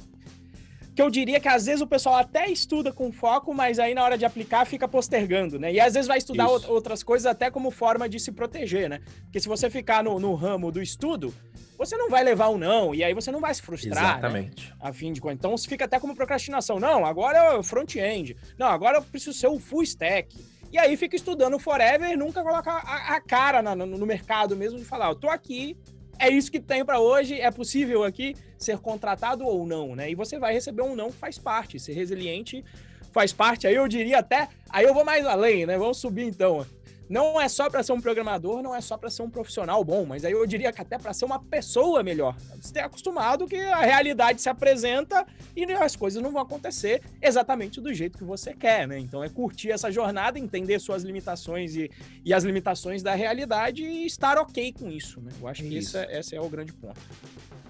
que 0.95 1.01
eu 1.01 1.09
diria 1.09 1.41
que 1.41 1.47
às 1.49 1.65
vezes 1.65 1.81
o 1.81 1.87
pessoal 1.87 2.15
até 2.15 2.49
estuda 2.49 2.91
com 2.91 3.11
foco, 3.11 3.53
mas 3.53 3.79
aí 3.79 3.93
na 3.93 4.01
hora 4.01 4.17
de 4.17 4.23
aplicar 4.23 4.65
fica 4.65 4.87
postergando, 4.87 5.59
né? 5.59 5.73
E 5.73 5.79
às 5.79 5.93
vezes 5.93 6.07
vai 6.07 6.17
estudar 6.17 6.45
Isso. 6.45 6.71
outras 6.71 7.03
coisas 7.03 7.25
até 7.25 7.51
como 7.51 7.69
forma 7.69 8.07
de 8.07 8.17
se 8.17 8.31
proteger, 8.31 8.89
né? 8.89 9.01
Porque 9.23 9.41
se 9.41 9.47
você 9.47 9.69
ficar 9.69 10.01
no, 10.01 10.17
no 10.19 10.33
ramo 10.35 10.71
do 10.71 10.81
estudo, 10.81 11.33
você 11.77 11.97
não 11.97 12.09
vai 12.09 12.23
levar 12.23 12.47
um 12.47 12.57
não, 12.57 12.95
e 12.95 13.03
aí 13.03 13.13
você 13.13 13.29
não 13.29 13.41
vai 13.41 13.53
se 13.53 13.61
frustrar. 13.61 14.01
Né? 14.01 14.09
Exatamente. 14.09 14.69
Né? 14.69 14.75
A 14.79 14.93
fim 14.93 15.11
de 15.11 15.19
contas. 15.19 15.37
Então 15.37 15.57
fica 15.57 15.83
até 15.83 15.99
como 15.99 16.15
procrastinação. 16.15 16.79
Não, 16.79 17.05
agora 17.05 17.37
é 17.37 17.57
o 17.57 17.63
front-end. 17.63 18.37
Não, 18.57 18.67
agora 18.67 18.97
eu 18.97 19.01
preciso 19.01 19.37
ser 19.37 19.47
o 19.47 19.59
full 19.59 19.83
stack. 19.83 20.33
E 20.71 20.77
aí 20.77 20.95
fica 20.97 21.15
estudando 21.15 21.59
forever 21.59 22.09
e 22.09 22.17
nunca 22.17 22.41
coloca 22.41 22.71
a, 22.71 23.15
a 23.15 23.21
cara 23.21 23.61
na, 23.61 23.75
no, 23.75 23.85
no, 23.85 24.05
mercado 24.05 24.55
mesmo 24.55 24.79
de 24.79 24.85
falar, 24.85 25.09
eu 25.09 25.15
tô 25.15 25.29
aqui, 25.29 25.77
é 26.19 26.29
isso 26.29 26.51
que 26.51 26.59
tem 26.59 26.83
para 26.83 26.99
hoje, 26.99 27.39
é 27.39 27.51
possível 27.51 28.03
aqui 28.03 28.35
ser 28.57 28.79
contratado 28.79 29.45
ou 29.45 29.65
não, 29.65 29.95
né? 29.95 30.09
E 30.09 30.15
você 30.15 30.39
vai 30.39 30.53
receber 30.53 30.81
um 30.81 30.95
não 30.95 31.11
faz 31.11 31.37
parte, 31.37 31.79
ser 31.79 31.93
resiliente 31.93 32.63
faz 33.11 33.31
parte. 33.31 33.65
Aí 33.65 33.75
eu 33.75 33.87
diria 33.87 34.19
até, 34.19 34.49
aí 34.69 34.85
eu 34.85 34.93
vou 34.93 35.05
mais 35.05 35.25
além, 35.25 35.65
né? 35.65 35.77
Vamos 35.77 35.97
subir 35.97 36.25
então 36.25 36.65
não 37.09 37.39
é 37.39 37.47
só 37.47 37.69
para 37.69 37.83
ser 37.83 37.93
um 37.93 38.01
programador, 38.01 38.61
não 38.61 38.73
é 38.73 38.81
só 38.81 38.97
para 38.97 39.09
ser 39.09 39.21
um 39.21 39.29
profissional 39.29 39.83
bom, 39.83 40.05
mas 40.05 40.25
aí 40.25 40.31
eu 40.31 40.45
diria 40.45 40.71
que 40.71 40.81
até 40.81 40.97
para 40.97 41.13
ser 41.13 41.25
uma 41.25 41.39
pessoa 41.39 42.01
melhor. 42.01 42.35
Você 42.59 42.79
acostumado 42.79 43.47
que 43.47 43.57
a 43.57 43.81
realidade 43.81 44.41
se 44.41 44.49
apresenta 44.49 45.25
e 45.55 45.63
as 45.73 45.95
coisas 45.95 46.21
não 46.21 46.31
vão 46.31 46.41
acontecer 46.41 47.01
exatamente 47.21 47.79
do 47.79 47.93
jeito 47.93 48.17
que 48.17 48.23
você 48.23 48.53
quer, 48.53 48.87
né? 48.87 48.99
Então 48.99 49.23
é 49.23 49.29
curtir 49.29 49.71
essa 49.71 49.91
jornada, 49.91 50.39
entender 50.39 50.79
suas 50.79 51.03
limitações 51.03 51.75
e, 51.75 51.91
e 52.23 52.33
as 52.33 52.43
limitações 52.43 53.03
da 53.03 53.13
realidade 53.13 53.83
e 53.83 54.05
estar 54.05 54.37
ok 54.37 54.73
com 54.73 54.89
isso, 54.89 55.21
né? 55.21 55.31
Eu 55.39 55.47
acho 55.47 55.63
que 55.63 55.77
isso. 55.77 55.97
Esse, 55.97 56.11
é, 56.11 56.19
esse 56.19 56.35
é 56.35 56.41
o 56.41 56.49
grande 56.49 56.73
ponto. 56.73 56.99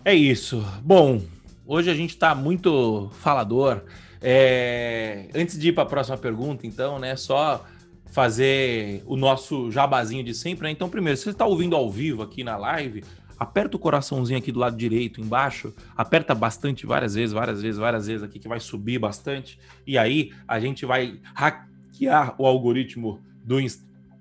É 0.04 0.14
isso. 0.14 0.64
Bom, 0.84 1.22
hoje 1.66 1.90
a 1.90 1.94
gente 1.94 2.12
está 2.12 2.34
muito 2.34 3.10
falador. 3.14 3.84
É... 4.22 5.28
Antes 5.36 5.58
de 5.58 5.70
ir 5.70 5.74
para 5.74 5.84
a 5.84 5.88
próxima 5.88 6.18
pergunta, 6.18 6.66
então, 6.66 6.98
né? 7.00 7.16
Só 7.16 7.66
fazer 8.12 9.04
o 9.06 9.16
nosso 9.16 9.72
jabazinho 9.72 10.24
de 10.24 10.34
sempre, 10.34 10.64
né? 10.64 10.72
Então, 10.72 10.90
primeiro, 10.90 11.18
se 11.18 11.24
você 11.24 11.32
está 11.32 11.46
ouvindo 11.46 11.76
ao 11.76 11.90
vivo 11.90 12.22
aqui 12.22 12.44
na 12.44 12.56
live, 12.56 13.04
aperta 13.38 13.76
o 13.76 13.80
coraçãozinho 13.80 14.40
aqui 14.40 14.52
do 14.52 14.60
lado 14.60 14.78
direito, 14.78 15.20
embaixo, 15.20 15.74
aperta 15.96 16.34
bastante 16.34 16.86
várias 16.86 17.16
vezes, 17.16 17.34
várias 17.34 17.62
vezes, 17.62 17.78
várias 17.78 18.08
vezes 18.08 18.24
aqui, 18.24 18.40
que 18.40 18.48
vai 18.48 18.60
subir 18.60 19.00
bastante. 19.00 19.60
E 19.86 19.98
aí 19.98 20.32
a 20.48 20.60
gente 20.60 20.86
vai 20.86 21.20
hackear 21.34 22.36
o 22.38 22.46
algoritmo 22.46 23.20
do, 23.44 23.58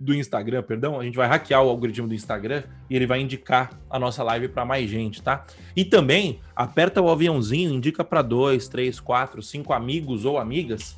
do 0.01 0.15
Instagram, 0.15 0.63
perdão, 0.63 0.99
a 0.99 1.05
gente 1.05 1.17
vai 1.17 1.29
hackear 1.29 1.63
o 1.63 1.69
algoritmo 1.69 2.09
do 2.09 2.15
Instagram 2.15 2.65
e 2.91 2.97
ele 2.97 3.07
vai 3.07 3.21
indicar 3.21 3.79
a 3.89 3.99
nossa 3.99 4.23
live 4.25 4.49
para 4.49 4.65
mais 4.65 4.91
gente, 4.91 5.23
tá? 5.23 5.47
E 5.77 5.85
também 5.85 6.41
aperta 6.57 7.01
o 7.01 7.09
aviãozinho, 7.09 7.73
indica 7.73 8.03
para 8.03 8.23
dois, 8.23 8.67
três, 8.67 8.99
quatro, 8.99 9.41
cinco 9.43 9.73
amigos 9.73 10.25
ou 10.25 10.39
amigas 10.39 10.97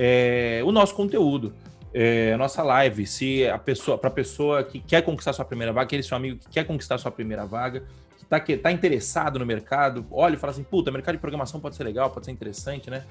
é, 0.00 0.62
o 0.64 0.70
nosso 0.70 0.94
conteúdo 0.94 1.52
é, 1.92 2.36
nossa 2.36 2.62
live. 2.62 3.06
Se 3.06 3.46
a 3.48 3.58
pessoa, 3.58 3.98
para 3.98 4.08
a 4.08 4.12
pessoa 4.12 4.62
que 4.62 4.80
quer 4.80 5.02
conquistar 5.02 5.32
sua 5.32 5.44
primeira 5.44 5.72
vaga, 5.72 5.86
aquele 5.86 6.02
seu 6.02 6.16
amigo 6.16 6.38
que 6.38 6.48
quer 6.48 6.64
conquistar 6.64 6.98
sua 6.98 7.10
primeira 7.10 7.44
vaga, 7.44 7.84
que 8.16 8.52
está 8.52 8.68
tá 8.68 8.72
interessado 8.72 9.38
no 9.38 9.46
mercado, 9.46 10.06
olha 10.10 10.34
e 10.34 10.38
fala 10.38 10.52
assim: 10.52 10.62
puta, 10.62 10.90
mercado 10.90 11.14
de 11.14 11.20
programação 11.20 11.60
pode 11.60 11.76
ser 11.76 11.84
legal, 11.84 12.10
pode 12.10 12.26
ser 12.26 12.32
interessante, 12.32 12.90
né? 12.90 13.04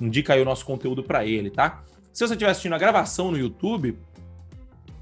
Indica 0.00 0.34
aí 0.34 0.42
o 0.42 0.44
nosso 0.44 0.64
conteúdo 0.64 1.02
para 1.02 1.24
ele, 1.24 1.50
tá? 1.50 1.82
Se 2.12 2.26
você 2.26 2.34
estiver 2.34 2.50
assistindo 2.50 2.74
a 2.74 2.78
gravação 2.78 3.30
no 3.30 3.38
YouTube, 3.38 3.98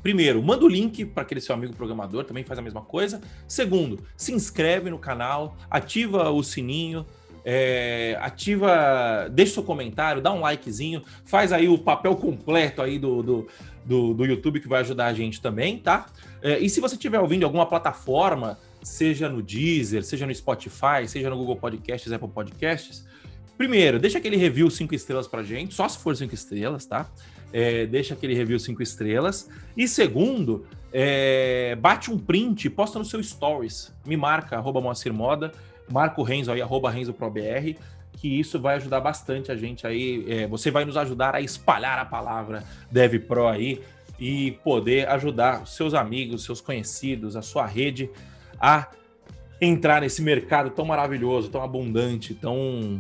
Primeiro, 0.05 0.43
manda 0.43 0.67
o 0.67 0.69
link 0.69 1.03
para 1.07 1.23
aquele 1.23 1.41
seu 1.41 1.55
amigo 1.55 1.75
programador, 1.75 2.25
também 2.25 2.45
faz 2.45 2.59
a 2.59 2.63
mesma 2.63 2.83
coisa. 2.83 3.23
Segundo, 3.49 4.05
se 4.15 4.35
inscreve 4.35 4.91
no 4.91 4.99
canal, 4.99 5.57
ativa 5.71 6.29
o 6.29 6.43
sininho, 6.43 7.07
é, 7.45 8.17
ativa, 8.21 9.29
deixa 9.31 9.55
seu 9.55 9.63
comentário, 9.63 10.23
dá 10.23 10.33
um 10.33 10.41
likezinho, 10.41 11.03
faz 11.25 11.53
aí 11.53 11.69
o 11.69 11.77
papel 11.77 12.17
completo 12.17 12.81
aí 12.81 12.99
do, 12.99 13.23
do, 13.23 13.49
do, 13.85 14.15
do 14.15 14.25
YouTube 14.25 14.61
que 14.61 14.69
vai 14.69 14.81
ajudar 14.81 15.07
a 15.07 15.13
gente 15.13 15.41
também, 15.41 15.79
tá? 15.79 16.07
É, 16.43 16.59
e 16.59 16.71
se 16.71 16.81
você 16.81 16.95
estiver 16.95 17.21
ouvindo 17.21 17.45
alguma 17.45 17.67
plataforma, 17.67 18.59
seja 18.83 19.29
no 19.29 19.43
Deezer, 19.43 20.03
seja 20.05 20.27
no 20.27 20.35
Spotify, 20.35 21.07
seja 21.07 21.29
no 21.29 21.37
Google 21.37 21.57
Podcasts, 21.57 22.11
Apple 22.11 22.29
Podcasts, 22.29 23.05
primeiro, 23.59 23.99
deixa 23.99 24.19
aquele 24.19 24.37
review 24.37 24.71
5 24.71 24.95
estrelas 24.95 25.29
pra 25.29 25.43
gente, 25.43 25.75
só 25.75 25.89
se 25.89 25.99
for 25.99 26.17
5 26.17 26.35
estrelas, 26.35 26.87
tá? 26.87 27.11
É, 27.53 27.87
deixa 27.87 28.15
aquele 28.15 28.35
review 28.35 28.59
5 28.59 28.83
estrelas. 28.83 29.49
E 29.77 29.87
segundo, 29.87 30.67
é, 30.93 31.77
bate 31.77 32.11
um 32.11 32.19
print, 32.19 32.69
posta 32.71 32.99
no 32.99 33.05
seu 33.05 33.23
stories, 33.23 33.93
me 34.05 34.17
marca, 34.17 34.57
arroba 34.57 34.81
Moacir 34.81 35.13
Moda, 35.13 35.53
Marco 35.91 36.23
Renzo 36.23 36.51
aí, 36.53 36.63
arroba 36.63 36.91
RenzoProBR, 36.91 37.77
que 38.13 38.29
isso 38.41 38.61
vai 38.61 38.77
ajudar 38.77 39.01
bastante 39.01 39.53
a 39.53 39.57
gente 39.57 39.87
aí. 39.87 40.25
É, 40.29 40.47
você 40.47 40.71
vai 40.71 40.85
nos 40.85 40.97
ajudar 40.97 41.35
a 41.35 41.41
espalhar 41.41 41.99
a 41.99 42.05
palavra 42.05 42.65
DevPro 42.91 43.49
aí 43.49 43.83
e 44.19 44.53
poder 44.63 45.09
ajudar 45.09 45.67
seus 45.67 45.95
amigos, 45.95 46.45
seus 46.45 46.61
conhecidos, 46.61 47.37
a 47.37 47.43
sua 47.43 47.67
rede 47.67 48.11
a 48.61 48.89
entrar 49.61 50.01
nesse 50.01 50.23
mercado 50.23 50.71
tão 50.71 50.85
maravilhoso, 50.85 51.51
tão 51.51 51.63
abundante, 51.63 52.35
tão 52.35 52.99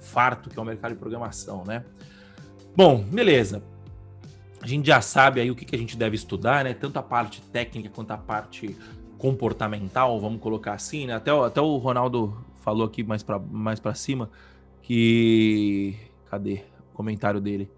farto 0.00 0.50
que 0.50 0.58
é 0.58 0.62
o 0.62 0.64
mercado 0.64 0.92
de 0.92 0.98
programação, 0.98 1.64
né? 1.64 1.84
Bom, 2.76 3.02
beleza. 3.02 3.62
A 4.60 4.66
gente 4.66 4.86
já 4.86 5.00
sabe 5.00 5.40
aí 5.40 5.50
o 5.50 5.54
que, 5.54 5.64
que 5.64 5.76
a 5.76 5.78
gente 5.78 5.96
deve 5.96 6.16
estudar, 6.16 6.64
né? 6.64 6.74
Tanto 6.74 6.98
a 6.98 7.02
parte 7.02 7.40
técnica 7.40 7.90
quanto 7.94 8.10
a 8.10 8.18
parte 8.18 8.76
comportamental, 9.18 10.18
vamos 10.20 10.40
colocar 10.40 10.72
assim, 10.72 11.06
né? 11.06 11.14
Até, 11.14 11.30
até 11.30 11.60
o 11.60 11.76
Ronaldo 11.76 12.36
falou 12.58 12.86
aqui 12.86 13.02
mais 13.02 13.22
para 13.22 13.38
mais 13.38 13.80
cima 13.94 14.30
que. 14.82 15.96
Cadê 16.30 16.62
o 16.92 16.94
comentário 16.94 17.40
dele? 17.40 17.70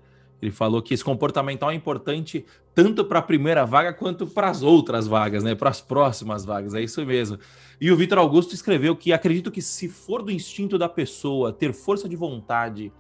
Ele 0.42 0.50
falou 0.50 0.81
que 0.81 0.94
esse 0.94 1.05
comportamental 1.05 1.70
é 1.70 1.74
importante 1.74 2.46
tanto 2.74 3.05
para 3.05 3.18
a 3.18 3.22
primeira 3.22 3.64
vaga 3.66 3.92
quanto 3.92 4.26
para 4.26 4.48
as 4.48 4.62
outras 4.62 5.07
vagas, 5.07 5.42
né? 5.42 5.55
Para 5.55 5.70
as 5.70 5.81
próximas 5.81 6.44
vagas, 6.44 6.74
é 6.74 6.81
isso 6.81 7.05
mesmo. 7.05 7.38
E 7.81 7.90
o 7.90 7.96
Vitor 7.96 8.18
Augusto 8.18 8.55
escreveu 8.55 8.96
que 8.96 9.12
acredito 9.12 9.50
que 9.50 9.61
se 9.61 9.88
for 9.88 10.22
do 10.22 10.31
instinto 10.31 10.79
da 10.79 10.88
pessoa 10.88 11.53
ter 11.53 11.72
força 11.72 12.09
de 12.09 12.16
vontade, 12.16 12.92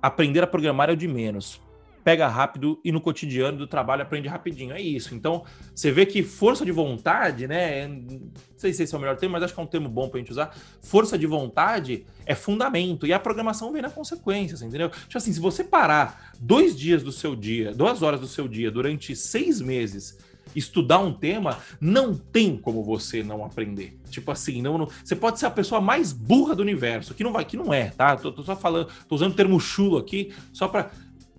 aprender 0.00 0.42
a 0.42 0.46
programar 0.46 0.90
é 0.90 0.92
o 0.92 0.96
de 0.96 1.08
menos 1.08 1.60
pega 2.02 2.26
rápido 2.26 2.80
e 2.84 2.90
no 2.92 3.00
cotidiano 3.00 3.58
do 3.58 3.66
trabalho 3.66 4.02
aprende 4.02 4.28
rapidinho. 4.28 4.72
É 4.72 4.80
isso. 4.80 5.14
Então, 5.14 5.44
você 5.74 5.90
vê 5.90 6.06
que 6.06 6.22
força 6.22 6.64
de 6.64 6.72
vontade, 6.72 7.46
né? 7.46 7.86
Não 7.88 8.30
sei 8.56 8.72
se 8.72 8.82
esse 8.82 8.94
é 8.94 8.98
o 8.98 9.00
melhor 9.00 9.16
termo, 9.16 9.32
mas 9.32 9.42
acho 9.42 9.54
que 9.54 9.60
é 9.60 9.62
um 9.62 9.66
termo 9.66 9.88
bom 9.88 10.08
para 10.08 10.18
a 10.18 10.20
gente 10.20 10.32
usar. 10.32 10.56
Força 10.82 11.18
de 11.18 11.26
vontade 11.26 12.04
é 12.26 12.34
fundamento 12.34 13.06
e 13.06 13.12
a 13.12 13.18
programação 13.18 13.72
vem 13.72 13.82
na 13.82 13.90
consequência, 13.90 14.54
assim, 14.54 14.66
entendeu? 14.66 14.90
Tipo 14.90 15.18
assim, 15.18 15.32
se 15.32 15.40
você 15.40 15.64
parar 15.64 16.32
dois 16.38 16.78
dias 16.78 17.02
do 17.02 17.12
seu 17.12 17.36
dia, 17.36 17.72
duas 17.72 18.02
horas 18.02 18.20
do 18.20 18.26
seu 18.26 18.48
dia 18.48 18.70
durante 18.70 19.14
seis 19.14 19.60
meses 19.60 20.18
estudar 20.54 20.98
um 20.98 21.12
tema, 21.12 21.58
não 21.80 22.14
tem 22.14 22.56
como 22.56 22.82
você 22.82 23.22
não 23.22 23.44
aprender. 23.44 23.98
Tipo 24.10 24.30
assim, 24.30 24.60
não, 24.60 24.78
não, 24.78 24.88
você 25.04 25.14
pode 25.14 25.38
ser 25.38 25.46
a 25.46 25.50
pessoa 25.50 25.80
mais 25.80 26.12
burra 26.12 26.54
do 26.54 26.62
universo, 26.62 27.14
que 27.14 27.22
não 27.22 27.32
vai, 27.32 27.44
que 27.44 27.56
não 27.56 27.72
é, 27.72 27.90
tá? 27.90 28.16
Tô, 28.16 28.32
tô 28.32 28.42
só 28.42 28.56
falando, 28.56 28.88
tô 29.08 29.14
usando 29.14 29.32
o 29.32 29.36
termo 29.36 29.58
chulo 29.60 29.96
aqui, 29.96 30.32
só 30.52 30.68
para 30.68 30.90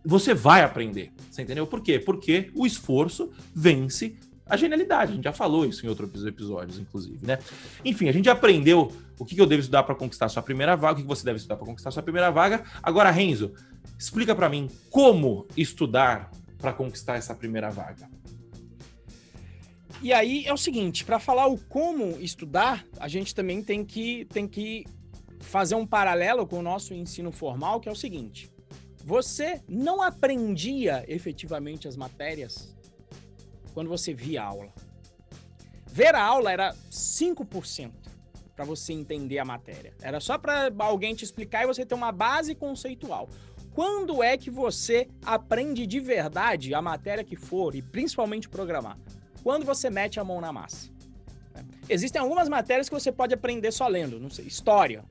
você 0.04 0.34
vai 0.34 0.64
aprender. 0.64 1.12
Você 1.30 1.42
entendeu? 1.42 1.68
Por 1.68 1.82
quê? 1.82 2.00
Porque 2.00 2.52
o 2.56 2.66
esforço 2.66 3.32
vence 3.54 4.16
a 4.46 4.58
genialidade. 4.58 5.14
A 5.14 5.16
gente 5.16 5.24
já 5.24 5.32
falou 5.32 5.66
isso 5.66 5.86
em 5.86 5.90
outros 5.90 6.26
episódios, 6.26 6.78
inclusive, 6.78 7.26
né? 7.26 7.40
Enfim, 7.86 8.10
a 8.10 8.12
gente 8.12 8.30
aprendeu 8.30 8.92
o 9.18 9.24
que 9.24 9.40
eu 9.40 9.46
devo 9.46 9.62
estudar 9.62 9.84
para 9.84 9.96
conquistar 9.96 10.28
sua 10.30 10.42
primeira 10.42 10.76
vaga, 10.76 11.00
o 11.00 11.02
que 11.04 11.08
você 11.08 11.24
deve 11.24 11.38
estudar 11.38 11.56
para 11.56 11.66
conquistar 11.66 11.92
sua 11.92 12.04
primeira 12.04 12.30
vaga. 12.30 12.64
Agora, 12.84 13.12
Renzo, 13.12 13.54
explica 13.98 14.36
para 14.36 14.50
mim 14.50 14.70
como 14.90 15.48
estudar 15.56 16.32
para 16.58 16.74
conquistar 16.74 17.16
essa 17.16 17.34
primeira 17.34 17.70
vaga. 17.70 18.10
E 20.02 20.12
aí 20.12 20.46
é 20.46 20.52
o 20.54 20.58
seguinte, 20.58 21.06
para 21.06 21.20
falar 21.20 21.48
o 21.48 21.58
como 21.58 22.18
estudar, 22.20 22.86
a 23.00 23.08
gente 23.08 23.36
também 23.36 23.64
tem 23.64 23.86
que, 23.86 24.26
tem 24.26 24.48
que 24.48 24.86
fazer 25.40 25.76
um 25.76 25.86
paralelo 25.86 26.48
com 26.48 26.60
o 26.60 26.62
nosso 26.62 26.94
ensino 26.94 27.32
formal, 27.32 27.80
que 27.80 27.88
é 27.88 27.92
o 27.92 27.96
seguinte: 27.96 28.52
você 29.04 29.62
não 29.68 30.02
aprendia 30.02 31.04
efetivamente 31.08 31.88
as 31.88 31.96
matérias 31.96 32.76
quando 33.74 33.90
você 33.90 34.14
via 34.14 34.44
aula. 34.44 34.72
ver 35.88 36.16
a 36.16 36.24
aula 36.24 36.52
era 36.52 36.74
5% 36.90 37.92
para 38.56 38.64
você 38.66 38.94
entender 38.94 39.40
a 39.40 39.46
matéria. 39.46 39.94
Era 40.02 40.20
só 40.20 40.38
para 40.38 40.72
alguém 40.80 41.16
te 41.16 41.24
explicar 41.24 41.64
e 41.64 41.68
você 41.68 41.86
ter 41.86 41.96
uma 41.96 42.12
base 42.12 42.54
conceitual. 42.54 43.30
Quando 43.74 44.22
é 44.22 44.38
que 44.38 44.52
você 44.52 45.08
aprende 45.26 45.88
de 45.88 46.00
verdade 46.00 46.74
a 46.74 46.82
matéria 46.82 47.24
que 47.24 47.36
for 47.36 47.74
e 47.76 47.82
principalmente 47.82 48.50
programar? 48.50 48.98
Quando 49.44 49.66
você 49.66 49.90
mete 49.90 50.20
a 50.20 50.24
mão 50.24 50.40
na 50.40 50.52
massa. 50.52 50.90
Existem 51.90 52.22
algumas 52.22 52.48
matérias 52.48 52.88
que 52.88 52.96
você 52.96 53.12
pode 53.12 53.34
aprender 53.34 53.72
só 53.72 53.88
lendo, 53.88 54.20
não 54.20 54.30
sei, 54.30 54.46
história. 54.46 55.04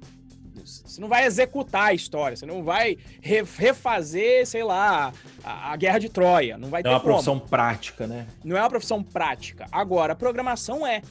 Você 0.64 1.00
não 1.00 1.08
vai 1.08 1.24
executar 1.24 1.88
a 1.88 1.94
história, 1.94 2.36
você 2.36 2.46
não 2.46 2.62
vai 2.62 2.98
refazer, 3.20 4.46
sei 4.46 4.62
lá, 4.62 5.12
a, 5.44 5.72
a 5.72 5.76
guerra 5.76 5.98
de 5.98 6.08
Troia. 6.08 6.56
Não 6.58 6.68
vai 6.68 6.82
não 6.82 6.90
é 6.90 6.94
uma 6.94 7.00
profissão 7.00 7.38
prática, 7.38 8.06
né? 8.06 8.26
Não 8.44 8.56
é 8.56 8.60
uma 8.60 8.70
profissão 8.70 9.02
prática. 9.02 9.66
Agora, 9.70 10.12
a 10.12 10.16
programação 10.16 10.86
é. 10.86 11.02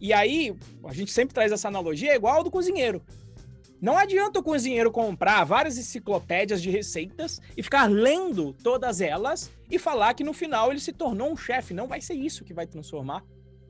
E 0.00 0.12
aí, 0.12 0.54
a 0.84 0.92
gente 0.92 1.10
sempre 1.10 1.34
traz 1.34 1.50
essa 1.50 1.68
analogia, 1.68 2.12
é 2.12 2.16
igual 2.16 2.36
ao 2.36 2.44
do 2.44 2.50
cozinheiro. 2.50 3.02
Não 3.80 3.96
adianta 3.96 4.40
o 4.40 4.42
cozinheiro 4.42 4.90
comprar 4.90 5.44
várias 5.44 5.78
enciclopédias 5.78 6.60
de 6.60 6.68
receitas 6.68 7.40
e 7.56 7.62
ficar 7.62 7.88
lendo 7.88 8.52
todas 8.52 9.00
elas 9.00 9.50
e 9.70 9.78
falar 9.78 10.14
que 10.14 10.24
no 10.24 10.32
final 10.32 10.70
ele 10.70 10.80
se 10.80 10.92
tornou 10.92 11.30
um 11.30 11.36
chefe. 11.36 11.72
Não 11.74 11.86
vai 11.86 12.00
ser 12.00 12.14
isso 12.14 12.44
que 12.44 12.52
vai 12.52 12.66
transformar 12.66 13.24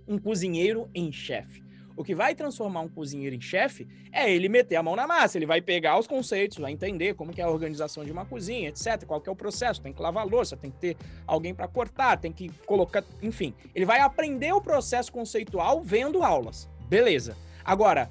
um 0.07 0.19
cozinheiro 0.19 0.89
em 0.95 1.13
chefe. 1.13 1.63
O 1.99 2.05
que 2.05 2.15
vai 2.15 2.33
transformar 2.33 2.83
um 2.83 2.89
cozinheiro 2.89 3.35
em 3.35 3.41
chefe 3.41 3.89
é 4.13 4.33
ele 4.33 4.49
meter 4.49 4.77
a 4.77 4.83
mão 4.85 4.95
na 4.95 5.05
massa. 5.05 5.37
Ele 5.37 5.47
vai 5.47 5.61
pegar 5.61 5.99
os 5.99 6.07
conceitos, 6.07 6.57
vai 6.57 6.71
entender 6.71 7.15
como 7.15 7.33
que 7.33 7.41
é 7.41 7.45
a 7.45 7.51
organização 7.51 8.05
de 8.05 8.13
uma 8.13 8.25
cozinha, 8.25 8.69
etc. 8.69 9.05
Qual 9.05 9.21
que 9.21 9.29
é 9.29 9.33
o 9.33 9.35
processo? 9.35 9.83
Tem 9.83 9.93
que 9.93 10.01
lavar 10.01 10.25
louça, 10.25 10.57
tem 10.57 10.71
que 10.71 10.79
ter 10.79 10.97
alguém 11.27 11.53
para 11.53 11.67
cortar, 11.67 12.17
tem 12.17 12.31
que 12.31 12.51
colocar, 12.67 13.03
enfim. 13.21 13.53
Ele 13.75 13.85
vai 13.85 13.99
aprender 13.99 14.53
o 14.53 14.61
processo 14.61 15.11
conceitual 15.11 15.83
vendo 15.83 16.23
aulas. 16.23 16.71
Beleza. 16.89 17.37
Agora, 17.65 18.09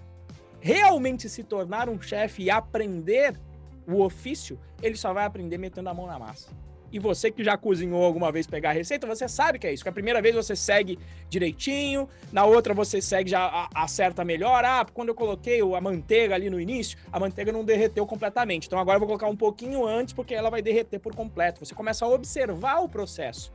realmente 0.59 1.29
se 1.29 1.41
tornar 1.41 1.87
um 1.87 2.01
chefe 2.01 2.43
e 2.43 2.49
aprender 2.49 3.39
o 3.87 4.03
ofício, 4.03 4.59
ele 4.83 4.97
só 4.97 5.13
vai 5.13 5.23
aprender 5.23 5.57
metendo 5.57 5.87
a 5.87 5.93
mão 5.93 6.07
na 6.07 6.19
massa. 6.19 6.49
E 6.91 6.99
você 6.99 7.29
que 7.29 7.43
já 7.43 7.57
cozinhou 7.57 8.03
alguma 8.03 8.31
vez 8.31 8.47
pegar 8.47 8.69
a 8.69 8.73
receita, 8.73 9.05
você 9.05 9.27
sabe 9.27 9.59
que 9.59 9.67
é 9.67 9.73
isso. 9.73 9.83
Que 9.83 9.89
a 9.89 9.93
primeira 9.93 10.21
vez 10.21 10.35
você 10.35 10.55
segue 10.55 10.97
direitinho, 11.29 12.07
na 12.31 12.45
outra 12.45 12.73
você 12.73 13.01
segue 13.01 13.29
já 13.29 13.67
acerta 13.73 14.23
melhor. 14.23 14.63
Ah, 14.63 14.85
quando 14.93 15.09
eu 15.09 15.15
coloquei 15.15 15.59
a 15.61 15.81
manteiga 15.81 16.35
ali 16.35 16.49
no 16.49 16.59
início, 16.59 16.97
a 17.11 17.19
manteiga 17.19 17.51
não 17.51 17.65
derreteu 17.65 18.05
completamente. 18.05 18.67
Então 18.67 18.79
agora 18.79 18.95
eu 18.95 18.99
vou 18.99 19.07
colocar 19.07 19.27
um 19.27 19.35
pouquinho 19.35 19.85
antes 19.85 20.13
porque 20.13 20.33
ela 20.33 20.49
vai 20.49 20.61
derreter 20.61 20.99
por 20.99 21.13
completo. 21.13 21.65
Você 21.65 21.75
começa 21.75 22.05
a 22.05 22.07
observar 22.07 22.79
o 22.79 22.89
processo. 22.89 23.51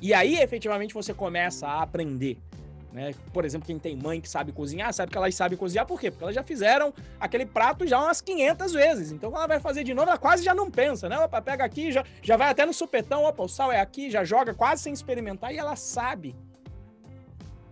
E 0.00 0.12
aí, 0.12 0.36
efetivamente, 0.36 0.92
você 0.92 1.14
começa 1.14 1.66
a 1.66 1.82
aprender. 1.82 2.36
Né? 2.94 3.12
Por 3.32 3.44
exemplo, 3.44 3.66
quem 3.66 3.76
tem 3.76 3.96
mãe 3.96 4.20
que 4.20 4.28
sabe 4.28 4.52
cozinhar, 4.52 4.94
sabe 4.94 5.10
que 5.10 5.18
elas 5.18 5.34
sabem 5.34 5.58
cozinhar, 5.58 5.84
por 5.84 5.98
quê? 5.98 6.12
Porque 6.12 6.22
elas 6.22 6.34
já 6.34 6.44
fizeram 6.44 6.94
aquele 7.18 7.44
prato 7.44 7.84
já 7.84 7.98
umas 8.00 8.20
500 8.20 8.72
vezes. 8.72 9.10
Então, 9.10 9.34
ela 9.34 9.48
vai 9.48 9.58
fazer 9.58 9.82
de 9.82 9.92
novo, 9.92 10.08
ela 10.08 10.16
quase 10.16 10.44
já 10.44 10.54
não 10.54 10.70
pensa, 10.70 11.08
né? 11.08 11.16
Ela 11.16 11.28
pega 11.42 11.64
aqui, 11.64 11.90
já, 11.90 12.04
já 12.22 12.36
vai 12.36 12.50
até 12.50 12.64
no 12.64 12.72
supetão, 12.72 13.24
opa, 13.24 13.42
o 13.42 13.48
sal 13.48 13.72
é 13.72 13.80
aqui, 13.80 14.12
já 14.12 14.22
joga 14.22 14.54
quase 14.54 14.84
sem 14.84 14.92
experimentar 14.92 15.52
e 15.52 15.58
ela 15.58 15.74
sabe 15.74 16.36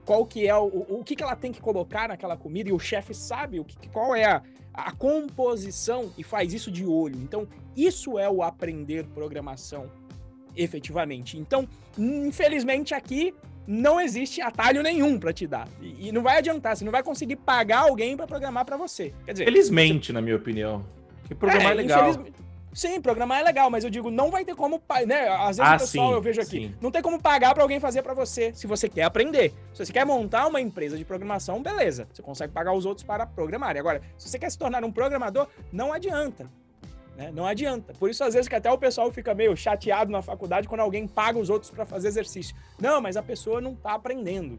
qual 0.04 0.26
que 0.26 0.44
é 0.44 0.56
o, 0.56 0.64
o, 0.64 0.98
o 0.98 1.04
que, 1.04 1.14
que 1.14 1.22
ela 1.22 1.36
tem 1.36 1.52
que 1.52 1.60
colocar 1.60 2.08
naquela 2.08 2.36
comida 2.36 2.70
e 2.70 2.72
o 2.72 2.78
chefe 2.80 3.14
sabe 3.14 3.60
o 3.60 3.64
que, 3.64 3.88
qual 3.90 4.16
é 4.16 4.24
a, 4.24 4.42
a 4.74 4.90
composição 4.90 6.12
e 6.18 6.24
faz 6.24 6.52
isso 6.52 6.68
de 6.68 6.84
olho. 6.84 7.16
Então, 7.22 7.46
isso 7.76 8.18
é 8.18 8.28
o 8.28 8.42
aprender 8.42 9.06
programação 9.06 9.88
efetivamente. 10.56 11.38
Então, 11.38 11.68
infelizmente 11.96 12.92
aqui 12.92 13.32
não 13.66 14.00
existe 14.00 14.40
atalho 14.40 14.82
nenhum 14.82 15.18
para 15.18 15.32
te 15.32 15.46
dar. 15.46 15.68
E, 15.80 16.08
e, 16.08 16.12
não 16.12 16.22
vai 16.22 16.38
adiantar, 16.38 16.76
você 16.76 16.84
não 16.84 16.92
vai 16.92 17.02
conseguir 17.02 17.36
pagar 17.36 17.80
alguém 17.80 18.16
para 18.16 18.26
programar 18.26 18.64
para 18.64 18.76
você. 18.76 19.12
Quer 19.24 19.32
dizer, 19.32 19.44
felizmente, 19.44 20.06
você... 20.06 20.12
na 20.12 20.20
minha 20.20 20.36
opinião. 20.36 20.84
Que 21.26 21.34
programar 21.34 21.68
é, 21.68 21.72
é 21.72 21.74
legal. 21.74 22.24
Sim, 22.74 23.02
programar 23.02 23.40
é 23.40 23.42
legal, 23.42 23.68
mas 23.70 23.84
eu 23.84 23.90
digo, 23.90 24.10
não 24.10 24.30
vai 24.30 24.46
ter 24.46 24.54
como, 24.54 24.82
né? 25.06 25.28
Às 25.28 25.58
vezes 25.58 25.72
ah, 25.72 25.76
o 25.76 25.78
pessoal 25.78 26.08
sim, 26.08 26.14
eu 26.14 26.22
vejo 26.22 26.40
aqui, 26.40 26.50
sim. 26.50 26.74
não 26.80 26.90
tem 26.90 27.02
como 27.02 27.20
pagar 27.20 27.52
para 27.52 27.62
alguém 27.62 27.78
fazer 27.78 28.00
para 28.00 28.14
você, 28.14 28.50
se 28.54 28.66
você 28.66 28.88
quer 28.88 29.02
aprender. 29.02 29.52
Se 29.74 29.84
você 29.84 29.92
quer 29.92 30.06
montar 30.06 30.46
uma 30.46 30.58
empresa 30.58 30.96
de 30.96 31.04
programação, 31.04 31.62
beleza, 31.62 32.08
você 32.10 32.22
consegue 32.22 32.52
pagar 32.52 32.72
os 32.72 32.86
outros 32.86 33.06
para 33.06 33.26
programar. 33.26 33.76
Agora, 33.76 34.00
se 34.16 34.26
você 34.26 34.38
quer 34.38 34.50
se 34.50 34.56
tornar 34.56 34.82
um 34.84 34.90
programador, 34.90 35.48
não 35.70 35.92
adianta. 35.92 36.48
Né? 37.16 37.30
Não 37.32 37.46
adianta. 37.46 37.92
Por 37.94 38.10
isso, 38.10 38.24
às 38.24 38.34
vezes, 38.34 38.48
que 38.48 38.54
até 38.54 38.70
o 38.70 38.78
pessoal 38.78 39.10
fica 39.12 39.34
meio 39.34 39.56
chateado 39.56 40.10
na 40.10 40.22
faculdade 40.22 40.68
quando 40.68 40.80
alguém 40.80 41.06
paga 41.06 41.38
os 41.38 41.50
outros 41.50 41.70
para 41.70 41.84
fazer 41.84 42.08
exercício. 42.08 42.56
Não, 42.80 43.00
mas 43.00 43.16
a 43.16 43.22
pessoa 43.22 43.60
não 43.60 43.72
está 43.72 43.94
aprendendo. 43.94 44.58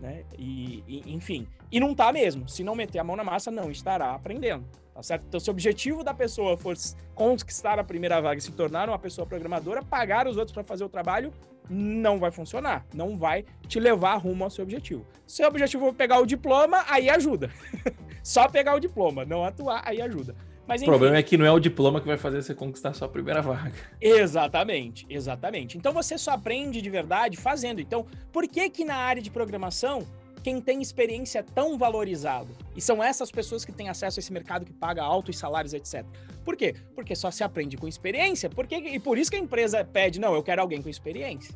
Né? 0.00 0.24
E, 0.36 0.82
e, 0.86 1.14
enfim, 1.14 1.46
e 1.70 1.78
não 1.78 1.92
está 1.92 2.12
mesmo. 2.12 2.48
Se 2.48 2.64
não 2.64 2.74
meter 2.74 2.98
a 2.98 3.04
mão 3.04 3.14
na 3.14 3.22
massa, 3.22 3.50
não 3.50 3.70
estará 3.70 4.12
aprendendo. 4.12 4.66
Tá 4.92 5.02
certo? 5.02 5.24
Então, 5.26 5.40
se 5.40 5.48
o 5.48 5.52
objetivo 5.52 6.04
da 6.04 6.12
pessoa 6.12 6.56
for 6.56 6.76
conquistar 7.14 7.78
a 7.78 7.84
primeira 7.84 8.20
vaga 8.20 8.38
e 8.38 8.42
se 8.42 8.52
tornar 8.52 8.88
uma 8.88 8.98
pessoa 8.98 9.26
programadora, 9.26 9.82
pagar 9.82 10.26
os 10.26 10.36
outros 10.36 10.52
para 10.52 10.64
fazer 10.64 10.84
o 10.84 10.88
trabalho 10.88 11.32
não 11.70 12.18
vai 12.18 12.30
funcionar. 12.30 12.84
Não 12.92 13.16
vai 13.16 13.44
te 13.66 13.80
levar 13.80 14.16
rumo 14.16 14.44
ao 14.44 14.50
seu 14.50 14.64
objetivo. 14.64 15.06
Se 15.26 15.42
o 15.42 15.46
objetivo 15.46 15.86
for 15.86 15.94
pegar 15.94 16.18
o 16.18 16.26
diploma, 16.26 16.84
aí 16.88 17.08
ajuda. 17.08 17.50
Só 18.22 18.48
pegar 18.48 18.74
o 18.74 18.80
diploma, 18.80 19.24
não 19.24 19.44
atuar, 19.44 19.82
aí 19.84 20.02
ajuda. 20.02 20.36
Mas, 20.66 20.80
enfim, 20.80 20.90
o 20.90 20.92
problema 20.92 21.16
é 21.16 21.22
que 21.22 21.36
não 21.36 21.44
é 21.44 21.50
o 21.50 21.58
diploma 21.58 22.00
que 22.00 22.06
vai 22.06 22.16
fazer 22.16 22.42
você 22.42 22.54
conquistar 22.54 22.94
sua 22.94 23.08
primeira 23.08 23.42
vaga. 23.42 23.74
Exatamente, 24.00 25.06
exatamente. 25.08 25.76
Então 25.76 25.92
você 25.92 26.16
só 26.16 26.32
aprende 26.32 26.80
de 26.80 26.88
verdade 26.88 27.36
fazendo. 27.36 27.80
Então, 27.80 28.06
por 28.32 28.46
que 28.46 28.70
que 28.70 28.84
na 28.84 28.96
área 28.96 29.20
de 29.20 29.30
programação 29.30 30.06
quem 30.42 30.60
tem 30.60 30.80
experiência 30.80 31.40
é 31.40 31.42
tão 31.42 31.76
valorizado? 31.76 32.48
E 32.76 32.80
são 32.80 33.02
essas 33.02 33.30
pessoas 33.30 33.64
que 33.64 33.72
têm 33.72 33.88
acesso 33.88 34.18
a 34.18 34.20
esse 34.20 34.32
mercado 34.32 34.64
que 34.64 34.72
paga 34.72 35.02
altos 35.02 35.36
salários, 35.36 35.74
etc. 35.74 36.04
Por 36.44 36.56
quê? 36.56 36.74
Porque 36.94 37.14
só 37.14 37.30
se 37.30 37.44
aprende 37.44 37.76
com 37.76 37.86
experiência. 37.86 38.48
Por 38.48 38.66
quê? 38.66 38.76
E 38.76 38.98
por 38.98 39.18
isso 39.18 39.30
que 39.30 39.36
a 39.36 39.40
empresa 39.40 39.84
pede, 39.84 40.20
não, 40.20 40.34
eu 40.34 40.42
quero 40.42 40.60
alguém 40.60 40.80
com 40.80 40.88
experiência. 40.88 41.54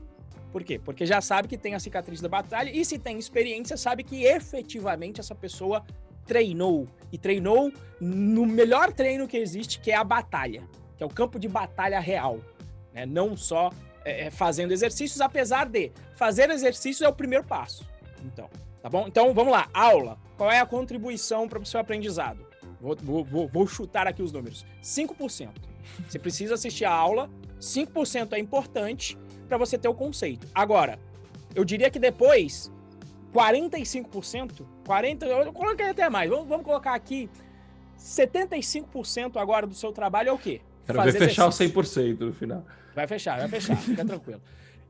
Por 0.52 0.64
quê? 0.64 0.78
Porque 0.78 1.04
já 1.04 1.20
sabe 1.20 1.48
que 1.48 1.58
tem 1.58 1.74
a 1.74 1.80
cicatriz 1.80 2.20
da 2.20 2.28
batalha 2.28 2.70
e 2.70 2.84
se 2.84 2.98
tem 2.98 3.18
experiência, 3.18 3.76
sabe 3.76 4.02
que 4.02 4.24
efetivamente 4.24 5.20
essa 5.20 5.34
pessoa 5.34 5.84
treinou. 6.26 6.88
E 7.12 7.18
treinou 7.18 7.72
no 8.00 8.44
melhor 8.44 8.92
treino 8.92 9.26
que 9.26 9.36
existe, 9.36 9.78
que 9.80 9.90
é 9.90 9.96
a 9.96 10.04
batalha, 10.04 10.64
que 10.96 11.02
é 11.02 11.06
o 11.06 11.08
campo 11.08 11.38
de 11.38 11.48
batalha 11.48 12.00
real. 12.00 12.40
Né? 12.92 13.06
Não 13.06 13.36
só 13.36 13.70
é, 14.04 14.26
é, 14.26 14.30
fazendo 14.30 14.72
exercícios, 14.72 15.20
apesar 15.20 15.68
de 15.68 15.92
fazer 16.16 16.50
exercícios 16.50 17.02
é 17.02 17.08
o 17.08 17.12
primeiro 17.12 17.44
passo. 17.44 17.86
Então, 18.24 18.50
tá 18.82 18.88
bom? 18.88 19.06
Então 19.06 19.32
vamos 19.32 19.52
lá, 19.52 19.68
aula. 19.72 20.18
Qual 20.36 20.50
é 20.50 20.60
a 20.60 20.66
contribuição 20.66 21.48
para 21.48 21.58
o 21.58 21.64
seu 21.64 21.80
aprendizado? 21.80 22.44
Vou, 22.80 23.24
vou, 23.24 23.48
vou 23.48 23.66
chutar 23.66 24.06
aqui 24.06 24.22
os 24.22 24.32
números: 24.32 24.66
5%. 24.82 25.48
Você 26.06 26.18
precisa 26.18 26.54
assistir 26.54 26.84
a 26.84 26.92
aula, 26.92 27.30
5% 27.60 28.32
é 28.32 28.38
importante 28.38 29.16
para 29.48 29.56
você 29.56 29.78
ter 29.78 29.88
o 29.88 29.94
conceito. 29.94 30.46
Agora, 30.54 30.98
eu 31.54 31.64
diria 31.64 31.90
que 31.90 31.98
depois 31.98 32.70
45%, 33.36 34.66
40%, 34.84 35.22
eu 35.24 35.52
coloquei 35.52 35.90
até 35.90 36.08
mais, 36.08 36.30
vamos, 36.30 36.48
vamos 36.48 36.64
colocar 36.64 36.94
aqui 36.94 37.28
75% 37.98 39.36
agora 39.36 39.66
do 39.66 39.74
seu 39.74 39.92
trabalho 39.92 40.30
é 40.30 40.32
o 40.32 40.38
quê? 40.38 40.62
Quero 40.86 40.98
Fazer 40.98 41.12
ver 41.12 41.28
fechar 41.28 41.48
exercício. 41.48 41.78
o 41.78 41.82
100% 41.82 42.20
no 42.20 42.32
final. 42.32 42.64
Vai 42.94 43.06
fechar, 43.06 43.38
vai 43.38 43.48
fechar, 43.48 43.76
fica 43.76 44.04
tranquilo. 44.04 44.40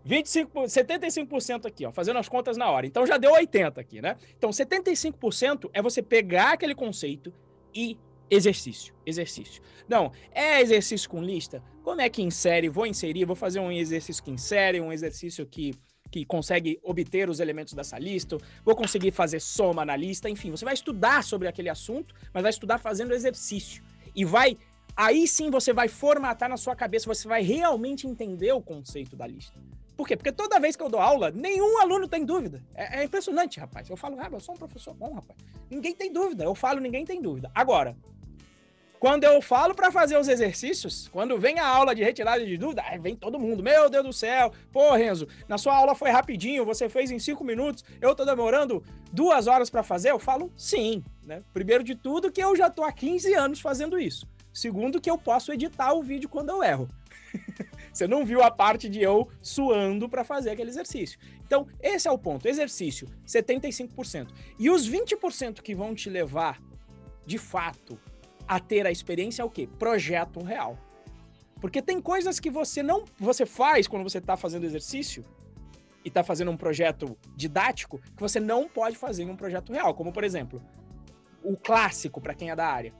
25, 0.04 0.62
75% 0.62 1.66
aqui, 1.66 1.84
ó, 1.84 1.90
fazendo 1.90 2.18
as 2.18 2.28
contas 2.28 2.56
na 2.56 2.70
hora. 2.70 2.86
Então 2.86 3.04
já 3.04 3.16
deu 3.18 3.32
80 3.32 3.80
aqui, 3.80 4.00
né? 4.00 4.16
Então 4.38 4.50
75% 4.50 5.68
é 5.72 5.82
você 5.82 6.00
pegar 6.00 6.52
aquele 6.52 6.74
conceito 6.74 7.32
e 7.74 7.98
exercício, 8.30 8.94
exercício. 9.04 9.60
Não, 9.88 10.12
é 10.32 10.60
exercício 10.60 11.10
com 11.10 11.20
lista? 11.20 11.62
Como 11.82 12.00
é 12.00 12.08
que 12.08 12.22
insere? 12.22 12.68
Vou 12.68 12.86
inserir, 12.86 13.24
vou 13.24 13.34
fazer 13.34 13.58
um 13.58 13.72
exercício 13.72 14.22
que 14.22 14.30
insere, 14.30 14.80
um 14.80 14.92
exercício 14.92 15.44
que 15.46 15.74
que 16.10 16.24
consegue 16.24 16.78
obter 16.82 17.28
os 17.28 17.40
elementos 17.40 17.74
dessa 17.74 17.98
lista, 17.98 18.38
vou 18.64 18.74
conseguir 18.74 19.10
fazer 19.10 19.40
soma 19.40 19.84
na 19.84 19.96
lista, 19.96 20.28
enfim, 20.30 20.50
você 20.50 20.64
vai 20.64 20.74
estudar 20.74 21.22
sobre 21.22 21.48
aquele 21.48 21.68
assunto, 21.68 22.14
mas 22.32 22.42
vai 22.42 22.50
estudar 22.50 22.78
fazendo 22.78 23.12
exercício. 23.12 23.82
E 24.14 24.24
vai. 24.24 24.56
Aí 24.96 25.28
sim 25.28 25.50
você 25.50 25.72
vai 25.72 25.88
formatar 25.88 26.48
na 26.48 26.56
sua 26.56 26.74
cabeça, 26.74 27.06
você 27.06 27.28
vai 27.28 27.42
realmente 27.42 28.06
entender 28.06 28.52
o 28.52 28.62
conceito 28.62 29.14
da 29.14 29.26
lista. 29.26 29.58
Por 29.96 30.06
quê? 30.06 30.16
Porque 30.16 30.32
toda 30.32 30.60
vez 30.60 30.76
que 30.76 30.82
eu 30.82 30.90
dou 30.90 31.00
aula, 31.00 31.30
nenhum 31.30 31.78
aluno 31.80 32.06
tem 32.06 32.24
dúvida. 32.24 32.62
É, 32.74 33.00
é 33.00 33.04
impressionante, 33.04 33.58
rapaz. 33.58 33.88
Eu 33.88 33.96
falo, 33.96 34.16
ah, 34.20 34.28
eu 34.30 34.40
sou 34.40 34.54
um 34.54 34.58
professor 34.58 34.94
bom, 34.94 35.14
rapaz. 35.14 35.38
Ninguém 35.70 35.94
tem 35.94 36.12
dúvida. 36.12 36.44
Eu 36.44 36.54
falo, 36.54 36.80
ninguém 36.80 37.04
tem 37.04 37.20
dúvida. 37.20 37.50
Agora, 37.54 37.96
quando 38.98 39.24
eu 39.24 39.42
falo 39.42 39.74
para 39.74 39.90
fazer 39.90 40.18
os 40.18 40.28
exercícios, 40.28 41.08
quando 41.08 41.38
vem 41.38 41.58
a 41.58 41.66
aula 41.66 41.94
de 41.94 42.02
retirada 42.02 42.44
de 42.44 42.56
dúvida, 42.56 42.82
vem 43.00 43.14
todo 43.14 43.38
mundo. 43.38 43.62
Meu 43.62 43.90
Deus 43.90 44.04
do 44.04 44.12
céu. 44.12 44.52
Pô, 44.72 44.92
Renzo, 44.94 45.28
na 45.48 45.58
sua 45.58 45.76
aula 45.76 45.94
foi 45.94 46.10
rapidinho, 46.10 46.64
você 46.64 46.88
fez 46.88 47.10
em 47.10 47.18
cinco 47.18 47.44
minutos, 47.44 47.84
eu 48.00 48.14
tô 48.14 48.24
demorando 48.24 48.82
duas 49.12 49.46
horas 49.46 49.68
para 49.68 49.82
fazer? 49.82 50.10
Eu 50.10 50.18
falo 50.18 50.50
sim. 50.56 51.04
Né? 51.22 51.42
Primeiro 51.52 51.84
de 51.84 51.94
tudo, 51.94 52.32
que 52.32 52.42
eu 52.42 52.56
já 52.56 52.70
tô 52.70 52.84
há 52.84 52.92
15 52.92 53.34
anos 53.34 53.60
fazendo 53.60 53.98
isso. 53.98 54.26
Segundo, 54.52 55.00
que 55.00 55.10
eu 55.10 55.18
posso 55.18 55.52
editar 55.52 55.92
o 55.92 56.02
vídeo 56.02 56.28
quando 56.28 56.50
eu 56.50 56.62
erro. 56.62 56.88
Você 57.92 58.06
não 58.06 58.24
viu 58.24 58.42
a 58.42 58.50
parte 58.50 58.88
de 58.88 59.00
eu 59.00 59.28
suando 59.40 60.08
para 60.08 60.24
fazer 60.24 60.50
aquele 60.50 60.70
exercício. 60.70 61.18
Então, 61.46 61.66
esse 61.80 62.06
é 62.06 62.10
o 62.10 62.18
ponto. 62.18 62.46
Exercício, 62.46 63.08
75%. 63.26 64.28
E 64.58 64.70
os 64.70 64.88
20% 64.88 65.62
que 65.62 65.74
vão 65.74 65.94
te 65.94 66.10
levar, 66.10 66.60
de 67.24 67.38
fato, 67.38 67.98
a 68.46 68.60
ter 68.60 68.86
a 68.86 68.90
experiência 68.90 69.42
é 69.42 69.44
o 69.44 69.50
quê? 69.50 69.68
Projeto 69.78 70.42
real. 70.42 70.78
Porque 71.60 71.80
tem 71.80 72.00
coisas 72.00 72.38
que 72.38 72.50
você 72.50 72.82
não 72.82 73.04
você 73.18 73.46
faz 73.46 73.86
quando 73.88 74.02
você 74.02 74.18
está 74.18 74.36
fazendo 74.36 74.64
exercício 74.64 75.24
e 76.04 76.08
está 76.08 76.22
fazendo 76.22 76.50
um 76.50 76.56
projeto 76.56 77.16
didático 77.34 77.98
que 77.98 78.20
você 78.20 78.38
não 78.38 78.68
pode 78.68 78.96
fazer 78.96 79.24
em 79.24 79.30
um 79.30 79.36
projeto 79.36 79.72
real, 79.72 79.94
como 79.94 80.12
por 80.12 80.22
exemplo, 80.22 80.62
o 81.42 81.56
clássico 81.56 82.20
para 82.20 82.34
quem 82.34 82.50
é 82.50 82.56
da 82.56 82.66
área. 82.66 82.92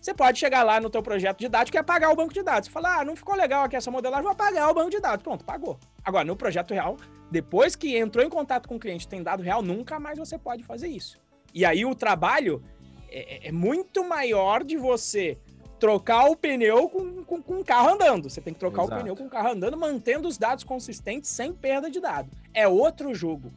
Você 0.00 0.12
pode 0.12 0.38
chegar 0.38 0.62
lá 0.62 0.78
no 0.80 0.90
teu 0.90 1.02
projeto 1.02 1.38
didático 1.38 1.76
e 1.76 1.80
apagar 1.80 2.12
o 2.12 2.16
banco 2.16 2.34
de 2.34 2.42
dados. 2.42 2.66
Você 2.66 2.72
fala, 2.72 3.00
ah, 3.00 3.04
não 3.06 3.16
ficou 3.16 3.34
legal 3.34 3.64
aqui 3.64 3.74
essa 3.74 3.90
modelagem, 3.90 4.22
vou 4.22 4.32
apagar 4.32 4.70
o 4.70 4.74
banco 4.74 4.90
de 4.90 5.00
dados. 5.00 5.22
Pronto, 5.22 5.42
pagou. 5.46 5.78
Agora, 6.04 6.26
no 6.26 6.36
projeto 6.36 6.74
real, 6.74 6.98
depois 7.30 7.74
que 7.74 7.96
entrou 7.96 8.22
em 8.22 8.28
contato 8.28 8.68
com 8.68 8.76
o 8.76 8.78
cliente 8.78 9.08
tem 9.08 9.22
dado 9.22 9.42
real, 9.42 9.62
nunca 9.62 9.98
mais 9.98 10.18
você 10.18 10.38
pode 10.38 10.62
fazer 10.62 10.88
isso. 10.88 11.18
E 11.54 11.64
aí 11.64 11.86
o 11.86 11.94
trabalho 11.94 12.62
é, 13.08 13.48
é 13.48 13.52
muito 13.52 14.04
maior 14.04 14.64
de 14.64 14.76
você 14.76 15.38
trocar 15.78 16.30
o 16.30 16.36
pneu 16.36 16.88
com, 16.88 17.24
com, 17.24 17.42
com, 17.42 17.60
o 17.60 17.64
carro 17.64 17.90
andando. 17.90 18.30
Você 18.30 18.40
tem 18.40 18.54
que 18.54 18.60
trocar 18.60 18.84
Exato. 18.84 18.96
o 18.96 19.00
pneu 19.00 19.16
com 19.16 19.26
o 19.26 19.30
carro 19.30 19.50
andando, 19.50 19.76
mantendo 19.76 20.28
os 20.28 20.38
dados 20.38 20.64
consistentes 20.64 21.30
sem 21.30 21.52
perda 21.52 21.90
de 21.90 22.00
dado. 22.00 22.30
É 22.52 22.66
outro 22.66 23.14
jogo. 23.14 23.52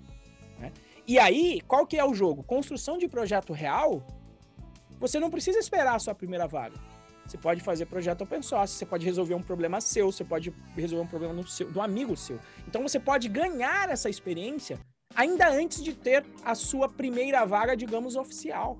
Né? 0.59 0.71
E 1.07 1.17
aí, 1.17 1.61
qual 1.61 1.85
que 1.85 1.97
é 1.97 2.03
o 2.03 2.13
jogo? 2.13 2.43
Construção 2.43 2.97
de 2.97 3.07
projeto 3.07 3.53
real, 3.53 4.05
você 4.99 5.19
não 5.19 5.29
precisa 5.29 5.57
esperar 5.59 5.95
a 5.95 5.99
sua 5.99 6.13
primeira 6.13 6.47
vaga. 6.47 6.75
Você 7.25 7.37
pode 7.37 7.61
fazer 7.61 7.85
projeto 7.85 8.21
open 8.21 8.41
source, 8.41 8.73
você 8.73 8.85
pode 8.85 9.05
resolver 9.05 9.33
um 9.33 9.41
problema 9.41 9.81
seu, 9.81 10.11
você 10.11 10.23
pode 10.23 10.53
resolver 10.75 11.03
um 11.03 11.07
problema 11.07 11.45
seu, 11.47 11.69
do 11.69 11.81
amigo 11.81 12.15
seu. 12.15 12.39
Então 12.67 12.81
você 12.81 12.99
pode 12.99 13.27
ganhar 13.27 13.89
essa 13.89 14.09
experiência 14.09 14.79
ainda 15.13 15.49
antes 15.49 15.83
de 15.83 15.93
ter 15.93 16.25
a 16.43 16.55
sua 16.55 16.87
primeira 16.87 17.45
vaga, 17.45 17.75
digamos, 17.75 18.15
oficial. 18.15 18.79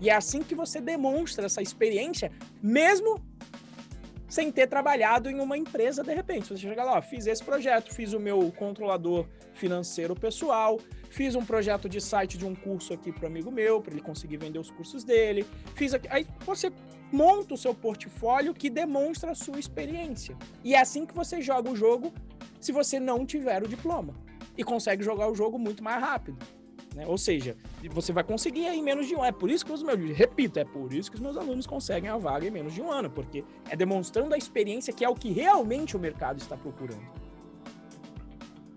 E 0.00 0.10
é 0.10 0.14
assim 0.14 0.42
que 0.42 0.54
você 0.54 0.80
demonstra 0.80 1.46
essa 1.46 1.62
experiência, 1.62 2.30
mesmo 2.62 3.20
sem 4.28 4.52
ter 4.52 4.68
trabalhado 4.68 5.28
em 5.28 5.40
uma 5.40 5.58
empresa 5.58 6.04
de 6.04 6.14
repente. 6.14 6.48
Você 6.48 6.56
chega 6.58 6.84
lá, 6.84 6.98
ó, 6.98 7.02
fiz 7.02 7.26
esse 7.26 7.42
projeto, 7.42 7.92
fiz 7.92 8.12
o 8.12 8.20
meu 8.20 8.52
controlador 8.52 9.26
financeiro 9.54 10.14
pessoal, 10.14 10.78
fiz 11.10 11.34
um 11.34 11.44
projeto 11.44 11.88
de 11.88 12.00
site 12.00 12.38
de 12.38 12.46
um 12.46 12.54
curso 12.54 12.94
aqui 12.94 13.10
para 13.10 13.26
amigo 13.26 13.50
meu, 13.50 13.80
para 13.80 13.92
ele 13.92 14.00
conseguir 14.00 14.36
vender 14.36 14.60
os 14.60 14.70
cursos 14.70 15.02
dele. 15.02 15.44
Fiz 15.74 15.92
aqui, 15.92 16.06
aí 16.08 16.26
você 16.46 16.72
monta 17.12 17.54
o 17.54 17.56
seu 17.56 17.74
portfólio 17.74 18.54
que 18.54 18.70
demonstra 18.70 19.32
a 19.32 19.34
sua 19.34 19.58
experiência. 19.58 20.36
E 20.62 20.74
é 20.74 20.80
assim 20.80 21.04
que 21.04 21.12
você 21.12 21.42
joga 21.42 21.68
o 21.68 21.74
jogo 21.74 22.12
se 22.60 22.70
você 22.70 23.00
não 23.00 23.26
tiver 23.26 23.62
o 23.64 23.68
diploma 23.68 24.14
e 24.56 24.62
consegue 24.62 25.02
jogar 25.02 25.28
o 25.28 25.34
jogo 25.34 25.58
muito 25.58 25.82
mais 25.82 26.00
rápido. 26.00 26.38
Né? 26.94 27.06
Ou 27.06 27.16
seja, 27.16 27.56
você 27.90 28.12
vai 28.12 28.24
conseguir 28.24 28.66
em 28.66 28.82
menos 28.82 29.06
de 29.06 29.14
um. 29.14 29.24
É 29.24 29.32
por 29.32 29.50
isso 29.50 29.64
que 29.64 29.72
os 29.72 29.82
meus, 29.82 29.98
repito, 30.16 30.58
é 30.58 30.64
por 30.64 30.92
isso 30.92 31.10
que 31.10 31.16
os 31.16 31.22
meus 31.22 31.36
alunos 31.36 31.66
conseguem 31.66 32.10
a 32.10 32.16
vaga 32.16 32.46
em 32.46 32.50
menos 32.50 32.74
de 32.74 32.82
um 32.82 32.90
ano, 32.90 33.08
porque 33.08 33.44
é 33.68 33.76
demonstrando 33.76 34.34
a 34.34 34.38
experiência 34.38 34.92
que 34.92 35.04
é 35.04 35.08
o 35.08 35.14
que 35.14 35.30
realmente 35.30 35.96
o 35.96 36.00
mercado 36.00 36.38
está 36.38 36.56
procurando. 36.56 37.02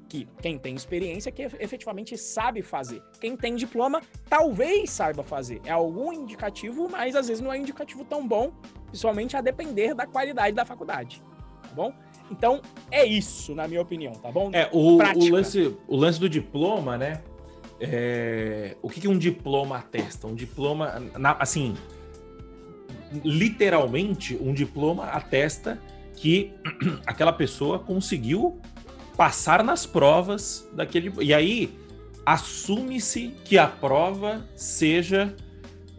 Que 0.08 0.28
quem 0.42 0.60
tem 0.60 0.76
experiência 0.76 1.32
que 1.32 1.42
efetivamente 1.42 2.16
sabe 2.16 2.62
fazer. 2.62 3.02
Quem 3.20 3.36
tem 3.36 3.56
diploma 3.56 4.00
talvez 4.30 4.92
saiba 4.92 5.24
fazer. 5.24 5.60
É 5.66 5.72
algum 5.72 6.14
indicativo, 6.14 6.88
mas 6.88 7.16
às 7.16 7.28
vezes 7.28 7.42
não 7.42 7.52
é 7.52 7.58
indicativo 7.58 8.06
tão 8.06 8.28
bom, 8.28 8.52
principalmente 8.86 9.36
a 9.36 9.42
depender 9.42 9.96
da 9.96 10.06
qualidade 10.06 10.56
da 10.56 10.64
faculdade. 10.64 11.24
Tá 11.64 11.74
bom? 11.74 11.92
Então, 12.30 12.62
é 12.92 13.04
isso, 13.04 13.56
na 13.56 13.68
minha 13.68 13.82
opinião, 13.82 14.14
tá 14.14 14.32
bom? 14.32 14.52
É, 14.54 14.70
o, 14.72 14.98
o, 14.98 15.30
lance, 15.30 15.76
o 15.88 15.96
lance 15.96 16.20
do 16.20 16.30
diploma, 16.30 16.96
né? 16.96 17.24
É, 17.80 18.76
o 18.82 18.90
que, 18.90 19.02
que 19.02 19.08
um 19.08 19.18
diploma 19.18 19.78
atesta? 19.78 20.28
Um 20.28 20.36
diploma, 20.36 21.02
na, 21.18 21.32
assim, 21.34 21.76
literalmente, 23.24 24.38
um 24.40 24.54
diploma 24.54 25.06
atesta 25.06 25.80
que 26.16 26.54
aquela 27.06 27.34
pessoa 27.34 27.80
conseguiu 27.80 28.60
passar 29.18 29.64
nas 29.64 29.86
provas 29.86 30.68
daquele. 30.74 31.12
E 31.22 31.34
aí 31.34 31.78
assume-se 32.26 33.36
que 33.44 33.58
a 33.58 33.68
prova 33.68 34.46
seja. 34.56 35.36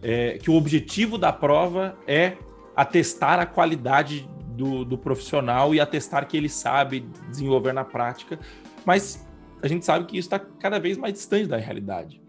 É, 0.06 0.36
que 0.36 0.50
o 0.50 0.54
objetivo 0.54 1.16
da 1.16 1.32
prova 1.32 1.96
é 2.06 2.36
atestar 2.76 3.40
a 3.40 3.46
qualidade 3.46 4.28
do, 4.48 4.84
do 4.84 4.98
profissional 4.98 5.74
e 5.74 5.80
atestar 5.80 6.26
que 6.26 6.36
ele 6.36 6.48
sabe 6.50 7.06
desenvolver 7.30 7.72
na 7.72 7.84
prática. 7.84 8.38
Mas 8.84 9.26
a 9.64 9.68
gente 9.68 9.82
sabe 9.82 10.04
que 10.04 10.18
isso 10.18 10.26
está 10.26 10.38
cada 10.38 10.78
vez 10.78 10.98
mais 10.98 11.14
distante 11.14 11.46
da 11.46 11.56
realidade. 11.56 12.20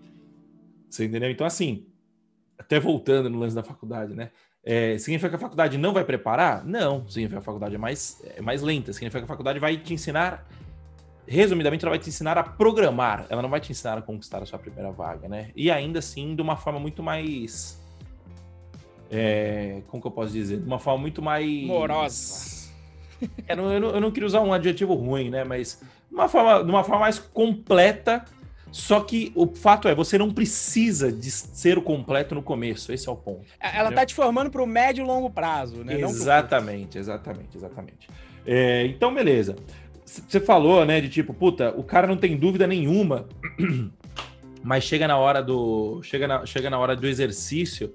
Você 0.90 1.04
entendeu? 1.04 1.30
Então, 1.30 1.46
assim, 1.46 1.86
até 2.58 2.80
voltando 2.80 3.30
no 3.30 3.38
lance 3.38 3.54
da 3.54 3.62
faculdade, 3.62 4.16
né? 4.16 4.32
É, 4.64 4.98
significa 4.98 5.28
que 5.28 5.36
a 5.36 5.40
faculdade 5.40 5.78
não 5.78 5.92
vai 5.92 6.06
preparar? 6.06 6.66
Não, 6.66 7.06
significa 7.10 7.36
que 7.36 7.44
a 7.44 7.46
faculdade 7.46 7.76
é 7.76 7.78
mais, 7.78 8.24
é 8.38 8.42
mais 8.42 8.62
lenta. 8.62 8.94
Significa 8.94 9.20
que 9.20 9.26
a 9.26 9.28
faculdade 9.28 9.60
vai 9.60 9.76
te 9.76 9.94
ensinar, 9.94 10.48
resumidamente, 11.28 11.84
ela 11.84 11.90
vai 11.90 12.00
te 12.00 12.08
ensinar 12.08 12.38
a 12.38 12.44
programar. 12.44 13.26
Ela 13.30 13.42
não 13.42 13.50
vai 13.50 13.60
te 13.60 13.70
ensinar 13.70 13.98
a 13.98 14.02
conquistar 14.02 14.42
a 14.42 14.46
sua 14.46 14.58
primeira 14.58 14.90
vaga, 14.90 15.28
né? 15.28 15.52
E 15.58 15.70
ainda 15.70 16.00
assim, 16.00 16.38
de 16.38 16.42
uma 16.42 16.56
forma 16.56 16.80
muito 16.80 17.04
mais. 17.04 17.84
É, 19.12 19.82
como 19.88 20.02
que 20.02 20.08
eu 20.08 20.12
posso 20.12 20.32
dizer? 20.32 20.62
De 20.62 20.66
uma 20.66 20.80
forma 20.80 21.02
muito 21.02 21.22
mais. 21.22 21.68
Morosa. 21.68 22.56
É, 23.46 23.54
eu, 23.54 23.58
não, 23.58 23.72
eu 23.72 24.02
não 24.02 24.12
queria 24.12 24.28
usar 24.28 24.40
um 24.40 24.54
adjetivo 24.54 24.94
ruim, 24.94 25.30
né? 25.30 25.44
Mas 25.44 25.82
uma 26.12 26.28
forma, 26.28 26.64
de 26.64 26.70
uma 26.70 26.84
forma 26.84 27.02
mais 27.02 27.20
completa. 27.20 28.24
Só 28.72 29.00
que 29.00 29.32
o 29.36 29.48
fato 29.48 29.88
é, 29.88 29.96
você 29.96 30.18
não 30.18 30.34
precisa 30.34 31.10
de 31.10 31.32
ser 31.32 31.78
o 31.78 31.82
completo 31.82 32.36
no 32.36 32.44
começo. 32.44 32.92
Esse 32.92 33.08
é 33.08 33.12
o 33.12 33.16
ponto. 33.16 33.46
É, 33.58 33.70
ela 33.70 33.86
entendeu? 33.86 33.96
tá 33.96 34.06
te 34.06 34.14
formando 34.14 34.50
para 34.50 34.62
o 34.62 34.68
médio 34.68 35.04
e 35.04 35.08
longo 35.08 35.30
prazo, 35.30 35.84
né? 35.84 35.98
Exatamente, 36.02 36.98
exatamente, 36.98 37.56
exatamente. 37.56 38.10
É, 38.46 38.86
então, 38.86 39.14
beleza. 39.14 39.56
Você 40.04 40.42
falou, 40.42 40.86
né, 40.86 41.00
de 41.00 41.08
tipo, 41.08 41.34
puta, 41.34 41.74
o 41.78 41.84
cara 41.84 42.06
não 42.06 42.18
tem 42.18 42.36
dúvida 42.36 42.68
nenhuma, 42.68 43.30
mas 44.62 44.84
chega 44.84 45.08
na 45.08 45.18
hora 45.18 45.42
do. 45.42 46.02
Chega 46.04 46.28
na, 46.28 46.46
chega 46.46 46.70
na 46.70 46.78
hora 46.78 46.98
do 46.98 47.08
exercício 47.08 47.94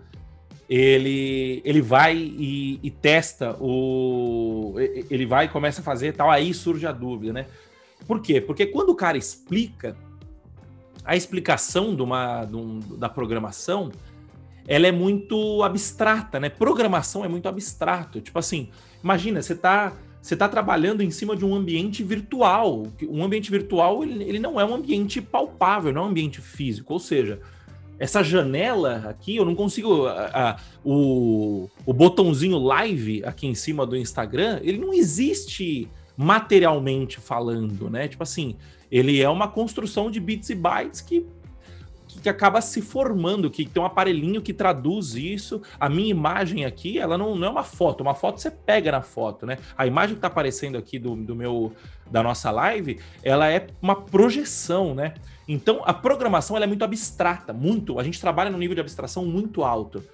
ele, 0.71 1.61
ele 1.65 1.81
vai 1.81 2.17
e, 2.17 2.79
e, 2.81 2.91
testa 2.93 3.57
o. 3.61 4.77
Ele 5.11 5.27
vai 5.27 5.47
e 5.47 5.49
começa 5.49 5.81
a 5.81 5.85
fazer 5.85 6.13
tal, 6.13 6.31
aí 6.31 6.55
surge 6.55 6.87
a 6.87 6.93
dúvida, 6.93 7.33
né? 7.33 7.47
Por 8.11 8.21
quê? 8.21 8.41
Porque 8.41 8.67
quando 8.67 8.89
o 8.91 8.97
cara 8.97 9.17
explica, 9.17 9.97
a 11.05 11.15
explicação 11.15 11.95
de 11.95 12.03
uma, 12.03 12.45
de 12.45 12.57
um, 12.57 12.81
da 12.99 13.09
programação 13.09 13.93
ela 14.67 14.89
é 14.89 14.91
muito 14.91 15.63
abstrata, 15.63 16.41
né? 16.41 16.49
Programação 16.49 17.25
é 17.25 17.29
muito 17.29 17.49
abstrato. 17.49 18.21
Tipo 18.21 18.41
assim, 18.41 18.69
imagina, 19.01 19.41
você 19.41 19.55
tá, 19.55 19.93
você 20.21 20.35
tá 20.35 20.49
trabalhando 20.49 21.03
em 21.03 21.11
cima 21.13 21.37
de 21.37 21.45
um 21.45 21.55
ambiente 21.55 22.03
virtual. 22.03 22.83
Um 23.09 23.23
ambiente 23.23 23.49
virtual, 23.49 24.03
ele, 24.03 24.25
ele 24.25 24.41
não 24.41 24.61
é 24.61 24.65
um 24.65 24.75
ambiente 24.75 25.23
palpável, 25.23 25.93
não 25.93 26.03
é 26.03 26.05
um 26.07 26.09
ambiente 26.09 26.41
físico. 26.41 26.93
Ou 26.93 26.99
seja, 26.99 27.41
essa 27.97 28.25
janela 28.25 29.05
aqui, 29.09 29.37
eu 29.37 29.45
não 29.45 29.55
consigo. 29.55 30.07
A, 30.07 30.51
a, 30.51 30.57
o, 30.85 31.71
o 31.87 31.93
botãozinho 31.93 32.59
live 32.59 33.25
aqui 33.25 33.47
em 33.47 33.55
cima 33.55 33.87
do 33.87 33.97
Instagram, 33.97 34.59
ele 34.65 34.79
não 34.79 34.93
existe 34.93 35.89
materialmente 36.21 37.18
falando, 37.18 37.89
né? 37.89 38.07
Tipo 38.07 38.25
assim, 38.25 38.55
ele 38.93 39.23
é 39.23 39.29
uma 39.31 39.49
construção 39.49 40.11
de 40.11 40.21
bits 40.21 40.51
e 40.51 40.55
bytes 40.55 41.01
que, 41.01 41.27
que 42.07 42.29
acaba 42.29 42.61
se 42.61 42.83
formando, 42.83 43.51
que 43.51 43.64
tem 43.64 43.83
um 43.83 43.87
aparelhinho 43.87 44.43
que 44.43 44.53
traduz 44.53 45.14
isso. 45.14 45.62
A 45.81 45.89
minha 45.89 46.11
imagem 46.11 46.66
aqui, 46.66 46.99
ela 46.99 47.16
não, 47.16 47.35
não 47.35 47.49
é 47.49 47.51
uma 47.51 47.64
foto, 47.64 48.03
uma 48.03 48.14
foto 48.14 48.39
você 48.39 48.51
pega 48.51 48.93
na 48.93 49.01
foto, 49.01 49.47
né? 49.47 49.57
A 49.79 49.87
imagem 49.87 50.14
que 50.14 50.21
tá 50.21 50.27
aparecendo 50.27 50.77
aqui 50.77 50.99
do, 50.99 51.16
do 51.16 51.35
meu 51.35 51.73
da 52.11 52.23
nossa 52.23 52.51
live, 52.51 53.01
ela 53.23 53.51
é 53.51 53.68
uma 53.81 53.97
projeção, 53.97 54.95
né? 54.95 55.14
Então, 55.49 55.81
a 55.87 55.95
programação 55.95 56.55
é 56.55 56.66
muito 56.66 56.85
abstrata, 56.85 57.51
muito. 57.51 57.99
A 57.99 58.05
gente 58.05 58.21
trabalha 58.21 58.51
num 58.51 58.59
nível 58.59 58.75
de 58.75 58.83
abstração 58.83 59.25
muito 59.25 59.64
alto. 59.64 60.05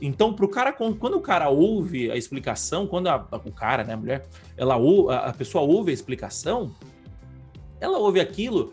Então, 0.00 0.32
pro 0.32 0.48
cara, 0.48 0.72
quando 0.72 1.16
o 1.16 1.20
cara 1.20 1.48
ouve 1.48 2.10
a 2.10 2.16
explicação, 2.16 2.86
quando 2.86 3.08
a, 3.08 3.16
o 3.44 3.52
cara, 3.52 3.84
né, 3.84 3.94
a 3.94 3.96
mulher, 3.96 4.26
ela 4.56 4.76
a 5.26 5.32
pessoa 5.32 5.62
ouve 5.62 5.90
a 5.90 5.94
explicação, 5.94 6.74
ela 7.80 7.98
ouve 7.98 8.20
aquilo 8.20 8.72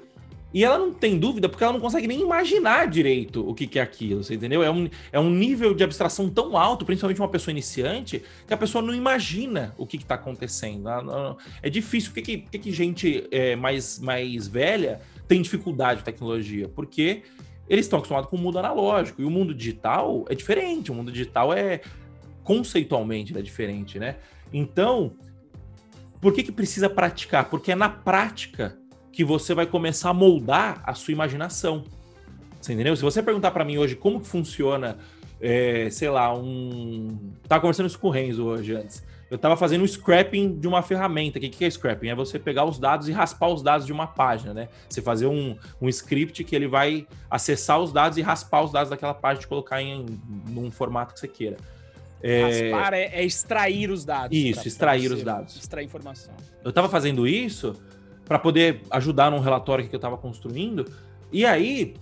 e 0.53 0.63
ela 0.63 0.77
não 0.77 0.93
tem 0.93 1.19
dúvida 1.19 1.49
porque 1.49 1.63
ela 1.63 1.73
não 1.73 1.79
consegue 1.79 2.07
nem 2.07 2.21
imaginar 2.21 2.87
direito 2.87 3.47
o 3.47 3.53
que, 3.53 3.67
que 3.67 3.77
é 3.77 3.81
aquilo, 3.81 4.23
você 4.23 4.35
entendeu? 4.35 4.63
É 4.63 4.71
um, 4.71 4.89
é 5.11 5.19
um 5.19 5.29
nível 5.29 5.73
de 5.73 5.83
abstração 5.83 6.29
tão 6.29 6.57
alto, 6.57 6.85
principalmente 6.85 7.19
uma 7.19 7.27
pessoa 7.27 7.51
iniciante, 7.51 8.23
que 8.47 8.53
a 8.53 8.57
pessoa 8.57 8.81
não 8.81 8.95
imagina 8.95 9.75
o 9.77 9.85
que 9.85 9.97
está 9.97 10.15
acontecendo. 10.15 10.89
É 11.61 11.69
difícil. 11.69 12.13
Por 12.13 12.23
que, 12.23 12.37
que, 12.37 12.59
que 12.59 12.71
gente 12.71 13.27
é, 13.29 13.55
mais, 13.55 13.99
mais 13.99 14.47
velha 14.47 15.01
tem 15.27 15.41
dificuldade 15.41 15.99
de 15.99 16.05
tecnologia, 16.05 16.69
porque 16.69 17.23
eles 17.69 17.85
estão 17.85 17.99
acostumados 17.99 18.29
com 18.29 18.35
o 18.35 18.39
mundo 18.39 18.59
analógico, 18.59 19.21
e 19.21 19.25
o 19.25 19.29
mundo 19.29 19.53
digital 19.53 20.25
é 20.29 20.35
diferente, 20.35 20.91
o 20.91 20.95
mundo 20.95 21.11
digital 21.11 21.53
é 21.53 21.81
conceitualmente 22.43 23.37
é 23.37 23.41
diferente, 23.41 23.99
né? 23.99 24.15
Então, 24.53 25.11
por 26.21 26.33
que, 26.33 26.43
que 26.43 26.51
precisa 26.51 26.89
praticar? 26.89 27.49
Porque 27.49 27.73
é 27.73 27.75
na 27.75 27.89
prática 27.89 28.77
que 29.11 29.23
você 29.23 29.53
vai 29.53 29.65
começar 29.65 30.11
a 30.11 30.13
moldar 30.13 30.81
a 30.85 30.93
sua 30.93 31.11
imaginação. 31.11 31.83
Você 32.61 32.73
entendeu? 32.73 32.95
Se 32.95 33.01
você 33.01 33.21
perguntar 33.21 33.51
para 33.51 33.65
mim 33.65 33.77
hoje 33.77 33.95
como 33.95 34.21
que 34.21 34.27
funciona, 34.27 34.97
é, 35.41 35.89
sei 35.89 36.09
lá, 36.09 36.33
um. 36.33 37.33
Tava 37.47 37.61
conversando 37.61 37.87
isso 37.87 37.99
com 37.99 38.07
o 38.07 38.11
Renzo 38.11 38.45
hoje 38.45 38.73
antes. 38.73 39.03
Eu 39.29 39.37
tava 39.37 39.57
fazendo 39.57 39.83
um 39.83 39.87
scrapping 39.87 40.57
de 40.57 40.67
uma 40.67 40.81
ferramenta. 40.81 41.37
O 41.37 41.41
que, 41.41 41.49
que 41.49 41.65
é 41.65 41.69
scrapping? 41.69 42.07
É 42.09 42.15
você 42.15 42.39
pegar 42.39 42.63
os 42.63 42.79
dados 42.79 43.09
e 43.09 43.11
raspar 43.11 43.49
os 43.49 43.61
dados 43.61 43.85
de 43.85 43.91
uma 43.91 44.07
página, 44.07 44.53
né? 44.53 44.69
Você 44.89 45.01
fazer 45.01 45.27
um, 45.27 45.57
um 45.81 45.89
script 45.89 46.43
que 46.43 46.55
ele 46.55 46.67
vai 46.67 47.05
acessar 47.29 47.79
os 47.79 47.91
dados 47.91 48.17
e 48.17 48.21
raspar 48.21 48.63
os 48.63 48.71
dados 48.71 48.89
daquela 48.89 49.13
página 49.13 49.43
e 49.43 49.47
colocar 49.47 49.81
em 49.81 50.05
num 50.47 50.71
formato 50.71 51.13
que 51.13 51.19
você 51.19 51.27
queira. 51.27 51.57
É... 52.23 52.71
Raspar 52.71 52.93
é, 52.93 53.03
é 53.03 53.25
extrair 53.25 53.91
os 53.91 54.05
dados. 54.05 54.37
Isso, 54.37 54.61
pra, 54.61 54.67
extrair 54.67 55.07
pra 55.09 55.17
os 55.17 55.23
dados. 55.23 55.55
Extrair 55.57 55.85
informação. 55.85 56.33
Eu 56.63 56.69
estava 56.69 56.87
fazendo 56.87 57.27
isso 57.27 57.75
para 58.25 58.39
poder 58.39 58.81
ajudar 58.91 59.29
num 59.29 59.39
relatório 59.39 59.87
que 59.87 59.93
eu 59.93 59.97
estava 59.97 60.17
construindo. 60.17 60.85
E 61.31 61.45
aí, 61.45 61.95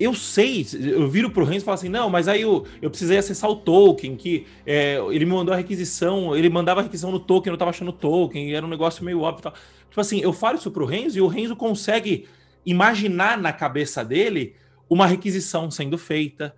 eu 0.00 0.14
sei, 0.14 0.66
eu 0.80 1.08
viro 1.10 1.30
pro 1.30 1.44
Renzo 1.44 1.58
e 1.58 1.66
falo 1.66 1.74
assim, 1.74 1.90
não, 1.90 2.08
mas 2.08 2.26
aí 2.26 2.40
eu, 2.40 2.64
eu 2.80 2.88
precisei 2.88 3.18
acessar 3.18 3.50
o 3.50 3.56
token, 3.56 4.16
que 4.16 4.46
é, 4.64 4.98
ele 5.10 5.26
me 5.26 5.32
mandou 5.32 5.52
a 5.52 5.56
requisição, 5.58 6.34
ele 6.34 6.48
mandava 6.48 6.80
a 6.80 6.82
requisição 6.82 7.12
no 7.12 7.20
token, 7.20 7.50
eu 7.50 7.52
não 7.52 7.58
tava 7.58 7.70
achando 7.70 7.90
o 7.90 7.92
token, 7.92 8.54
era 8.54 8.64
um 8.64 8.68
negócio 8.68 9.04
meio 9.04 9.20
óbvio 9.20 9.42
tal. 9.42 9.54
Tipo 9.90 10.00
assim, 10.00 10.20
eu 10.20 10.32
falo 10.32 10.56
isso 10.56 10.70
pro 10.70 10.86
Renzo 10.86 11.18
e 11.18 11.20
o 11.20 11.26
Renzo 11.26 11.54
consegue 11.54 12.26
imaginar 12.64 13.36
na 13.36 13.52
cabeça 13.52 14.02
dele 14.02 14.54
uma 14.88 15.06
requisição 15.06 15.70
sendo 15.70 15.98
feita, 15.98 16.54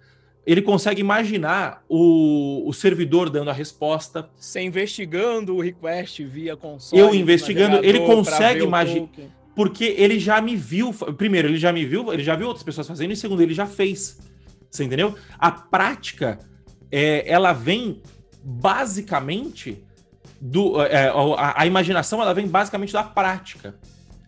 ele 0.47 0.63
consegue 0.63 1.01
imaginar 1.01 1.85
o, 1.89 2.63
o 2.67 2.73
servidor 2.73 3.29
dando 3.29 3.51
a 3.51 3.53
resposta. 3.53 4.29
Você 4.37 4.61
investigando 4.61 5.57
o 5.57 5.61
request 5.61 6.25
via 6.25 6.57
console. 6.57 7.01
Eu 7.01 7.15
investigando, 7.15 7.85
ele 7.85 8.01
consegue 8.01 8.63
imaginar. 8.63 9.09
Porque 9.55 9.85
ele 9.85 10.19
já 10.19 10.41
me 10.41 10.57
viu. 10.57 10.93
Primeiro, 10.93 11.49
ele 11.49 11.59
já 11.59 11.73
me 11.73 11.85
viu, 11.85 12.13
ele 12.13 12.23
já 12.23 12.35
viu 12.35 12.47
outras 12.47 12.65
pessoas 12.65 12.87
fazendo, 12.87 13.13
e 13.13 13.17
segundo, 13.17 13.43
ele 13.43 13.55
já 13.55 13.67
fez. 13.67 14.19
Você 14.71 14.85
entendeu? 14.85 15.15
A 15.39 15.51
prática, 15.51 16.39
é, 16.91 17.31
ela 17.31 17.53
vem 17.53 18.01
basicamente 18.43 19.85
do. 20.41 20.81
É, 20.83 21.09
a, 21.09 21.63
a 21.63 21.67
imaginação, 21.67 22.23
ela 22.23 22.33
vem 22.33 22.47
basicamente 22.47 22.93
da 22.93 23.03
prática. 23.03 23.75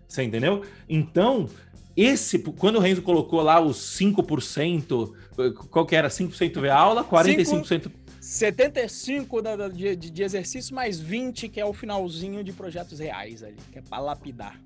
Você 0.07 0.23
entendeu? 0.23 0.63
Então, 0.89 1.49
esse, 1.97 2.39
quando 2.39 2.77
o 2.77 2.81
Renzo 2.81 3.03
colocou 3.03 3.41
lá 3.41 3.61
os 3.61 3.79
5%, 3.99 5.13
qual 5.71 5.87
que 5.87 5.97
era? 5.97 6.09
5% 6.09 6.61
ver 6.61 6.71
aula, 6.71 7.05
45%. 7.05 7.65
5, 7.65 7.91
75 8.21 9.43
da, 9.43 9.69
de, 9.69 9.97
de 9.97 10.23
exercício, 10.23 10.75
mais 10.75 10.99
20 10.99 11.49
que 11.49 11.61
é 11.61 11.65
o 11.65 11.73
finalzinho 11.73 12.43
de 12.43 12.53
projetos 12.53 12.99
reais 12.99 13.43
ali, 13.43 13.59
que 13.71 13.79
é 13.79 13.83
para 13.83 14.03
lapidar. 14.03 14.61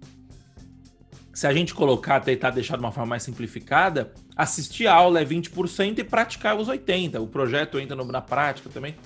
Se 1.38 1.46
a 1.46 1.52
gente 1.52 1.72
colocar, 1.72 2.18
tentar 2.18 2.50
deixar 2.50 2.74
de 2.74 2.82
uma 2.82 2.90
forma 2.90 3.10
mais 3.10 3.22
simplificada, 3.22 4.12
assistir 4.34 4.88
a 4.88 4.94
aula 4.94 5.20
é 5.20 5.24
20% 5.24 6.00
e 6.00 6.02
praticar 6.02 6.56
os 6.58 6.66
80%. 6.66 7.22
O 7.22 7.28
projeto 7.28 7.78
entra 7.78 7.94
no, 7.94 8.04
na 8.06 8.20
prática 8.20 8.68
também. 8.68 8.96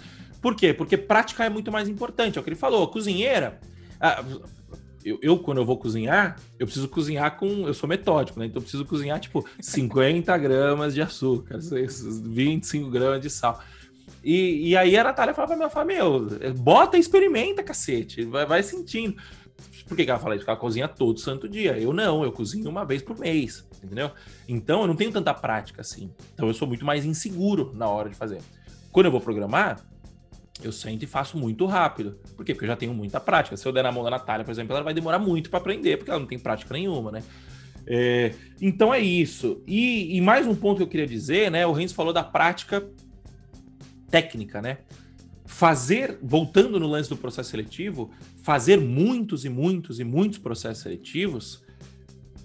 Por 0.40 0.56
quê? 0.56 0.72
Porque 0.72 0.96
praticar 0.96 1.48
é 1.48 1.50
muito 1.50 1.70
mais 1.70 1.90
importante. 1.90 2.38
É 2.38 2.40
o 2.40 2.42
que 2.42 2.48
ele 2.48 2.56
falou, 2.56 2.88
cozinheira. 2.88 3.60
Ah, 4.00 4.24
eu, 5.04 5.18
eu, 5.20 5.38
quando 5.40 5.58
eu 5.58 5.66
vou 5.66 5.76
cozinhar, 5.76 6.38
eu 6.58 6.64
preciso 6.64 6.88
cozinhar 6.88 7.36
com. 7.36 7.66
Eu 7.66 7.74
sou 7.74 7.86
metódico, 7.86 8.40
né? 8.40 8.46
Então 8.46 8.60
eu 8.60 8.62
preciso 8.62 8.86
cozinhar, 8.86 9.20
tipo, 9.20 9.46
50 9.60 10.34
gramas 10.38 10.94
de 10.94 11.02
açúcar, 11.02 11.58
25 11.60 12.88
gramas 12.88 13.20
de 13.20 13.28
sal. 13.28 13.62
E, 14.24 14.70
e 14.70 14.76
aí 14.76 14.96
a 14.96 15.04
Natália 15.04 15.34
falava 15.34 15.50
pra 15.50 15.56
minha 15.58 15.68
família, 15.68 16.02
meu, 16.02 16.54
bota 16.54 16.96
e 16.96 17.00
experimenta, 17.00 17.62
cacete. 17.62 18.24
Vai, 18.24 18.46
vai 18.46 18.62
sentindo. 18.62 19.16
Por 19.86 19.96
que, 19.96 20.04
que 20.04 20.10
ela 20.10 20.20
fala 20.20 20.34
isso? 20.34 20.44
Porque 20.44 20.50
ela 20.50 20.60
cozinha 20.60 20.88
todo 20.88 21.18
santo 21.18 21.48
dia. 21.48 21.78
Eu 21.78 21.92
não, 21.92 22.22
eu 22.22 22.32
cozinho 22.32 22.68
uma 22.68 22.84
vez 22.84 23.02
por 23.02 23.18
mês, 23.18 23.66
entendeu? 23.82 24.10
Então 24.48 24.82
eu 24.82 24.86
não 24.86 24.96
tenho 24.96 25.12
tanta 25.12 25.32
prática 25.34 25.80
assim. 25.80 26.10
Então 26.34 26.48
eu 26.48 26.54
sou 26.54 26.68
muito 26.68 26.84
mais 26.84 27.04
inseguro 27.04 27.72
na 27.74 27.88
hora 27.88 28.08
de 28.08 28.16
fazer. 28.16 28.40
Quando 28.90 29.06
eu 29.06 29.12
vou 29.12 29.20
programar, 29.20 29.80
eu 30.62 30.70
sento 30.70 31.02
e 31.02 31.06
faço 31.06 31.36
muito 31.36 31.66
rápido. 31.66 32.18
Por 32.36 32.44
quê? 32.44 32.54
Porque 32.54 32.64
eu 32.64 32.68
já 32.68 32.76
tenho 32.76 32.94
muita 32.94 33.18
prática. 33.18 33.56
Se 33.56 33.66
eu 33.66 33.72
der 33.72 33.82
na 33.82 33.92
mão 33.92 34.04
da 34.04 34.10
Natália, 34.10 34.44
por 34.44 34.50
exemplo, 34.50 34.74
ela 34.74 34.84
vai 34.84 34.94
demorar 34.94 35.18
muito 35.18 35.50
para 35.50 35.58
aprender, 35.58 35.96
porque 35.96 36.10
ela 36.10 36.20
não 36.20 36.26
tem 36.26 36.38
prática 36.38 36.72
nenhuma, 36.74 37.10
né? 37.10 37.22
É, 37.86 38.34
então 38.60 38.94
é 38.94 39.00
isso. 39.00 39.62
E, 39.66 40.16
e, 40.16 40.20
mais 40.20 40.46
um 40.46 40.54
ponto 40.54 40.76
que 40.76 40.82
eu 40.82 40.88
queria 40.88 41.06
dizer, 41.06 41.50
né? 41.50 41.66
O 41.66 41.72
Renzo 41.72 41.94
falou 41.94 42.12
da 42.12 42.22
prática 42.22 42.86
técnica, 44.10 44.60
né? 44.60 44.78
Fazer, 45.52 46.18
voltando 46.22 46.80
no 46.80 46.86
lance 46.86 47.10
do 47.10 47.16
processo 47.16 47.50
seletivo, 47.50 48.10
fazer 48.42 48.80
muitos 48.80 49.44
e 49.44 49.50
muitos 49.50 50.00
e 50.00 50.04
muitos 50.04 50.38
processos 50.38 50.82
seletivos 50.82 51.62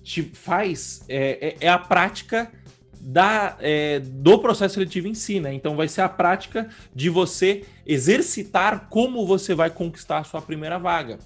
te 0.03 0.21
faz 0.21 1.05
é, 1.07 1.55
é, 1.61 1.65
é 1.67 1.69
a 1.69 1.79
prática 1.79 2.51
da, 2.99 3.55
é, 3.61 4.01
do 4.01 4.37
processo 4.39 4.73
seletivo 4.73 5.07
em 5.07 5.13
si, 5.13 5.39
né? 5.39 5.53
Então 5.53 5.75
vai 5.75 5.87
ser 5.87 6.01
a 6.01 6.09
prática 6.09 6.69
de 6.93 7.09
você 7.09 7.63
exercitar 7.85 8.87
como 8.89 9.25
você 9.25 9.55
vai 9.55 9.69
conquistar 9.69 10.19
a 10.19 10.23
sua 10.25 10.41
primeira 10.41 10.77
vaga. 10.77 11.17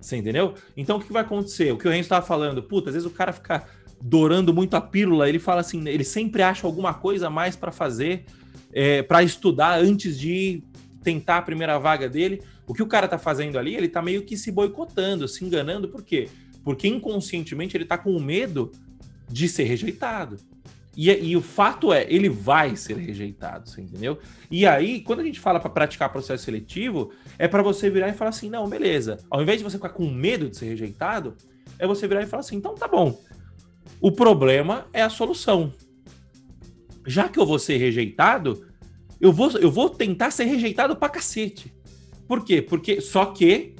Você 0.00 0.16
entendeu? 0.16 0.54
Então 0.76 0.98
o 0.98 1.00
que 1.00 1.12
vai 1.12 1.22
acontecer? 1.22 1.72
O 1.72 1.76
que 1.76 1.88
o 1.88 1.90
Renzo 1.90 2.02
estava 2.02 2.24
falando, 2.24 2.62
puta, 2.62 2.90
às 2.90 2.94
vezes 2.94 3.08
o 3.08 3.12
cara 3.12 3.32
fica 3.32 3.66
dourando 4.00 4.54
muito 4.54 4.74
a 4.74 4.80
pílula, 4.80 5.28
ele 5.28 5.40
fala 5.40 5.62
assim, 5.62 5.86
ele 5.88 6.04
sempre 6.04 6.42
acha 6.42 6.64
alguma 6.66 6.94
coisa 6.94 7.26
a 7.26 7.30
mais 7.30 7.56
para 7.56 7.72
fazer, 7.72 8.24
é, 8.72 9.02
para 9.02 9.22
estudar 9.22 9.80
antes 9.80 10.18
de 10.18 10.62
tentar 11.04 11.38
a 11.38 11.42
primeira 11.42 11.78
vaga 11.78 12.08
dele. 12.08 12.42
O 12.66 12.74
que 12.74 12.82
o 12.82 12.86
cara 12.86 13.06
tá 13.06 13.18
fazendo 13.18 13.58
ali, 13.58 13.76
ele 13.76 13.88
tá 13.88 14.02
meio 14.02 14.22
que 14.22 14.36
se 14.36 14.50
boicotando, 14.50 15.28
se 15.28 15.44
enganando, 15.44 15.88
por 15.88 16.02
quê? 16.02 16.28
Porque 16.64 16.88
inconscientemente 16.88 17.76
ele 17.76 17.84
tá 17.84 17.96
com 17.96 18.18
medo 18.18 18.72
de 19.28 19.48
ser 19.48 19.64
rejeitado. 19.64 20.38
E, 20.96 21.10
e, 21.10 21.36
o 21.36 21.42
fato 21.42 21.92
é, 21.92 22.06
ele 22.08 22.28
vai 22.28 22.76
ser 22.76 22.96
rejeitado, 22.96 23.68
você 23.68 23.80
entendeu? 23.80 24.18
E 24.48 24.64
aí, 24.64 25.00
quando 25.00 25.20
a 25.20 25.24
gente 25.24 25.40
fala 25.40 25.58
para 25.58 25.68
praticar 25.68 26.08
processo 26.08 26.44
seletivo, 26.44 27.10
é 27.36 27.48
para 27.48 27.62
você 27.62 27.90
virar 27.90 28.08
e 28.08 28.12
falar 28.12 28.30
assim: 28.30 28.48
não, 28.48 28.68
beleza. 28.68 29.18
Ao 29.28 29.42
invés 29.42 29.58
de 29.58 29.64
você 29.64 29.76
ficar 29.76 29.88
com 29.88 30.08
medo 30.08 30.48
de 30.48 30.56
ser 30.56 30.66
rejeitado, 30.66 31.34
é 31.80 31.86
você 31.86 32.06
virar 32.06 32.22
e 32.22 32.26
falar 32.26 32.40
assim: 32.40 32.56
então 32.56 32.76
tá 32.76 32.86
bom. 32.86 33.20
O 34.00 34.12
problema 34.12 34.86
é 34.92 35.02
a 35.02 35.10
solução. 35.10 35.72
Já 37.06 37.28
que 37.28 37.38
eu 37.38 37.44
vou 37.44 37.58
ser 37.58 37.76
rejeitado, 37.76 38.64
eu 39.20 39.32
vou, 39.32 39.50
eu 39.52 39.70
vou 39.70 39.88
tentar 39.90 40.30
ser 40.30 40.44
rejeitado 40.44 40.96
pra 40.96 41.08
cacete. 41.08 41.72
Por 42.26 42.44
quê? 42.44 42.62
Porque 42.62 43.00
só 43.00 43.26
que 43.26 43.74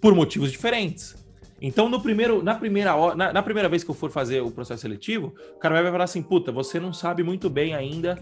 por 0.00 0.14
motivos 0.14 0.52
diferentes. 0.52 1.16
Então, 1.60 1.88
no 1.88 2.00
primeiro, 2.00 2.42
na, 2.42 2.54
primeira, 2.54 3.14
na, 3.14 3.32
na, 3.32 3.42
primeira 3.42 3.68
vez 3.68 3.82
que 3.82 3.90
eu 3.90 3.94
for 3.94 4.10
fazer 4.10 4.42
o 4.42 4.50
processo 4.50 4.82
seletivo, 4.82 5.34
o 5.54 5.58
cara 5.58 5.82
vai 5.82 5.90
falar 5.90 6.04
assim: 6.04 6.22
puta, 6.22 6.52
você 6.52 6.78
não 6.78 6.92
sabe 6.92 7.22
muito 7.22 7.48
bem 7.48 7.74
ainda 7.74 8.18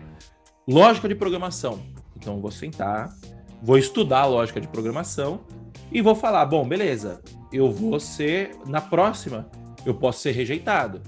lógica 0.66 1.08
de 1.08 1.14
programação. 1.14 1.82
Então, 2.16 2.40
vou 2.40 2.50
sentar, 2.50 3.12
vou 3.60 3.76
estudar 3.76 4.20
a 4.20 4.26
lógica 4.26 4.60
de 4.60 4.68
programação 4.68 5.40
e 5.90 6.00
vou 6.00 6.14
falar: 6.14 6.46
bom, 6.46 6.66
beleza, 6.66 7.20
eu 7.52 7.70
vou 7.70 7.98
ser, 7.98 8.52
na 8.66 8.80
próxima, 8.80 9.50
eu 9.84 9.94
posso 9.94 10.20
ser 10.20 10.30
rejeitado. 10.30 11.02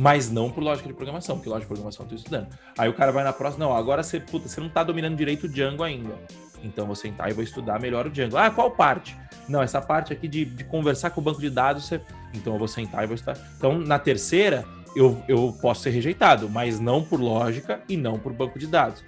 Mas 0.00 0.30
não 0.30 0.48
por 0.48 0.62
lógica 0.62 0.86
de 0.86 0.94
programação, 0.94 1.34
porque 1.34 1.48
lógica 1.48 1.64
de 1.64 1.68
programação 1.70 2.06
eu 2.06 2.10
tô 2.10 2.14
estudando. 2.14 2.46
Aí 2.78 2.88
o 2.88 2.94
cara 2.94 3.10
vai 3.10 3.24
na 3.24 3.32
próxima, 3.32 3.64
não, 3.64 3.76
agora 3.76 4.00
você, 4.00 4.20
puta, 4.20 4.48
você 4.48 4.60
não 4.60 4.68
tá 4.68 4.84
dominando 4.84 5.16
direito 5.16 5.46
o 5.46 5.48
Django 5.48 5.82
ainda. 5.82 6.14
Então 6.62 6.86
vou 6.86 6.94
sentar 6.94 7.28
e 7.28 7.32
vou 7.32 7.42
estudar 7.42 7.80
melhor 7.80 8.06
o 8.06 8.10
Django. 8.10 8.36
Ah, 8.36 8.48
qual 8.48 8.70
parte? 8.70 9.16
Não, 9.48 9.60
essa 9.60 9.80
parte 9.80 10.12
aqui 10.12 10.28
de, 10.28 10.44
de 10.44 10.62
conversar 10.62 11.10
com 11.10 11.20
o 11.20 11.24
banco 11.24 11.40
de 11.40 11.50
dados, 11.50 11.86
você... 11.86 12.00
então 12.32 12.52
eu 12.52 12.58
vou 12.60 12.68
sentar 12.68 13.02
e 13.02 13.08
vou 13.08 13.16
estudar. 13.16 13.36
Então, 13.56 13.76
na 13.76 13.98
terceira, 13.98 14.64
eu, 14.94 15.20
eu 15.26 15.52
posso 15.60 15.82
ser 15.82 15.90
rejeitado, 15.90 16.48
mas 16.48 16.78
não 16.78 17.02
por 17.02 17.20
lógica 17.20 17.80
e 17.88 17.96
não 17.96 18.20
por 18.20 18.32
banco 18.32 18.56
de 18.56 18.68
dados. 18.68 19.02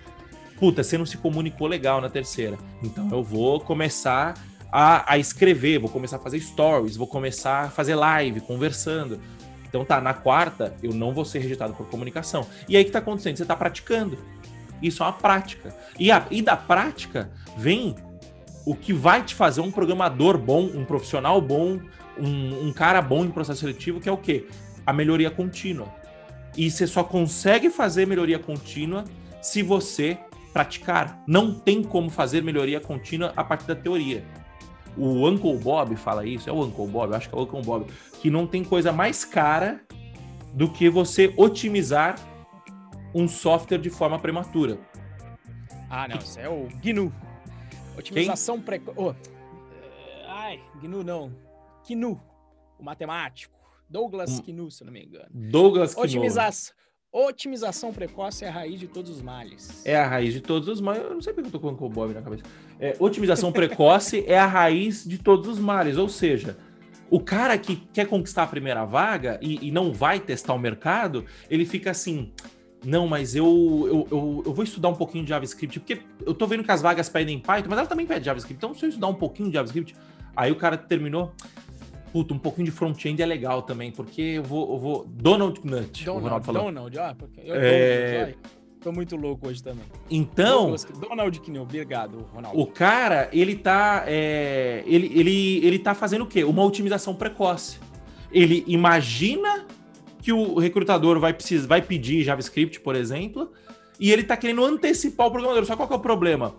Puta, 0.59 0.83
você 0.83 0.99
não 0.99 1.07
se 1.07 1.17
comunicou 1.17 1.69
legal 1.69 2.01
na 2.01 2.11
terceira. 2.11 2.59
Então 2.83 3.09
eu 3.13 3.23
vou 3.23 3.61
começar 3.61 4.35
a, 4.73 5.13
a 5.13 5.19
escrever, 5.19 5.79
vou 5.79 5.89
começar 5.89 6.17
a 6.17 6.21
fazer 6.21 6.41
stories, 6.41 6.97
vou 6.97 7.07
começar 7.07 7.67
a 7.67 7.71
fazer 7.71 7.95
live, 7.95 8.41
conversando. 8.41 9.21
Então 9.71 9.85
tá, 9.85 10.01
na 10.01 10.13
quarta, 10.13 10.75
eu 10.83 10.93
não 10.93 11.15
vou 11.15 11.25
ser 11.25 11.39
rejeitado 11.39 11.73
por 11.73 11.87
comunicação. 11.87 12.45
E 12.69 12.77
aí 12.77 12.83
o 12.83 12.87
que 12.87 12.91
tá 12.91 12.99
acontecendo? 12.99 13.37
Você 13.37 13.47
tá 13.47 13.55
praticando. 13.55 14.19
Isso 14.83 15.03
é 15.03 15.07
uma 15.07 15.13
prática. 15.13 15.75
E, 15.99 16.11
a, 16.11 16.27
e 16.29 16.43
da 16.43 16.57
prática 16.57 17.31
vem 17.57 17.95
o 18.67 18.75
que 18.75 18.93
vai 18.93 19.23
te 19.23 19.35
fazer 19.35 19.61
um 19.61 19.71
programador 19.71 20.37
bom, 20.37 20.65
um 20.65 20.85
profissional 20.85 21.41
bom, 21.41 21.79
um, 22.19 22.69
um 22.69 22.73
cara 22.73 23.01
bom 23.01 23.25
em 23.25 23.31
processo 23.31 23.61
seletivo, 23.61 24.01
que 24.01 24.09
é 24.09 24.13
o 24.13 24.17
quê? 24.17 24.47
A 24.85 24.93
melhoria 24.93 25.31
contínua. 25.31 25.89
E 26.57 26.69
você 26.69 26.87
só 26.87 27.05
consegue 27.05 27.71
fazer 27.71 28.07
melhoria 28.07 28.39
contínua 28.39 29.05
se 29.41 29.63
você 29.63 30.19
praticar. 30.53 31.23
Não 31.29 31.55
tem 31.55 31.81
como 31.83 32.11
fazer 32.11 32.43
melhoria 32.43 32.81
contínua 32.81 33.33
a 33.37 33.45
partir 33.45 33.69
da 33.69 33.75
teoria. 33.77 34.25
O 34.97 35.29
Uncle 35.29 35.57
Bob 35.59 35.97
fala 35.97 36.27
isso, 36.27 36.49
é 36.49 36.53
o 36.53 36.63
Uncle 36.63 36.87
Bob, 36.87 37.11
eu 37.11 37.17
acho 37.17 37.29
que 37.29 37.35
é 37.35 37.39
o 37.39 37.43
Uncle 37.43 37.63
Bob, 37.63 37.87
que 38.21 38.31
não 38.31 38.47
tem 38.47 38.65
coisa 38.65 38.93
mais 38.93 39.25
cara 39.25 39.81
do 40.53 40.71
que 40.71 40.91
você 40.91 41.33
otimizar 41.37 42.19
um 43.15 43.29
software 43.29 43.79
de 43.79 43.91
forma 43.91 44.19
prematura. 44.19 44.79
Ah, 45.89 46.07
não, 46.07 46.19
isso 46.19 46.39
é 46.39 46.49
o 46.49 46.69
GNU. 46.83 47.13
Otimização 47.97 48.61
precoce. 48.61 48.99
Oh. 48.99 49.15
Ai, 50.29 50.61
GNU 50.81 51.03
não. 51.03 51.33
Kinu, 51.85 52.21
o 52.79 52.85
matemático. 52.85 53.59
Douglas 53.89 54.39
um, 54.39 54.43
Kinu, 54.43 54.71
se 54.71 54.85
não 54.85 54.93
me 54.93 55.05
engano. 55.05 55.29
Douglas 55.31 55.95
Kinu. 55.95 56.07
Otimização. 56.07 56.75
Otimização 57.13 57.93
precoce 57.93 58.45
é 58.45 58.49
a 58.49 58.53
raiz 58.53 58.79
de 58.79 58.87
todos 58.87 59.11
os 59.11 59.21
males. 59.21 59.83
É 59.85 59.97
a 59.97 60.07
raiz 60.07 60.33
de 60.33 60.41
todos 60.41 60.69
os 60.69 60.81
males. 60.81 61.03
Eu 61.03 61.15
não 61.15 61.21
sei 61.21 61.33
porque 61.33 61.49
eu 61.49 61.51
tô 61.51 61.59
com 61.59 61.87
o 61.87 61.89
Bob 61.89 62.15
na 62.15 62.23
cabeça. 62.23 62.45
É, 62.79 62.95
otimização 63.01 63.51
precoce 63.51 64.25
é 64.29 64.39
a 64.39 64.47
raiz 64.47 65.05
de 65.05 65.19
todos 65.19 65.49
os 65.49 65.59
males. 65.59 65.97
Ou 65.97 66.09
seja, 66.09 66.57
o 67.11 67.19
cara 67.19 67.59
que 67.59 67.75
quer 67.93 68.07
conquistar 68.07 68.45
a 68.45 68.47
primeira 68.47 68.85
vaga 68.85 69.41
e, 69.43 69.67
e 69.67 69.73
não 69.73 69.93
vai 69.93 70.21
testar 70.21 70.55
o 70.55 70.59
mercado, 70.59 71.25
ele 71.51 71.67
fica 71.67 71.91
assim. 71.91 72.31
Não, 72.85 73.09
mas 73.09 73.35
eu, 73.35 73.45
eu, 73.89 74.09
eu, 74.11 74.43
eu, 74.47 74.55
vou 74.55 74.63
estudar 74.63 74.89
um 74.89 74.95
pouquinho 74.95 75.25
de 75.25 75.31
JavaScript, 75.31 75.81
porque 75.81 76.01
eu 76.25 76.33
tô 76.33 76.47
vendo 76.47 76.63
que 76.63 76.71
as 76.71 76.81
vagas 76.81 77.09
pedem 77.09 77.41
Python, 77.41 77.69
mas 77.69 77.79
ela 77.79 77.89
também 77.89 78.07
pede 78.07 78.25
JavaScript. 78.25 78.57
Então, 78.57 78.73
se 78.73 78.85
eu 78.85 78.89
estudar 78.89 79.09
um 79.09 79.15
pouquinho 79.15 79.49
de 79.49 79.55
JavaScript, 79.55 79.97
aí 80.35 80.53
o 80.53 80.57
cara 80.57 80.79
terminou 80.79 81.35
puta, 82.13 82.35
um 82.35 82.39
pouquinho 82.39 82.67
de 82.67 82.71
front-end 82.71 83.21
é 83.23 83.27
legal 83.27 83.63
também, 83.63 83.91
porque 83.91 84.21
eu 84.21 84.43
vou. 84.43 84.73
Eu 84.73 84.79
vou 84.79 85.07
Donald 85.07 85.61
Nut, 85.65 86.05
Donald, 86.05 86.21
o 86.21 86.25
Ronaldo 86.25 86.45
falou. 86.47 86.63
Donald, 86.65 86.99
ah, 86.99 87.15
porque 87.19 87.41
eu 87.45 87.55
é... 87.55 88.35
tô 88.81 88.93
muito 88.93 89.17
louco 89.17 89.49
hoje 89.49 89.63
também. 89.63 89.85
Então. 90.11 90.75
Donald 91.01 91.41
Kneu, 91.41 91.63
obrigado, 91.63 92.27
Ronaldo. 92.33 92.61
O 92.61 92.67
cara, 92.67 93.29
ele 93.33 93.57
tá. 93.57 94.05
É, 94.07 94.83
ele, 94.87 95.13
ele, 95.15 95.67
ele 95.67 95.79
tá 95.79 95.95
fazendo 95.95 96.23
o 96.23 96.27
quê? 96.27 96.45
Uma 96.45 96.65
otimização 96.65 97.15
precoce. 97.15 97.79
Ele 98.33 98.65
imagina 98.67 99.67
que 100.23 100.33
o 100.33 100.59
recrutador 100.59 101.19
vai, 101.19 101.33
precisar, 101.33 101.67
vai 101.67 101.83
pedir 101.83 102.23
JavaScript, 102.23 102.81
por 102.81 102.95
exemplo, 102.95 103.51
e 103.99 104.13
ele 104.13 104.23
tá 104.23 104.37
querendo 104.37 104.65
antecipar 104.65 105.27
o 105.27 105.31
programador. 105.31 105.65
Só 105.65 105.77
qual 105.77 105.89
que 105.89 105.95
é 105.95 105.97
o 105.97 106.01
problema? 106.01 106.55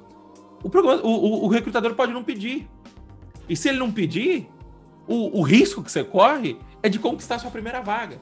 O, 0.64 0.68
o, 1.08 1.46
o 1.46 1.48
recrutador 1.48 1.96
pode 1.96 2.12
não 2.12 2.24
pedir. 2.24 2.68
E 3.48 3.56
se 3.56 3.70
ele 3.70 3.80
não 3.80 3.92
pedir, 3.92 4.48
o, 5.12 5.40
o 5.40 5.42
risco 5.42 5.84
que 5.84 5.92
você 5.92 6.04
corre 6.04 6.58
é 6.82 6.88
de 6.88 6.98
conquistar 6.98 7.38
sua 7.38 7.52
primeira 7.52 7.82
vaga. 7.82 8.18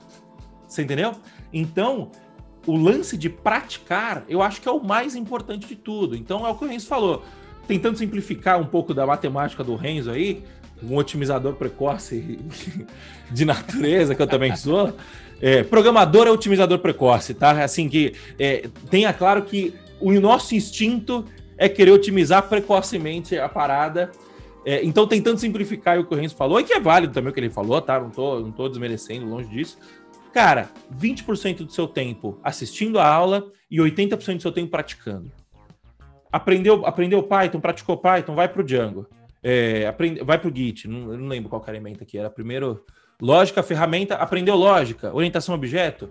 Você 0.67 0.81
entendeu? 0.81 1.13
Então, 1.53 2.09
o 2.65 2.75
lance 2.75 3.15
de 3.15 3.29
praticar, 3.29 4.25
eu 4.27 4.41
acho 4.41 4.59
que 4.59 4.67
é 4.67 4.71
o 4.71 4.83
mais 4.83 5.15
importante 5.15 5.67
de 5.67 5.75
tudo. 5.75 6.15
Então, 6.15 6.45
é 6.45 6.49
o 6.49 6.55
que 6.55 6.65
o 6.65 6.67
Renzo 6.67 6.87
falou. 6.87 7.23
Tentando 7.67 7.97
simplificar 7.97 8.59
um 8.59 8.65
pouco 8.65 8.93
da 8.93 9.05
matemática 9.05 9.63
do 9.63 9.75
Renzo 9.75 10.09
aí, 10.09 10.43
um 10.81 10.95
otimizador 10.95 11.53
precoce 11.53 12.39
de 13.31 13.45
natureza, 13.45 14.15
que 14.15 14.21
eu 14.21 14.27
também 14.27 14.55
sou. 14.55 14.93
É, 15.39 15.63
programador 15.63 16.27
é 16.27 16.31
otimizador 16.31 16.79
precoce, 16.79 17.35
tá? 17.35 17.63
Assim 17.63 17.87
que 17.87 18.13
é, 18.39 18.67
tenha 18.89 19.13
claro 19.13 19.43
que 19.43 19.75
o 20.01 20.11
nosso 20.19 20.55
instinto 20.55 21.23
é 21.55 21.69
querer 21.69 21.91
otimizar 21.91 22.43
precocemente 22.49 23.37
a 23.37 23.47
parada 23.47 24.11
é, 24.65 24.83
então, 24.83 25.07
tentando 25.07 25.39
simplificar 25.39 25.99
o 25.99 26.05
que 26.05 26.13
o 26.13 26.17
Renzo 26.17 26.35
falou, 26.35 26.59
e 26.59 26.63
que 26.63 26.73
é 26.73 26.79
válido 26.79 27.13
também 27.13 27.31
o 27.31 27.33
que 27.33 27.39
ele 27.39 27.49
falou, 27.49 27.81
tá? 27.81 27.99
Não 27.99 28.09
tô, 28.09 28.39
não 28.39 28.51
tô 28.51 28.67
desmerecendo, 28.67 29.25
longe 29.25 29.49
disso. 29.49 29.77
Cara, 30.33 30.69
20% 30.95 31.65
do 31.65 31.71
seu 31.71 31.87
tempo 31.87 32.39
assistindo 32.43 32.99
a 32.99 33.07
aula 33.07 33.51
e 33.69 33.77
80% 33.77 34.35
do 34.35 34.41
seu 34.41 34.51
tempo 34.51 34.69
praticando. 34.69 35.31
Aprendeu, 36.31 36.85
aprendeu 36.85 37.23
Python, 37.23 37.59
praticou 37.59 37.97
Python, 37.97 38.35
vai 38.35 38.47
para 38.47 38.61
o 38.61 38.63
Django. 38.63 39.07
É, 39.41 39.87
aprende, 39.87 40.21
vai 40.23 40.37
para 40.37 40.49
o 40.49 40.55
Git, 40.55 40.87
não, 40.87 41.17
não 41.17 41.27
lembro 41.27 41.49
qual 41.49 41.63
elemento 41.67 42.03
aqui, 42.03 42.17
era 42.17 42.29
primeiro 42.29 42.85
lógica, 43.21 43.63
ferramenta, 43.63 44.15
aprendeu 44.15 44.55
lógica, 44.55 45.13
orientação 45.15 45.55
objeto, 45.55 46.09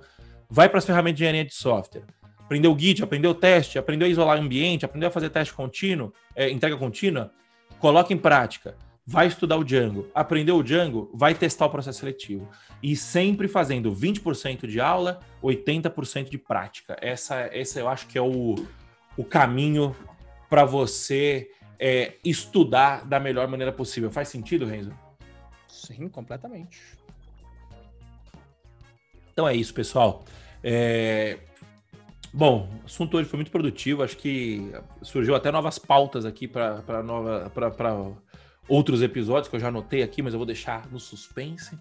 vai 0.48 0.68
para 0.68 0.78
as 0.78 0.86
ferramentas 0.86 1.18
de 1.18 1.24
engenharia 1.24 1.44
de 1.44 1.54
software. 1.54 2.04
Aprendeu 2.38 2.76
Git, 2.76 3.04
aprendeu 3.04 3.34
teste, 3.34 3.78
aprendeu 3.78 4.08
a 4.08 4.10
isolar 4.10 4.38
ambiente, 4.38 4.84
aprendeu 4.84 5.08
a 5.08 5.12
fazer 5.12 5.28
teste 5.28 5.52
contínuo, 5.52 6.12
é, 6.34 6.50
entrega 6.50 6.76
contínua 6.76 7.30
coloca 7.78 8.12
em 8.12 8.18
prática, 8.18 8.76
vai 9.06 9.26
estudar 9.26 9.56
o 9.56 9.64
Django, 9.64 10.06
aprendeu 10.14 10.56
o 10.56 10.62
Django, 10.62 11.10
vai 11.14 11.34
testar 11.34 11.66
o 11.66 11.70
processo 11.70 12.00
seletivo. 12.00 12.48
E 12.82 12.94
sempre 12.94 13.48
fazendo 13.48 13.90
20% 13.90 14.66
de 14.66 14.80
aula, 14.80 15.20
80% 15.42 16.28
de 16.28 16.36
prática. 16.36 16.96
Essa, 17.00 17.36
essa 17.52 17.80
eu 17.80 17.88
acho 17.88 18.06
que 18.06 18.18
é 18.18 18.22
o, 18.22 18.54
o 19.16 19.24
caminho 19.24 19.96
para 20.48 20.64
você 20.64 21.50
é, 21.78 22.14
estudar 22.24 23.06
da 23.06 23.18
melhor 23.18 23.48
maneira 23.48 23.72
possível. 23.72 24.10
Faz 24.10 24.28
sentido, 24.28 24.66
Renzo? 24.66 24.92
Sim, 25.66 26.08
completamente. 26.08 26.80
Então 29.32 29.48
é 29.48 29.54
isso, 29.54 29.72
pessoal. 29.72 30.24
É, 30.62 31.38
Bom, 32.32 32.68
o 32.82 32.86
assunto 32.86 33.16
hoje 33.16 33.28
foi 33.28 33.38
muito 33.38 33.50
produtivo. 33.50 34.02
Acho 34.02 34.16
que 34.16 34.70
surgiu 35.02 35.34
até 35.34 35.50
novas 35.50 35.78
pautas 35.78 36.24
aqui 36.24 36.46
para 36.46 36.82
outros 38.68 39.02
episódios 39.02 39.48
que 39.48 39.56
eu 39.56 39.60
já 39.60 39.68
anotei 39.68 40.02
aqui, 40.02 40.22
mas 40.22 40.34
eu 40.34 40.38
vou 40.38 40.46
deixar 40.46 40.86
no 40.90 41.00
suspense. 41.00 41.78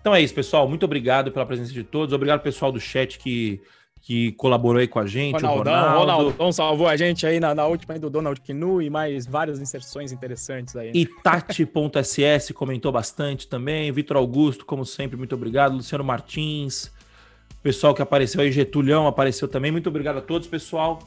Então 0.00 0.14
é 0.14 0.20
isso, 0.20 0.34
pessoal. 0.34 0.68
Muito 0.68 0.84
obrigado 0.84 1.30
pela 1.32 1.46
presença 1.46 1.72
de 1.72 1.84
todos. 1.84 2.12
Obrigado, 2.12 2.42
pessoal 2.42 2.70
do 2.70 2.80
chat 2.80 3.18
que, 3.18 3.62
que 4.02 4.32
colaborou 4.32 4.80
aí 4.80 4.88
com 4.88 4.98
a 4.98 5.06
gente. 5.06 5.36
Ronaldão, 5.36 5.72
o 5.72 5.98
Ronaldo. 6.00 6.22
Ronaldão 6.24 6.52
salvou 6.52 6.88
a 6.88 6.96
gente 6.96 7.24
aí 7.26 7.40
na, 7.40 7.54
na 7.54 7.64
última 7.66 7.94
aí 7.94 8.00
do 8.00 8.10
Donald 8.10 8.38
Kinu 8.40 8.82
e 8.82 8.90
mais 8.90 9.26
várias 9.26 9.60
inserções 9.60 10.12
interessantes 10.12 10.76
aí. 10.76 10.90
E 10.92 11.06
Tati.ss 11.06 12.52
comentou 12.52 12.92
bastante 12.92 13.48
também. 13.48 13.90
Vitor 13.92 14.16
Augusto, 14.16 14.66
como 14.66 14.84
sempre, 14.84 15.16
muito 15.16 15.34
obrigado. 15.34 15.74
Luciano 15.74 16.04
Martins 16.04 16.92
pessoal 17.64 17.94
que 17.94 18.02
apareceu 18.02 18.42
aí, 18.42 18.52
Getulhão 18.52 19.06
apareceu 19.06 19.48
também. 19.48 19.72
Muito 19.72 19.88
obrigado 19.88 20.18
a 20.18 20.20
todos, 20.20 20.46
pessoal. 20.46 21.00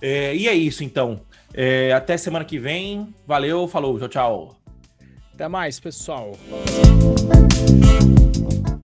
É, 0.00 0.34
e 0.34 0.48
é 0.48 0.54
isso, 0.54 0.84
então. 0.84 1.20
É, 1.52 1.92
até 1.92 2.16
semana 2.16 2.44
que 2.44 2.56
vem. 2.56 3.12
Valeu, 3.26 3.66
falou, 3.66 3.98
tchau, 3.98 4.08
tchau. 4.08 4.56
Até 5.34 5.48
mais, 5.48 5.80
pessoal. 5.80 6.32